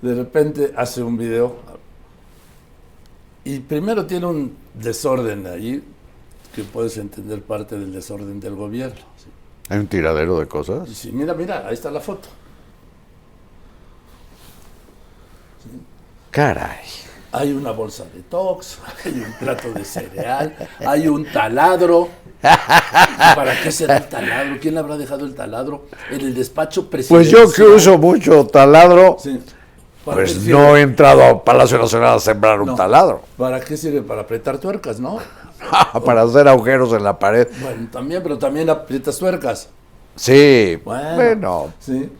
de 0.00 0.14
repente 0.14 0.72
hace 0.76 1.02
un 1.02 1.16
video 1.18 1.56
y 3.44 3.58
primero 3.60 4.06
tiene 4.06 4.26
un 4.26 4.56
desorden 4.74 5.46
ahí 5.46 5.82
que 6.54 6.62
puedes 6.64 6.96
entender 6.96 7.42
parte 7.42 7.78
del 7.78 7.92
desorden 7.92 8.40
del 8.40 8.54
gobierno. 8.54 9.00
¿sí? 9.16 9.28
Hay 9.68 9.78
un 9.78 9.86
tiradero 9.86 10.38
de 10.38 10.46
cosas. 10.46 10.88
sí, 10.88 11.10
mira, 11.12 11.34
mira, 11.34 11.66
ahí 11.66 11.74
está 11.74 11.90
la 11.90 12.00
foto. 12.00 12.28
Caray. 16.30 16.78
Hay 17.32 17.52
una 17.52 17.70
bolsa 17.72 18.04
de 18.14 18.20
tox, 18.22 18.78
hay 19.04 19.12
un 19.12 19.32
plato 19.40 19.72
de 19.72 19.84
cereal, 19.84 20.54
hay 20.86 21.08
un 21.08 21.24
taladro. 21.32 22.08
¿Para 22.42 23.60
qué 23.62 23.70
será 23.72 23.96
el 23.98 24.08
taladro? 24.08 24.56
¿Quién 24.60 24.74
le 24.74 24.80
habrá 24.80 24.96
dejado 24.96 25.24
el 25.24 25.34
taladro? 25.34 25.86
En 26.10 26.20
el 26.20 26.34
despacho 26.34 26.90
Pues 26.90 27.06
presidencial. 27.08 27.46
yo 27.46 27.52
que 27.52 27.62
uso 27.62 27.98
mucho 27.98 28.46
taladro, 28.46 29.16
Sí. 29.18 29.40
¿Para 30.04 30.16
pues 30.16 30.36
no 30.46 30.76
he 30.76 30.80
entrado 30.80 31.22
a 31.24 31.44
Palacio 31.44 31.78
Nacional 31.78 32.16
a 32.16 32.18
sembrar 32.18 32.60
un 32.60 32.74
taladro. 32.74 33.22
¿Para 33.38 33.60
qué 33.60 33.76
sirve? 33.76 34.02
Para 34.02 34.22
apretar 34.22 34.58
tuercas, 34.58 34.98
¿no? 34.98 35.18
Para 36.04 36.22
hacer 36.22 36.48
agujeros 36.48 36.92
en 36.92 37.04
la 37.04 37.16
pared. 37.16 37.46
Bueno, 37.60 37.88
también, 37.92 38.20
pero 38.20 38.36
también 38.36 38.68
aprietas 38.68 39.16
tuercas. 39.16 39.68
Sí. 40.16 40.80
Bueno. 40.84 41.14
Bueno, 41.14 41.72
Sí. 41.78 42.10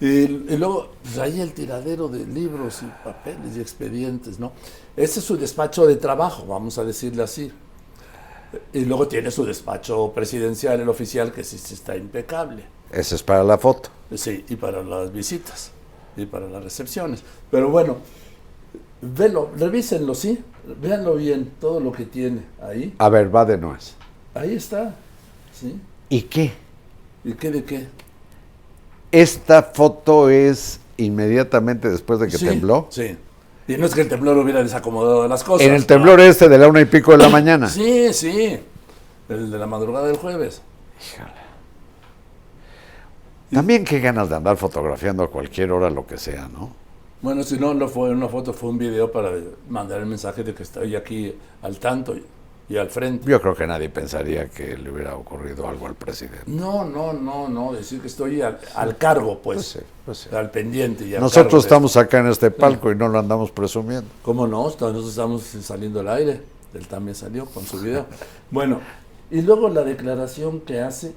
Y, 0.00 0.06
y 0.06 0.56
luego, 0.56 0.92
pues 1.02 1.18
ahí 1.18 1.40
el 1.40 1.52
tiradero 1.52 2.08
de 2.08 2.24
libros 2.24 2.82
y 2.82 2.86
papeles 3.04 3.56
y 3.56 3.60
expedientes, 3.60 4.38
¿no? 4.38 4.52
Ese 4.96 5.20
es 5.20 5.24
su 5.24 5.36
despacho 5.36 5.86
de 5.86 5.96
trabajo, 5.96 6.46
vamos 6.46 6.78
a 6.78 6.84
decirle 6.84 7.22
así. 7.22 7.52
Y 8.72 8.84
luego 8.84 9.06
tiene 9.08 9.30
su 9.30 9.44
despacho 9.44 10.12
presidencial, 10.14 10.80
el 10.80 10.88
oficial, 10.88 11.32
que 11.32 11.44
sí, 11.44 11.58
sí 11.58 11.74
está 11.74 11.96
impecable. 11.96 12.64
ese 12.90 13.16
es 13.16 13.22
para 13.22 13.44
la 13.44 13.58
foto. 13.58 13.90
Sí, 14.14 14.44
y 14.48 14.56
para 14.56 14.82
las 14.82 15.12
visitas 15.12 15.70
y 16.16 16.26
para 16.26 16.48
las 16.48 16.62
recepciones. 16.62 17.22
Pero 17.50 17.70
bueno, 17.70 17.98
velo, 19.02 19.50
revísenlo, 19.56 20.14
sí, 20.14 20.42
véanlo 20.80 21.16
bien, 21.16 21.52
todo 21.60 21.80
lo 21.80 21.92
que 21.92 22.06
tiene 22.06 22.42
ahí. 22.62 22.94
A 22.98 23.08
ver, 23.08 23.34
va 23.34 23.44
de 23.44 23.58
nuez. 23.58 23.94
Ahí 24.34 24.54
está, 24.54 24.94
¿sí? 25.52 25.78
¿Y 26.08 26.22
qué? 26.22 26.52
¿Y 27.24 27.34
qué 27.34 27.50
de 27.50 27.64
qué? 27.64 27.86
Esta 29.12 29.62
foto 29.62 30.28
es 30.28 30.80
inmediatamente 30.96 31.88
después 31.88 32.20
de 32.20 32.28
que 32.28 32.38
Sí, 32.38 32.46
tembló. 32.46 32.86
Sí. 32.90 33.16
Y 33.66 33.76
no 33.76 33.86
es 33.86 33.94
que 33.94 34.00
el 34.02 34.08
temblor 34.08 34.36
hubiera 34.38 34.62
desacomodado 34.62 35.28
las 35.28 35.44
cosas. 35.44 35.66
En 35.66 35.74
el 35.74 35.80
no. 35.82 35.86
temblor 35.86 36.20
este 36.20 36.48
de 36.48 36.58
la 36.58 36.68
una 36.68 36.80
y 36.80 36.86
pico 36.86 37.12
de 37.12 37.18
la 37.18 37.28
mañana. 37.28 37.68
Sí, 37.68 38.12
sí. 38.12 38.58
El 39.28 39.50
de 39.50 39.58
la 39.58 39.66
madrugada 39.66 40.06
del 40.06 40.16
jueves. 40.16 40.62
También 43.52 43.84
qué 43.84 44.00
ganas 44.00 44.28
de 44.28 44.36
andar 44.36 44.56
fotografiando 44.56 45.22
a 45.22 45.30
cualquier 45.30 45.72
hora 45.72 45.90
lo 45.90 46.06
que 46.06 46.18
sea, 46.18 46.48
¿no? 46.48 46.70
Bueno, 47.20 47.42
si 47.42 47.58
no, 47.58 47.74
no 47.74 47.88
fue 47.88 48.10
una 48.10 48.28
foto, 48.28 48.52
fue 48.52 48.70
un 48.70 48.78
video 48.78 49.10
para 49.10 49.30
mandar 49.68 50.00
el 50.00 50.06
mensaje 50.06 50.44
de 50.44 50.54
que 50.54 50.62
estoy 50.62 50.94
aquí 50.94 51.34
al 51.62 51.78
tanto. 51.78 52.14
Y 52.68 52.76
al 52.76 52.90
frente. 52.90 53.30
Yo 53.30 53.40
creo 53.40 53.54
que 53.54 53.66
nadie 53.66 53.88
pensaría 53.88 54.48
que 54.48 54.76
le 54.76 54.90
hubiera 54.90 55.16
ocurrido 55.16 55.66
algo 55.68 55.86
al 55.86 55.94
presidente. 55.94 56.42
No, 56.46 56.84
no, 56.84 57.12
no, 57.14 57.48
no, 57.48 57.72
decir 57.72 58.00
que 58.00 58.08
estoy 58.08 58.42
al, 58.42 58.58
al 58.74 58.96
cargo, 58.98 59.38
pues, 59.42 59.56
Pues 59.56 59.66
sí, 59.66 59.78
pues 60.04 60.18
sí. 60.18 60.28
al 60.34 60.50
pendiente. 60.50 61.06
Y 61.06 61.14
al 61.14 61.20
Nosotros 61.22 61.44
cargo 61.46 61.56
de- 61.56 61.62
estamos 61.62 61.96
acá 61.96 62.18
en 62.18 62.26
este 62.28 62.50
palco 62.50 62.92
y 62.92 62.94
no 62.94 63.08
lo 63.08 63.18
andamos 63.18 63.50
presumiendo. 63.50 64.08
¿Cómo 64.22 64.46
no? 64.46 64.64
Nosotros 64.64 65.08
estamos 65.08 65.42
saliendo 65.42 66.00
al 66.00 66.08
aire. 66.08 66.42
Él 66.74 66.86
también 66.86 67.14
salió 67.14 67.46
con 67.46 67.64
su 67.64 67.80
video. 67.80 68.06
Bueno, 68.50 68.80
y 69.30 69.40
luego 69.42 69.68
la 69.68 69.82
declaración 69.82 70.60
que 70.60 70.80
hace 70.80 71.14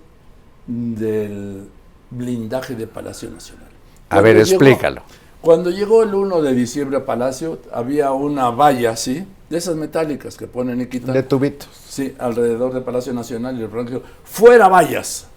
del 0.68 1.68
blindaje 2.10 2.76
de 2.76 2.88
Palacio 2.88 3.30
Nacional. 3.30 3.68
A 4.10 4.22
ver, 4.22 4.36
llegó- 4.38 4.48
explícalo. 4.50 5.02
Cuando 5.42 5.70
llegó 5.72 6.04
el 6.04 6.14
1 6.14 6.42
de 6.42 6.54
diciembre 6.54 6.98
a 6.98 7.06
Palacio, 7.06 7.60
había 7.74 8.12
una 8.12 8.50
valla 8.52 8.92
así, 8.92 9.26
de 9.52 9.58
esas 9.58 9.76
metálicas 9.76 10.38
que 10.38 10.48
ponen 10.48 10.80
y 10.82 10.88
quitan. 10.88 11.14
De 11.14 11.24
tubitos. 11.24 11.68
Sí, 11.88 12.16
alrededor 12.18 12.74
del 12.74 12.84
Palacio 12.84 13.14
Nacional 13.14 13.60
y 13.60 13.64
el 13.64 13.70
Franco 13.70 13.92
dijo, 13.92 14.04
fuera 14.24 14.70
vallas. 14.70 15.28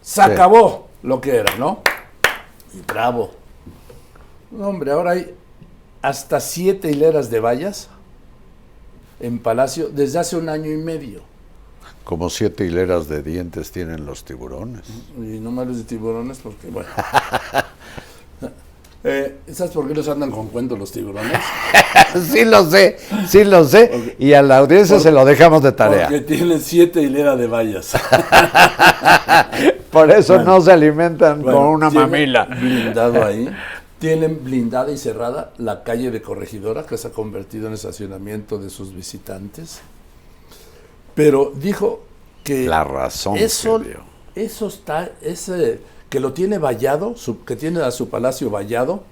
Se 0.00 0.14
Sí. 0.24 0.30
acabó 0.30 0.88
lo 1.02 1.20
que 1.20 1.36
era, 1.36 1.54
¿no? 1.58 1.82
Y 2.74 2.80
bravo. 2.80 3.30
No, 4.50 4.68
hombre, 4.68 4.90
ahora 4.90 5.12
hay 5.12 5.34
hasta 6.00 6.40
siete 6.40 6.90
hileras 6.90 7.30
de 7.30 7.40
vallas 7.40 7.88
en 9.20 9.38
Palacio 9.38 9.88
desde 9.90 10.18
hace 10.18 10.36
un 10.36 10.48
año 10.48 10.70
y 10.72 10.78
medio. 10.78 11.20
Como 12.04 12.30
siete 12.30 12.64
hileras 12.64 13.06
de 13.06 13.22
dientes 13.22 13.70
tienen 13.70 14.06
los 14.06 14.24
tiburones. 14.24 14.82
Y 15.16 15.38
no 15.40 15.52
me 15.52 15.60
hables 15.62 15.76
de 15.76 15.84
tiburones 15.84 16.38
porque, 16.38 16.68
bueno. 16.68 16.88
Eh, 19.04 19.38
¿Sabes 19.52 19.72
por 19.72 19.88
qué 19.88 19.94
los 19.94 20.06
andan 20.08 20.30
con 20.30 20.46
cuentos 20.48 20.78
los 20.78 20.92
tiburones? 20.92 21.36
sí 22.30 22.44
lo 22.44 22.64
sé, 22.70 22.96
sí 23.28 23.42
lo 23.44 23.64
sé. 23.64 24.14
Y 24.18 24.32
a 24.32 24.42
la 24.42 24.58
audiencia 24.58 24.96
Por- 24.96 25.02
se 25.02 25.10
lo 25.10 25.24
dejamos 25.24 25.62
de 25.62 25.72
tarea. 25.72 26.08
Porque 26.08 26.20
tienen 26.24 26.60
siete 26.60 27.02
hileras 27.02 27.36
de 27.38 27.46
vallas. 27.48 27.92
Por 29.90 30.10
eso 30.10 30.34
Bueno. 30.36 30.52
no 30.54 30.60
se 30.60 30.72
alimentan 30.72 31.42
Bueno, 31.42 31.58
con 31.58 31.66
una 31.68 31.90
mamila. 31.90 32.44
Blindado 32.44 33.24
ahí. 33.24 33.48
Tienen 33.98 34.42
blindada 34.42 34.90
y 34.90 34.96
cerrada 34.98 35.52
la 35.58 35.84
calle 35.84 36.10
de 36.10 36.20
Corregidora, 36.22 36.84
que 36.86 36.96
se 36.98 37.08
ha 37.08 37.10
convertido 37.12 37.68
en 37.68 37.74
estacionamiento 37.74 38.58
de 38.58 38.68
sus 38.68 38.92
visitantes. 38.94 39.80
Pero 41.14 41.52
dijo 41.54 42.02
que 42.42 42.66
La 42.66 42.82
razón 42.82 43.36
eso, 43.36 43.80
que 43.80 43.88
dio. 43.90 44.00
eso 44.34 44.66
está, 44.66 45.10
ese, 45.20 45.78
que 46.12 46.20
lo 46.20 46.34
tiene 46.34 46.58
vallado, 46.58 47.14
su- 47.16 47.42
que 47.42 47.56
tiene 47.56 47.80
a 47.80 47.90
su 47.90 48.10
palacio 48.10 48.50
vallado, 48.50 49.02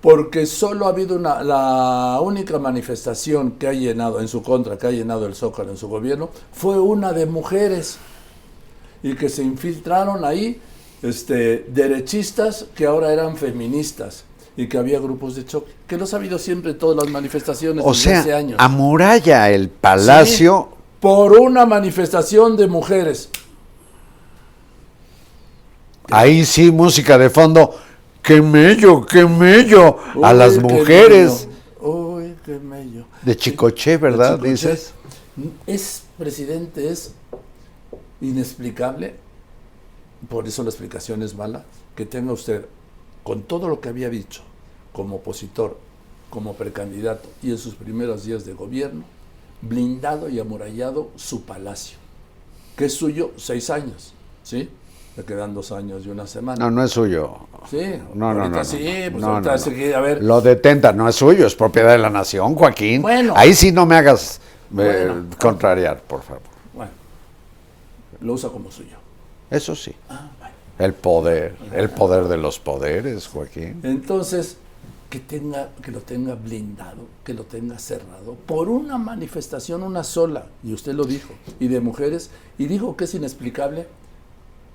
porque 0.00 0.46
solo 0.46 0.86
ha 0.86 0.90
habido 0.90 1.16
una, 1.16 1.42
la 1.42 2.20
única 2.22 2.56
manifestación 2.60 3.50
que 3.58 3.66
ha 3.66 3.72
llenado, 3.72 4.20
en 4.20 4.28
su 4.28 4.40
contra, 4.40 4.78
que 4.78 4.86
ha 4.86 4.90
llenado 4.92 5.26
el 5.26 5.34
Zócalo 5.34 5.72
en 5.72 5.76
su 5.76 5.88
gobierno, 5.88 6.30
fue 6.52 6.78
una 6.78 7.12
de 7.12 7.26
mujeres 7.26 7.98
y 9.02 9.16
que 9.16 9.28
se 9.28 9.42
infiltraron 9.42 10.24
ahí 10.24 10.60
este, 11.02 11.64
derechistas 11.68 12.66
que 12.76 12.86
ahora 12.86 13.12
eran 13.12 13.36
feministas 13.36 14.22
y 14.56 14.68
que 14.68 14.78
había 14.78 15.00
grupos 15.00 15.34
de 15.34 15.44
choque, 15.44 15.72
que 15.88 15.96
los 15.96 16.14
ha 16.14 16.18
habido 16.18 16.38
siempre 16.38 16.70
en 16.70 16.78
todas 16.78 16.96
las 17.02 17.12
manifestaciones 17.12 17.84
O 17.84 17.90
desde 17.92 18.14
hace 18.14 18.28
sea, 18.28 18.36
años. 18.36 18.56
amuralla 18.60 19.50
el 19.50 19.68
palacio. 19.68 20.68
Sí, 20.70 20.76
por 21.00 21.32
una 21.40 21.66
manifestación 21.66 22.56
de 22.56 22.68
mujeres. 22.68 23.30
Ahí 26.10 26.44
sí, 26.44 26.70
música 26.70 27.18
de 27.18 27.30
fondo. 27.30 27.74
¡Qué 28.22 28.42
mello, 28.42 29.04
qué 29.06 29.26
mello! 29.26 29.96
a 30.22 30.32
las 30.32 30.58
mujeres. 30.58 31.48
Uy, 31.80 32.34
qué 32.44 32.58
mello. 32.58 33.06
de 33.22 33.36
Chicoche, 33.36 33.92
De 33.92 33.96
¿verdad? 33.96 34.34
Chicoche. 34.36 34.50
Dices. 34.50 34.92
Es, 35.66 36.02
presidente, 36.18 36.90
es 36.90 37.14
inexplicable, 38.20 39.14
por 40.28 40.46
eso 40.46 40.62
la 40.62 40.68
explicación 40.68 41.22
es 41.22 41.34
mala, 41.34 41.64
que 41.96 42.04
tenga 42.04 42.32
usted, 42.32 42.66
con 43.22 43.42
todo 43.42 43.68
lo 43.68 43.80
que 43.80 43.88
había 43.88 44.10
dicho, 44.10 44.42
como 44.92 45.16
opositor, 45.16 45.78
como 46.28 46.54
precandidato 46.54 47.28
y 47.42 47.50
en 47.50 47.58
sus 47.58 47.74
primeros 47.74 48.24
días 48.24 48.44
de 48.44 48.52
gobierno, 48.52 49.04
blindado 49.62 50.28
y 50.28 50.38
amurallado 50.38 51.10
su 51.16 51.42
palacio, 51.42 51.96
que 52.76 52.86
es 52.86 52.94
suyo 52.94 53.32
seis 53.36 53.70
años, 53.70 54.12
¿sí? 54.42 54.68
Le 55.20 55.26
quedan 55.26 55.52
dos 55.52 55.70
años 55.70 56.06
y 56.06 56.08
una 56.08 56.26
semana. 56.26 56.64
No, 56.64 56.70
no 56.70 56.82
es 56.82 56.92
suyo. 56.92 57.40
Sí, 57.68 57.76
No, 58.14 58.32
no, 58.32 58.48
no, 58.48 58.48
no, 58.48 58.64
sí, 58.64 58.78
no. 58.78 59.12
pues 59.12 59.22
No, 59.22 59.38
no, 59.38 59.50
a 59.50 60.00
ver, 60.00 60.22
Lo 60.22 60.40
detenta, 60.40 60.94
no 60.94 61.06
es 61.10 61.14
suyo, 61.16 61.46
es 61.46 61.54
propiedad 61.54 61.90
de 61.90 61.98
la 61.98 62.08
nación, 62.08 62.54
Joaquín. 62.54 63.02
Bueno. 63.02 63.34
Ahí 63.36 63.52
sí 63.52 63.70
no 63.70 63.84
me 63.84 63.96
hagas 63.96 64.40
eh, 64.78 65.12
contrariar, 65.38 66.00
por 66.00 66.22
favor. 66.22 66.40
bueno, 66.72 66.90
lo 68.22 68.32
usa 68.32 68.48
como 68.48 68.70
suyo. 68.70 68.96
Eso 69.50 69.76
sí. 69.76 69.94
Ah, 70.08 70.30
bueno. 70.38 70.54
El 70.78 70.94
poder, 70.94 71.54
el 71.74 71.90
poder 71.90 72.24
de 72.24 72.38
los 72.38 72.58
poderes, 72.58 73.26
Joaquín. 73.26 73.80
Entonces, 73.82 74.56
que, 75.10 75.20
tenga, 75.20 75.68
que 75.82 75.90
lo 75.90 76.00
tenga 76.00 76.34
blindado, 76.34 77.02
que 77.24 77.34
lo 77.34 77.42
tenga 77.44 77.78
cerrado, 77.78 78.36
por 78.46 78.70
una 78.70 78.96
manifestación, 78.96 79.82
una 79.82 80.02
sola, 80.02 80.46
y 80.64 80.72
usted 80.72 80.94
lo 80.94 81.04
dijo, 81.04 81.34
y 81.58 81.68
de 81.68 81.80
mujeres, 81.80 82.30
y 82.56 82.68
dijo 82.68 82.96
que 82.96 83.04
es 83.04 83.14
inexplicable, 83.14 83.86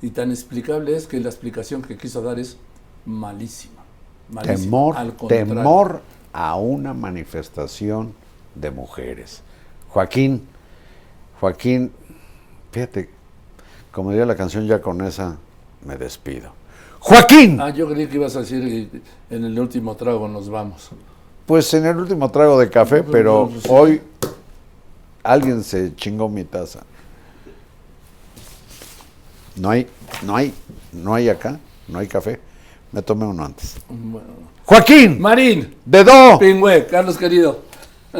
y 0.02 0.10
tan 0.12 0.30
explicable 0.32 0.96
es 0.96 1.08
que 1.08 1.20
la 1.20 1.30
explicación 1.30 1.82
que 1.82 1.98
quiso 1.98 2.22
dar 2.22 2.40
es 2.40 2.58
malísima. 3.06 3.84
malísima. 4.30 4.58
Temor, 4.64 4.98
Al 4.98 5.16
contrario. 5.16 5.46
temor 5.46 6.02
a 6.34 6.56
una 6.56 6.94
manifestación 6.94 8.14
de 8.56 8.72
mujeres. 8.72 9.42
Joaquín, 9.90 10.44
Joaquín, 11.40 11.92
fíjate, 12.72 13.10
como 13.92 14.12
diría 14.12 14.26
la 14.26 14.36
canción, 14.36 14.66
ya 14.68 14.82
con 14.82 15.02
esa 15.02 15.38
me 15.86 15.96
despido. 15.98 16.52
Joaquín, 17.00 17.60
Ah, 17.62 17.70
yo 17.70 17.88
creí 17.88 18.08
que 18.08 18.16
ibas 18.16 18.36
a 18.36 18.40
decir 18.40 18.90
en 19.30 19.46
el 19.46 19.60
último 19.60 19.96
trago 19.96 20.28
nos 20.28 20.50
vamos. 20.50 20.90
pues 21.46 21.72
en 21.76 21.86
el 21.86 21.96
último 21.98 22.30
trago 22.32 22.60
de 22.60 22.70
café, 22.70 23.04
pero 23.04 23.52
hoy 23.70 24.02
alguien 25.24 25.64
se 25.64 25.96
chingó 25.96 26.28
mi 26.28 26.44
taza. 26.44 26.82
No 29.58 29.70
hay, 29.70 29.88
no 30.24 30.36
hay, 30.36 30.54
no 30.92 31.14
hay 31.14 31.30
acá, 31.30 31.60
no 31.88 32.00
hay 32.00 32.08
café. 32.08 32.40
Me 32.92 33.02
tomé 33.02 33.26
uno 33.26 33.46
antes. 33.46 33.78
Bueno. 33.90 34.28
Joaquín, 34.66 35.22
Marín, 35.22 35.76
dedo. 35.86 36.40
Pingüe, 36.40 36.88
Carlos 36.88 37.18
querido. 37.18 37.60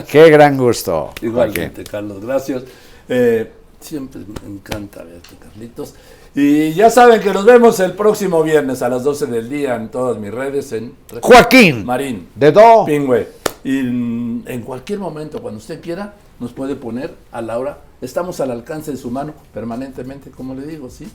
Qué 0.10 0.30
gran 0.30 0.58
gusto. 0.58 1.08
Joaquín. 1.08 1.30
Igualmente, 1.30 1.84
Carlos, 1.84 2.24
gracias. 2.24 2.64
Eh, 3.10 3.52
siempre 3.80 4.22
me 4.22 4.56
encanta 4.56 5.04
verte, 5.04 5.36
Carlitos. 5.40 5.96
Y 6.34 6.74
ya 6.74 6.90
saben 6.90 7.22
que 7.22 7.32
nos 7.34 7.46
vemos 7.46 7.80
el 7.80 7.94
próximo 7.94 8.44
viernes 8.44 8.82
a 8.82 8.90
las 8.90 9.04
12 9.04 9.28
del 9.28 9.50
día 9.50 9.76
en 9.76 9.90
todas 9.90 10.18
mis 10.18 10.34
redes 10.34 10.72
en 10.74 10.94
Joaquín, 11.22 11.86
Marín, 11.86 12.28
dedo. 12.36 12.86
Pingüe. 12.86 13.28
Y 13.64 13.80
en 13.80 14.62
cualquier 14.66 15.00
momento, 15.00 15.42
cuando 15.42 15.60
usted 15.60 15.82
quiera, 15.82 16.14
nos 16.40 16.54
puede 16.54 16.76
poner 16.76 17.16
a 17.32 17.42
la 17.42 17.58
hora. 17.58 17.80
Estamos 18.02 18.40
al 18.40 18.52
alcance 18.52 18.92
de 18.92 18.98
su 18.98 19.10
mano 19.10 19.34
permanentemente, 19.54 20.30
como 20.30 20.54
le 20.54 20.68
digo, 20.68 20.90
¿sí? 20.90 21.08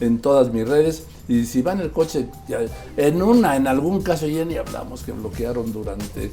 En 0.00 0.18
todas 0.20 0.52
mis 0.52 0.68
redes. 0.68 1.04
Y 1.28 1.46
si 1.46 1.62
va 1.62 1.72
en 1.72 1.80
el 1.80 1.90
coche, 1.90 2.28
ya- 2.48 2.60
en 2.96 3.22
una, 3.22 3.56
en 3.56 3.66
algún 3.66 4.02
caso, 4.02 4.26
ya 4.26 4.44
ni 4.44 4.56
hablamos 4.56 5.02
que 5.02 5.12
bloquearon 5.12 5.72
durante 5.72 6.30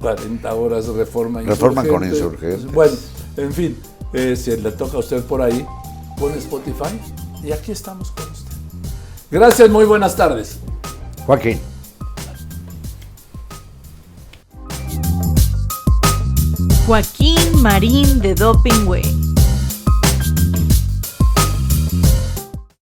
40 0.00 0.54
horas 0.54 0.86
reforma 0.86 1.42
Reforma 1.42 1.82
con 1.84 2.04
insurgente. 2.04 2.46
insurgentes. 2.54 2.72
Bueno, 2.72 2.94
en 3.36 3.52
fin, 3.52 3.76
eh, 4.12 4.36
si 4.36 4.56
le 4.56 4.70
toca 4.72 4.96
a 4.96 5.00
usted 5.00 5.22
por 5.24 5.42
ahí, 5.42 5.66
pone 6.18 6.36
Spotify 6.38 6.98
y 7.42 7.52
aquí 7.52 7.72
estamos 7.72 8.10
con 8.12 8.30
usted. 8.30 8.52
Gracias, 9.30 9.68
muy 9.68 9.84
buenas 9.84 10.16
tardes. 10.16 10.58
Joaquín. 11.26 11.58
Joaquín 16.86 17.38
Marín 17.60 18.20
de 18.20 18.34
Dopingway. 18.34 19.02